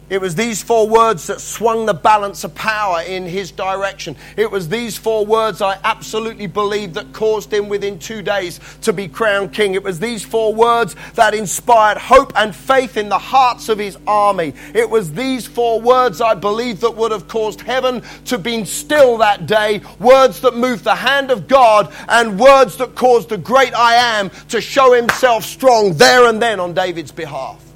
It 0.09 0.21
was 0.21 0.35
these 0.35 0.63
four 0.63 0.87
words 0.87 1.27
that 1.27 1.41
swung 1.41 1.85
the 1.85 1.93
balance 1.93 2.45
of 2.45 2.55
power 2.55 3.01
in 3.01 3.25
his 3.25 3.51
direction. 3.51 4.15
It 4.37 4.49
was 4.49 4.69
these 4.69 4.97
four 4.97 5.25
words 5.25 5.61
I 5.61 5.77
absolutely 5.83 6.47
believe 6.47 6.93
that 6.93 7.11
caused 7.11 7.53
him 7.53 7.67
within 7.67 7.99
two 7.99 8.21
days 8.21 8.61
to 8.83 8.93
be 8.93 9.09
crowned 9.09 9.51
king. 9.51 9.73
It 9.73 9.83
was 9.83 9.99
these 9.99 10.23
four 10.23 10.55
words 10.55 10.95
that 11.15 11.33
inspired 11.33 11.97
hope 11.97 12.31
and 12.37 12.55
faith 12.55 12.95
in 12.95 13.09
the 13.09 13.17
hearts 13.17 13.67
of 13.67 13.77
his 13.77 13.97
army. 14.07 14.53
It 14.73 14.89
was 14.89 15.11
these 15.11 15.45
four 15.45 15.81
words 15.81 16.21
I 16.21 16.35
believe 16.35 16.79
that 16.81 16.95
would 16.95 17.11
have 17.11 17.27
caused 17.27 17.59
heaven 17.59 18.01
to 18.25 18.37
be 18.37 18.63
still 18.63 19.17
that 19.17 19.45
day. 19.45 19.81
Words 19.99 20.39
that 20.41 20.55
moved 20.55 20.85
the 20.85 20.95
hand 20.95 21.31
of 21.31 21.49
God 21.49 21.93
and 22.07 22.39
words 22.39 22.77
that 22.77 22.95
caused 22.95 23.27
the 23.27 23.37
great 23.37 23.73
I 23.73 23.95
am 23.95 24.29
to 24.49 24.61
show 24.61 24.93
himself 24.93 25.43
strong 25.43 25.93
there 25.95 26.29
and 26.29 26.41
then 26.41 26.61
on 26.61 26.73
David's 26.73 27.11
behalf. 27.11 27.66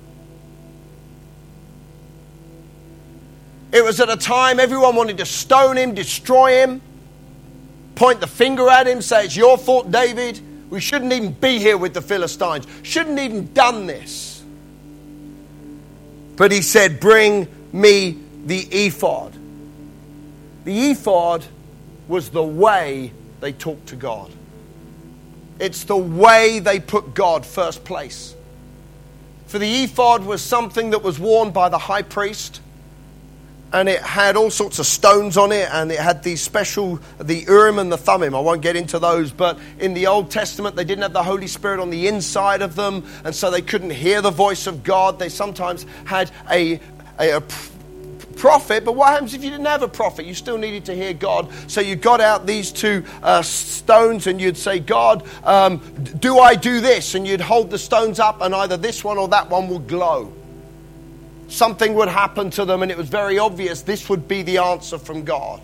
It 3.72 3.84
was 3.84 4.00
at 4.02 4.10
a 4.10 4.18
time 4.18 4.60
everyone 4.60 4.96
wanted 4.96 5.18
to 5.20 5.26
stone 5.26 5.78
him, 5.78 5.94
destroy 5.94 6.62
him, 6.62 6.82
point 7.96 8.20
the 8.20 8.28
finger 8.28 8.70
at 8.70 8.88
him, 8.88 9.02
say, 9.02 9.26
It's 9.26 9.36
your 9.36 9.58
fault, 9.58 9.92
David. 9.92 10.40
We 10.70 10.80
shouldn't 10.80 11.12
even 11.12 11.34
be 11.34 11.60
here 11.60 11.78
with 11.78 11.94
the 11.94 12.02
Philistines. 12.02 12.66
Shouldn't 12.84 13.20
even 13.20 13.54
done 13.54 13.88
this. 13.88 14.44
But 16.36 16.52
he 16.52 16.62
said, 16.62 17.00
Bring 17.00 17.48
me 17.72 18.18
the 18.46 18.60
ephod. 18.60 19.34
The 20.64 20.92
ephod 20.92 21.46
was 22.08 22.30
the 22.30 22.44
way 22.44 23.12
they 23.40 23.54
talked 23.54 23.88
to 23.88 23.96
God. 23.96 24.32
It's 25.60 25.84
the 25.84 25.98
way 25.98 26.60
they 26.60 26.80
put 26.80 27.14
God 27.14 27.46
first 27.46 27.84
place. 27.84 28.36
For 29.48 29.60
the 29.60 29.84
ephod 29.84 30.26
was 30.26 30.42
something 30.42 30.90
that 30.92 31.04
was 31.04 31.20
worn 31.20 31.52
by 31.52 31.70
the 31.70 31.78
high 31.78 32.02
priest 32.02 32.62
and 33.74 33.88
it 33.88 34.02
had 34.02 34.36
all 34.36 34.50
sorts 34.50 34.80
of 34.80 34.86
stones 34.86 35.38
on 35.38 35.52
it, 35.52 35.70
and 35.72 35.92
it 35.92 36.00
had 36.00 36.24
these 36.24 36.42
special, 36.42 37.00
the 37.20 37.40
Urim 37.48 37.80
and 37.80 37.92
the 37.92 37.98
Thummim. 37.98 38.36
I 38.36 38.40
won't 38.40 38.62
get 38.62 38.76
into 38.76 39.00
those, 39.00 39.32
but 39.32 39.58
in 39.80 39.94
the 39.94 40.08
Old 40.08 40.30
Testament, 40.30 40.76
they 40.76 40.84
didn't 40.84 41.04
have 41.04 41.14
the 41.14 41.24
Holy 41.24 41.48
Spirit 41.48 41.80
on 41.80 41.90
the 41.90 42.08
inside 42.08 42.62
of 42.62 42.76
them, 42.76 43.06
and 43.24 43.34
so 43.34 43.50
they 43.50 43.62
couldn't 43.62 43.92
hear 43.92 44.22
the 44.22 44.32
voice 44.32 44.68
of 44.68 44.84
God. 44.84 45.20
They 45.20 45.30
sometimes 45.30 45.86
had 46.06 46.32
a, 46.50 46.80
a, 47.20 47.38
a 47.38 47.44
prophet, 48.36 48.84
but 48.84 48.94
what 48.96 49.10
happens 49.10 49.34
if 49.34 49.44
you 49.44 49.50
didn't 49.50 49.68
have 49.68 49.84
a 49.84 49.88
prophet? 49.88 50.26
You 50.26 50.34
still 50.34 50.58
needed 50.58 50.84
to 50.86 50.96
hear 50.96 51.14
God. 51.14 51.50
So 51.68 51.80
you 51.80 51.96
got 51.96 52.20
out 52.20 52.46
these 52.46 52.72
two 52.72 53.06
uh, 53.24 53.42
stones 53.42 54.28
and 54.28 54.42
you'd 54.42 54.58
say, 54.58 54.80
God, 54.80 55.24
um, 55.44 55.78
do 56.20 56.40
I 56.40 56.56
do 56.56 56.82
this? 56.82 57.16
And 57.16 57.28
you'd 57.28 57.42
hold 57.42 57.70
the 57.70 57.78
stones 57.78 58.20
up, 58.20 58.42
and 58.42 58.54
either 58.54 58.78
this 58.78 59.04
one 59.04 59.18
or 59.18 59.28
that 59.30 59.50
one 59.50 59.70
will 59.70 59.80
glow 59.80 60.34
something 61.52 61.94
would 61.96 62.08
happen 62.08 62.50
to 62.52 62.66
them, 62.66 62.82
and 62.82 62.92
it 62.92 62.98
was 62.98 63.10
very 63.10 63.38
obvious 63.38 63.82
this 63.82 64.10
would 64.10 64.28
be 64.28 64.42
the 64.42 64.58
answer 64.58 64.98
from 64.98 65.24
God. 65.24 65.62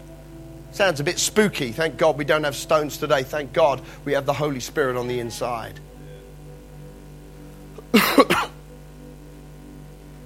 Sounds 0.72 1.00
a 1.00 1.04
bit 1.04 1.18
spooky. 1.18 1.72
Thank 1.72 1.98
God 1.98 2.18
we 2.18 2.26
don't 2.26 2.44
have 2.44 2.56
stones 2.56 2.98
today. 2.98 3.24
Thank 3.24 3.54
God 3.54 3.82
we 4.06 4.14
have 4.14 4.26
the 4.26 4.34
Holy 4.34 4.60
Spirit 4.60 4.98
on 4.98 5.08
the 5.08 5.20
inside. 5.20 5.80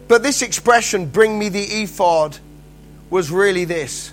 but 0.07 0.23
this 0.23 0.41
expression, 0.41 1.05
bring 1.05 1.37
me 1.37 1.49
the 1.49 1.63
ephod, 1.63 2.37
was 3.09 3.29
really 3.31 3.65
this 3.65 4.11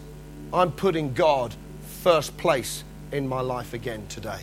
I'm 0.53 0.73
putting 0.73 1.15
God 1.15 1.55
first 2.03 2.37
place 2.37 2.85
in 3.11 3.27
my 3.27 3.41
life 3.41 3.75
again 3.75 4.07
today. 4.09 4.41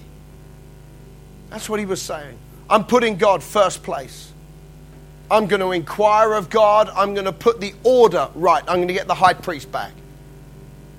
That's 1.50 1.70
what 1.70 1.80
he 1.80 1.86
was 1.86 2.02
saying. 2.02 2.38
I'm 2.70 2.84
putting 2.86 3.18
God 3.18 3.44
first 3.44 3.84
place. 3.84 4.32
I'm 5.30 5.48
going 5.48 5.62
to 5.62 5.72
inquire 5.72 6.34
of 6.34 6.50
God. 6.50 6.90
I'm 6.90 7.14
going 7.14 7.26
to 7.26 7.32
put 7.32 7.60
the 7.60 7.74
order 7.84 8.30
right. 8.36 8.64
I'm 8.68 8.78
going 8.78 8.88
to 8.88 8.94
get 8.94 9.08
the 9.08 9.16
high 9.16 9.34
priest 9.34 9.72
back. 9.72 9.92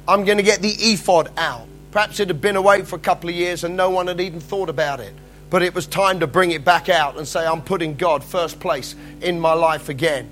I'm 0.08 0.24
going 0.24 0.38
to 0.38 0.44
get 0.44 0.62
the 0.62 0.70
ephod 0.70 1.30
out. 1.36 1.66
Perhaps 1.90 2.20
it 2.20 2.28
had 2.28 2.40
been 2.40 2.56
away 2.56 2.82
for 2.82 2.96
a 2.96 2.98
couple 2.98 3.30
of 3.30 3.34
years 3.34 3.64
and 3.64 3.76
no 3.76 3.90
one 3.90 4.06
had 4.06 4.20
even 4.20 4.40
thought 4.40 4.68
about 4.68 5.00
it. 5.00 5.14
But 5.48 5.62
it 5.62 5.74
was 5.74 5.86
time 5.86 6.20
to 6.20 6.26
bring 6.26 6.50
it 6.50 6.64
back 6.64 6.88
out 6.88 7.16
and 7.16 7.26
say, 7.26 7.46
I'm 7.46 7.62
putting 7.62 7.94
God 7.94 8.24
first 8.24 8.58
place 8.58 8.94
in 9.20 9.40
my 9.40 9.52
life 9.52 9.88
again. 9.88 10.28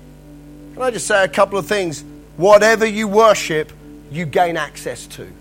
Can 0.73 0.81
I 0.81 0.91
just 0.91 1.07
say 1.07 1.23
a 1.23 1.27
couple 1.27 1.57
of 1.57 1.65
things? 1.65 2.03
Whatever 2.35 2.85
you 2.85 3.07
worship, 3.07 3.71
you 4.11 4.25
gain 4.25 4.57
access 4.57 5.07
to. 5.07 5.31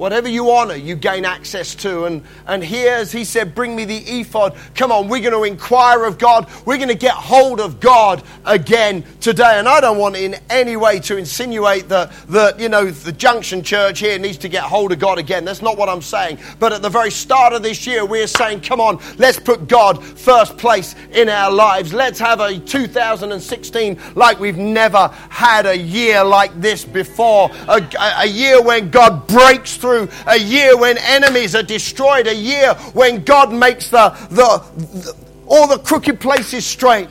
Whatever 0.00 0.30
you 0.30 0.50
honor, 0.50 0.76
you 0.76 0.94
gain 0.94 1.26
access 1.26 1.74
to. 1.74 2.06
And, 2.06 2.22
and 2.46 2.64
here, 2.64 2.94
as 2.94 3.12
he 3.12 3.22
said, 3.22 3.54
bring 3.54 3.76
me 3.76 3.84
the 3.84 3.98
ephod. 3.98 4.56
Come 4.74 4.90
on, 4.90 5.08
we're 5.08 5.20
going 5.20 5.34
to 5.34 5.44
inquire 5.44 6.06
of 6.06 6.16
God. 6.16 6.48
We're 6.64 6.78
going 6.78 6.88
to 6.88 6.94
get 6.94 7.12
hold 7.12 7.60
of 7.60 7.80
God 7.80 8.22
again 8.46 9.04
today. 9.20 9.58
And 9.58 9.68
I 9.68 9.78
don't 9.82 9.98
want 9.98 10.16
in 10.16 10.36
any 10.48 10.74
way 10.78 11.00
to 11.00 11.18
insinuate 11.18 11.90
that, 11.90 12.12
that, 12.28 12.58
you 12.58 12.70
know, 12.70 12.90
the 12.90 13.12
Junction 13.12 13.62
Church 13.62 13.98
here 13.98 14.18
needs 14.18 14.38
to 14.38 14.48
get 14.48 14.62
hold 14.62 14.90
of 14.90 14.98
God 14.98 15.18
again. 15.18 15.44
That's 15.44 15.60
not 15.60 15.76
what 15.76 15.90
I'm 15.90 16.00
saying. 16.00 16.38
But 16.58 16.72
at 16.72 16.80
the 16.80 16.88
very 16.88 17.10
start 17.10 17.52
of 17.52 17.62
this 17.62 17.86
year, 17.86 18.06
we're 18.06 18.26
saying, 18.26 18.62
come 18.62 18.80
on, 18.80 19.02
let's 19.18 19.38
put 19.38 19.68
God 19.68 20.02
first 20.02 20.56
place 20.56 20.94
in 21.12 21.28
our 21.28 21.52
lives. 21.52 21.92
Let's 21.92 22.18
have 22.18 22.40
a 22.40 22.58
2016 22.58 24.00
like 24.14 24.40
we've 24.40 24.56
never 24.56 25.08
had 25.28 25.66
a 25.66 25.76
year 25.76 26.24
like 26.24 26.58
this 26.58 26.86
before. 26.86 27.50
A, 27.68 27.86
a 28.16 28.26
year 28.26 28.62
when 28.62 28.88
God 28.88 29.26
breaks 29.26 29.76
through 29.76 29.89
through 29.90 30.08
a 30.26 30.38
year 30.38 30.76
when 30.76 30.98
enemies 30.98 31.54
are 31.54 31.62
destroyed, 31.62 32.26
a 32.26 32.34
year 32.34 32.74
when 32.92 33.24
God 33.24 33.52
makes 33.52 33.90
the, 33.90 34.10
the, 34.30 34.62
the 34.78 35.16
all 35.46 35.66
the 35.66 35.78
crooked 35.78 36.20
places 36.20 36.64
straight. 36.64 37.08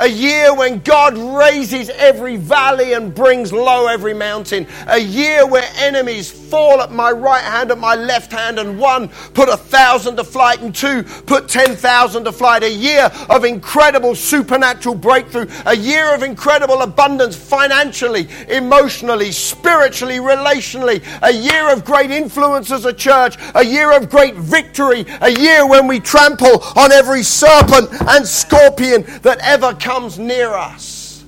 A 0.00 0.08
year 0.08 0.54
when 0.54 0.78
God 0.78 1.18
raises 1.18 1.90
every 1.90 2.36
valley 2.36 2.94
and 2.94 3.14
brings 3.14 3.52
low 3.52 3.86
every 3.86 4.14
mountain. 4.14 4.66
A 4.86 4.98
year 4.98 5.46
where 5.46 5.68
enemies 5.76 6.30
fall 6.30 6.80
at 6.80 6.90
my 6.90 7.10
right 7.10 7.44
hand, 7.44 7.70
at 7.70 7.76
my 7.76 7.96
left 7.96 8.32
hand, 8.32 8.58
and 8.58 8.78
one 8.78 9.08
put 9.34 9.50
a 9.50 9.58
thousand 9.58 10.16
to 10.16 10.24
flight 10.24 10.62
and 10.62 10.74
two 10.74 11.02
put 11.02 11.48
ten 11.48 11.76
thousand 11.76 12.24
to 12.24 12.32
flight. 12.32 12.62
A 12.62 12.70
year 12.70 13.10
of 13.28 13.44
incredible 13.44 14.14
supernatural 14.14 14.94
breakthrough. 14.94 15.46
A 15.66 15.76
year 15.76 16.14
of 16.14 16.22
incredible 16.22 16.80
abundance 16.80 17.36
financially, 17.36 18.26
emotionally, 18.48 19.30
spiritually, 19.32 20.16
relationally. 20.16 21.04
A 21.20 21.30
year 21.30 21.70
of 21.70 21.84
great 21.84 22.10
influence 22.10 22.70
as 22.70 22.86
a 22.86 22.92
church. 22.94 23.36
A 23.54 23.62
year 23.62 23.94
of 23.94 24.08
great 24.08 24.34
victory. 24.34 25.04
A 25.20 25.30
year 25.30 25.66
when 25.66 25.86
we 25.86 26.00
trample 26.00 26.62
on 26.74 26.90
every 26.90 27.22
serpent 27.22 27.90
and 28.08 28.26
scorpion 28.26 29.02
that 29.20 29.36
ever 29.42 29.74
comes 29.74 29.89
comes 29.90 30.20
near 30.20 30.54
us. 30.54 31.24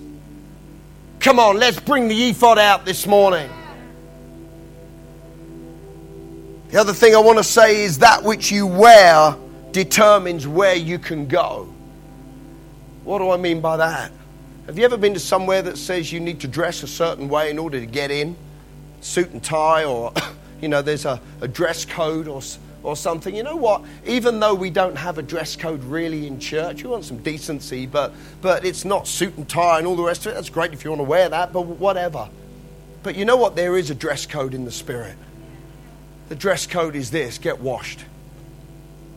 Come 1.18 1.40
on, 1.40 1.56
let's 1.56 1.80
bring 1.80 2.06
the 2.06 2.30
ephod 2.30 2.60
out 2.60 2.84
this 2.84 3.08
morning. 3.08 3.50
The 6.68 6.78
other 6.78 6.92
thing 6.92 7.16
I 7.16 7.18
want 7.18 7.38
to 7.38 7.44
say 7.44 7.82
is 7.82 7.98
that 7.98 8.22
which 8.22 8.52
you 8.52 8.68
wear 8.68 9.34
determines 9.72 10.46
where 10.46 10.76
you 10.76 11.00
can 11.00 11.26
go. 11.26 11.74
What 13.02 13.18
do 13.18 13.30
I 13.30 13.36
mean 13.36 13.60
by 13.60 13.78
that? 13.78 14.12
Have 14.66 14.78
you 14.78 14.84
ever 14.84 14.96
been 14.96 15.14
to 15.14 15.20
somewhere 15.20 15.62
that 15.62 15.76
says 15.76 16.12
you 16.12 16.20
need 16.20 16.38
to 16.42 16.46
dress 16.46 16.84
a 16.84 16.86
certain 16.86 17.28
way 17.28 17.50
in 17.50 17.58
order 17.58 17.80
to 17.80 17.86
get 17.86 18.12
in? 18.12 18.36
Suit 19.00 19.30
and 19.30 19.42
tie, 19.42 19.82
or, 19.82 20.12
you 20.60 20.68
know, 20.68 20.82
there's 20.82 21.04
a, 21.04 21.20
a 21.40 21.48
dress 21.48 21.84
code 21.84 22.28
or 22.28 22.40
or 22.82 22.96
something. 22.96 23.34
You 23.34 23.42
know 23.42 23.56
what? 23.56 23.82
Even 24.06 24.40
though 24.40 24.54
we 24.54 24.70
don't 24.70 24.96
have 24.96 25.18
a 25.18 25.22
dress 25.22 25.56
code 25.56 25.82
really 25.84 26.26
in 26.26 26.40
church, 26.40 26.82
we 26.82 26.90
want 26.90 27.04
some 27.04 27.18
decency, 27.18 27.86
but, 27.86 28.12
but 28.40 28.64
it's 28.64 28.84
not 28.84 29.06
suit 29.06 29.36
and 29.36 29.48
tie 29.48 29.78
and 29.78 29.86
all 29.86 29.96
the 29.96 30.02
rest 30.02 30.26
of 30.26 30.32
it. 30.32 30.34
That's 30.34 30.50
great 30.50 30.72
if 30.72 30.84
you 30.84 30.90
want 30.90 31.00
to 31.00 31.04
wear 31.04 31.28
that, 31.28 31.52
but 31.52 31.62
whatever. 31.62 32.28
But 33.02 33.16
you 33.16 33.24
know 33.24 33.36
what? 33.36 33.56
There 33.56 33.76
is 33.76 33.90
a 33.90 33.94
dress 33.94 34.26
code 34.26 34.54
in 34.54 34.64
the 34.64 34.70
Spirit. 34.70 35.16
The 36.28 36.36
dress 36.36 36.66
code 36.66 36.96
is 36.96 37.10
this 37.10 37.38
get 37.38 37.60
washed. 37.60 38.04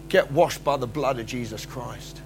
Get 0.10 0.32
washed 0.32 0.64
by 0.64 0.78
the 0.78 0.88
blood 0.88 1.20
of 1.20 1.26
Jesus 1.26 1.66
Christ. 1.66 2.22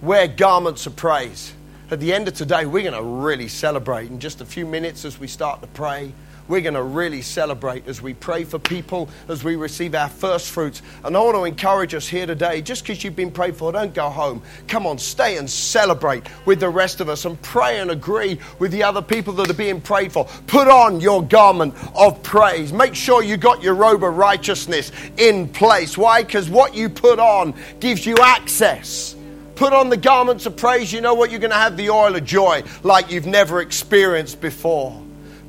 Wear 0.00 0.26
garments 0.28 0.86
of 0.86 0.96
praise. 0.96 1.52
At 1.90 2.00
the 2.00 2.12
end 2.12 2.26
of 2.26 2.34
today, 2.34 2.64
we're 2.64 2.90
going 2.90 2.94
to 2.94 3.02
really 3.02 3.48
celebrate 3.48 4.10
in 4.10 4.18
just 4.18 4.40
a 4.40 4.46
few 4.46 4.64
minutes 4.64 5.04
as 5.04 5.18
we 5.18 5.26
start 5.26 5.60
to 5.60 5.68
pray 5.68 6.12
we're 6.48 6.60
going 6.60 6.74
to 6.74 6.82
really 6.82 7.22
celebrate 7.22 7.86
as 7.86 8.02
we 8.02 8.14
pray 8.14 8.44
for 8.44 8.58
people, 8.58 9.08
as 9.28 9.44
we 9.44 9.56
receive 9.56 9.94
our 9.94 10.08
first 10.08 10.50
fruits. 10.50 10.82
And 11.04 11.16
I 11.16 11.20
want 11.20 11.36
to 11.36 11.44
encourage 11.44 11.94
us 11.94 12.08
here 12.08 12.26
today 12.26 12.62
just 12.62 12.82
because 12.82 13.02
you've 13.02 13.16
been 13.16 13.30
prayed 13.30 13.56
for, 13.56 13.72
don't 13.72 13.94
go 13.94 14.08
home. 14.08 14.42
Come 14.68 14.86
on, 14.86 14.98
stay 14.98 15.36
and 15.36 15.48
celebrate 15.48 16.24
with 16.44 16.60
the 16.60 16.68
rest 16.68 17.00
of 17.00 17.08
us 17.08 17.24
and 17.24 17.40
pray 17.42 17.80
and 17.80 17.90
agree 17.90 18.38
with 18.58 18.72
the 18.72 18.82
other 18.82 19.02
people 19.02 19.32
that 19.34 19.50
are 19.50 19.54
being 19.54 19.80
prayed 19.80 20.12
for. 20.12 20.24
Put 20.46 20.68
on 20.68 21.00
your 21.00 21.22
garment 21.22 21.74
of 21.94 22.22
praise. 22.22 22.72
Make 22.72 22.94
sure 22.94 23.22
you 23.22 23.36
got 23.36 23.62
your 23.62 23.74
robe 23.74 24.04
of 24.04 24.16
righteousness 24.16 24.92
in 25.16 25.48
place. 25.48 25.96
Why? 25.96 26.22
Because 26.22 26.48
what 26.48 26.74
you 26.74 26.88
put 26.88 27.18
on 27.18 27.54
gives 27.80 28.04
you 28.06 28.16
access. 28.22 29.16
Put 29.54 29.72
on 29.72 29.90
the 29.90 29.96
garments 29.96 30.46
of 30.46 30.56
praise, 30.56 30.92
you 30.92 31.00
know 31.00 31.14
what? 31.14 31.30
You're 31.30 31.40
going 31.40 31.50
to 31.50 31.56
have 31.56 31.76
the 31.76 31.90
oil 31.90 32.16
of 32.16 32.24
joy 32.24 32.64
like 32.82 33.10
you've 33.10 33.26
never 33.26 33.60
experienced 33.60 34.40
before. 34.40 35.01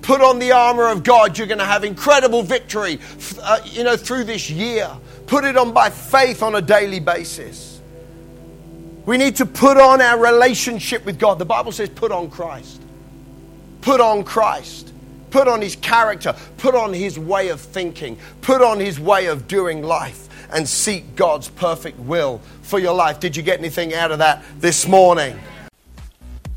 Put 0.04 0.22
on 0.22 0.38
the 0.38 0.52
armor 0.52 0.90
of 0.90 1.04
God, 1.04 1.38
you're 1.38 1.48
going 1.48 1.60
to 1.60 1.66
have 1.66 1.84
incredible 1.84 2.44
victory, 2.44 3.00
uh, 3.42 3.60
you 3.64 3.84
know, 3.84 3.96
through 3.96 4.26
this 4.26 4.50
year. 4.50 4.90
Put 5.28 5.46
it 5.46 5.58
on 5.58 5.72
by 5.72 5.90
faith 5.90 6.44
on 6.44 6.56
a 6.56 6.62
daily 6.62 7.00
basis. 7.00 7.82
We 9.06 9.18
need 9.18 9.38
to 9.38 9.46
put 9.46 9.78
on 9.78 10.02
our 10.02 10.20
relationship 10.20 11.06
with 11.06 11.18
God. 11.20 11.40
The 11.40 11.46
Bible 11.46 11.72
says, 11.72 11.90
put 11.90 12.12
on 12.12 12.30
Christ. 12.30 12.82
Put 13.82 14.02
on 14.02 14.24
Christ. 14.24 14.94
Put 15.30 15.48
on 15.48 15.62
his 15.62 15.78
character. 15.78 16.36
Put 16.58 16.76
on 16.76 16.94
his 16.94 17.18
way 17.18 17.48
of 17.48 17.60
thinking. 17.60 18.18
Put 18.42 18.62
on 18.62 18.80
his 18.80 19.00
way 19.00 19.28
of 19.28 19.48
doing 19.48 19.84
life 19.84 20.28
and 20.52 20.68
seek 20.68 21.16
God's 21.16 21.50
perfect 21.50 21.98
will 22.00 22.40
for 22.62 22.78
your 22.78 22.94
life. 22.94 23.20
Did 23.20 23.36
you 23.36 23.44
get 23.44 23.60
anything 23.60 23.94
out 23.94 24.12
of 24.12 24.20
that 24.20 24.44
this 24.60 24.88
morning? 24.88 25.40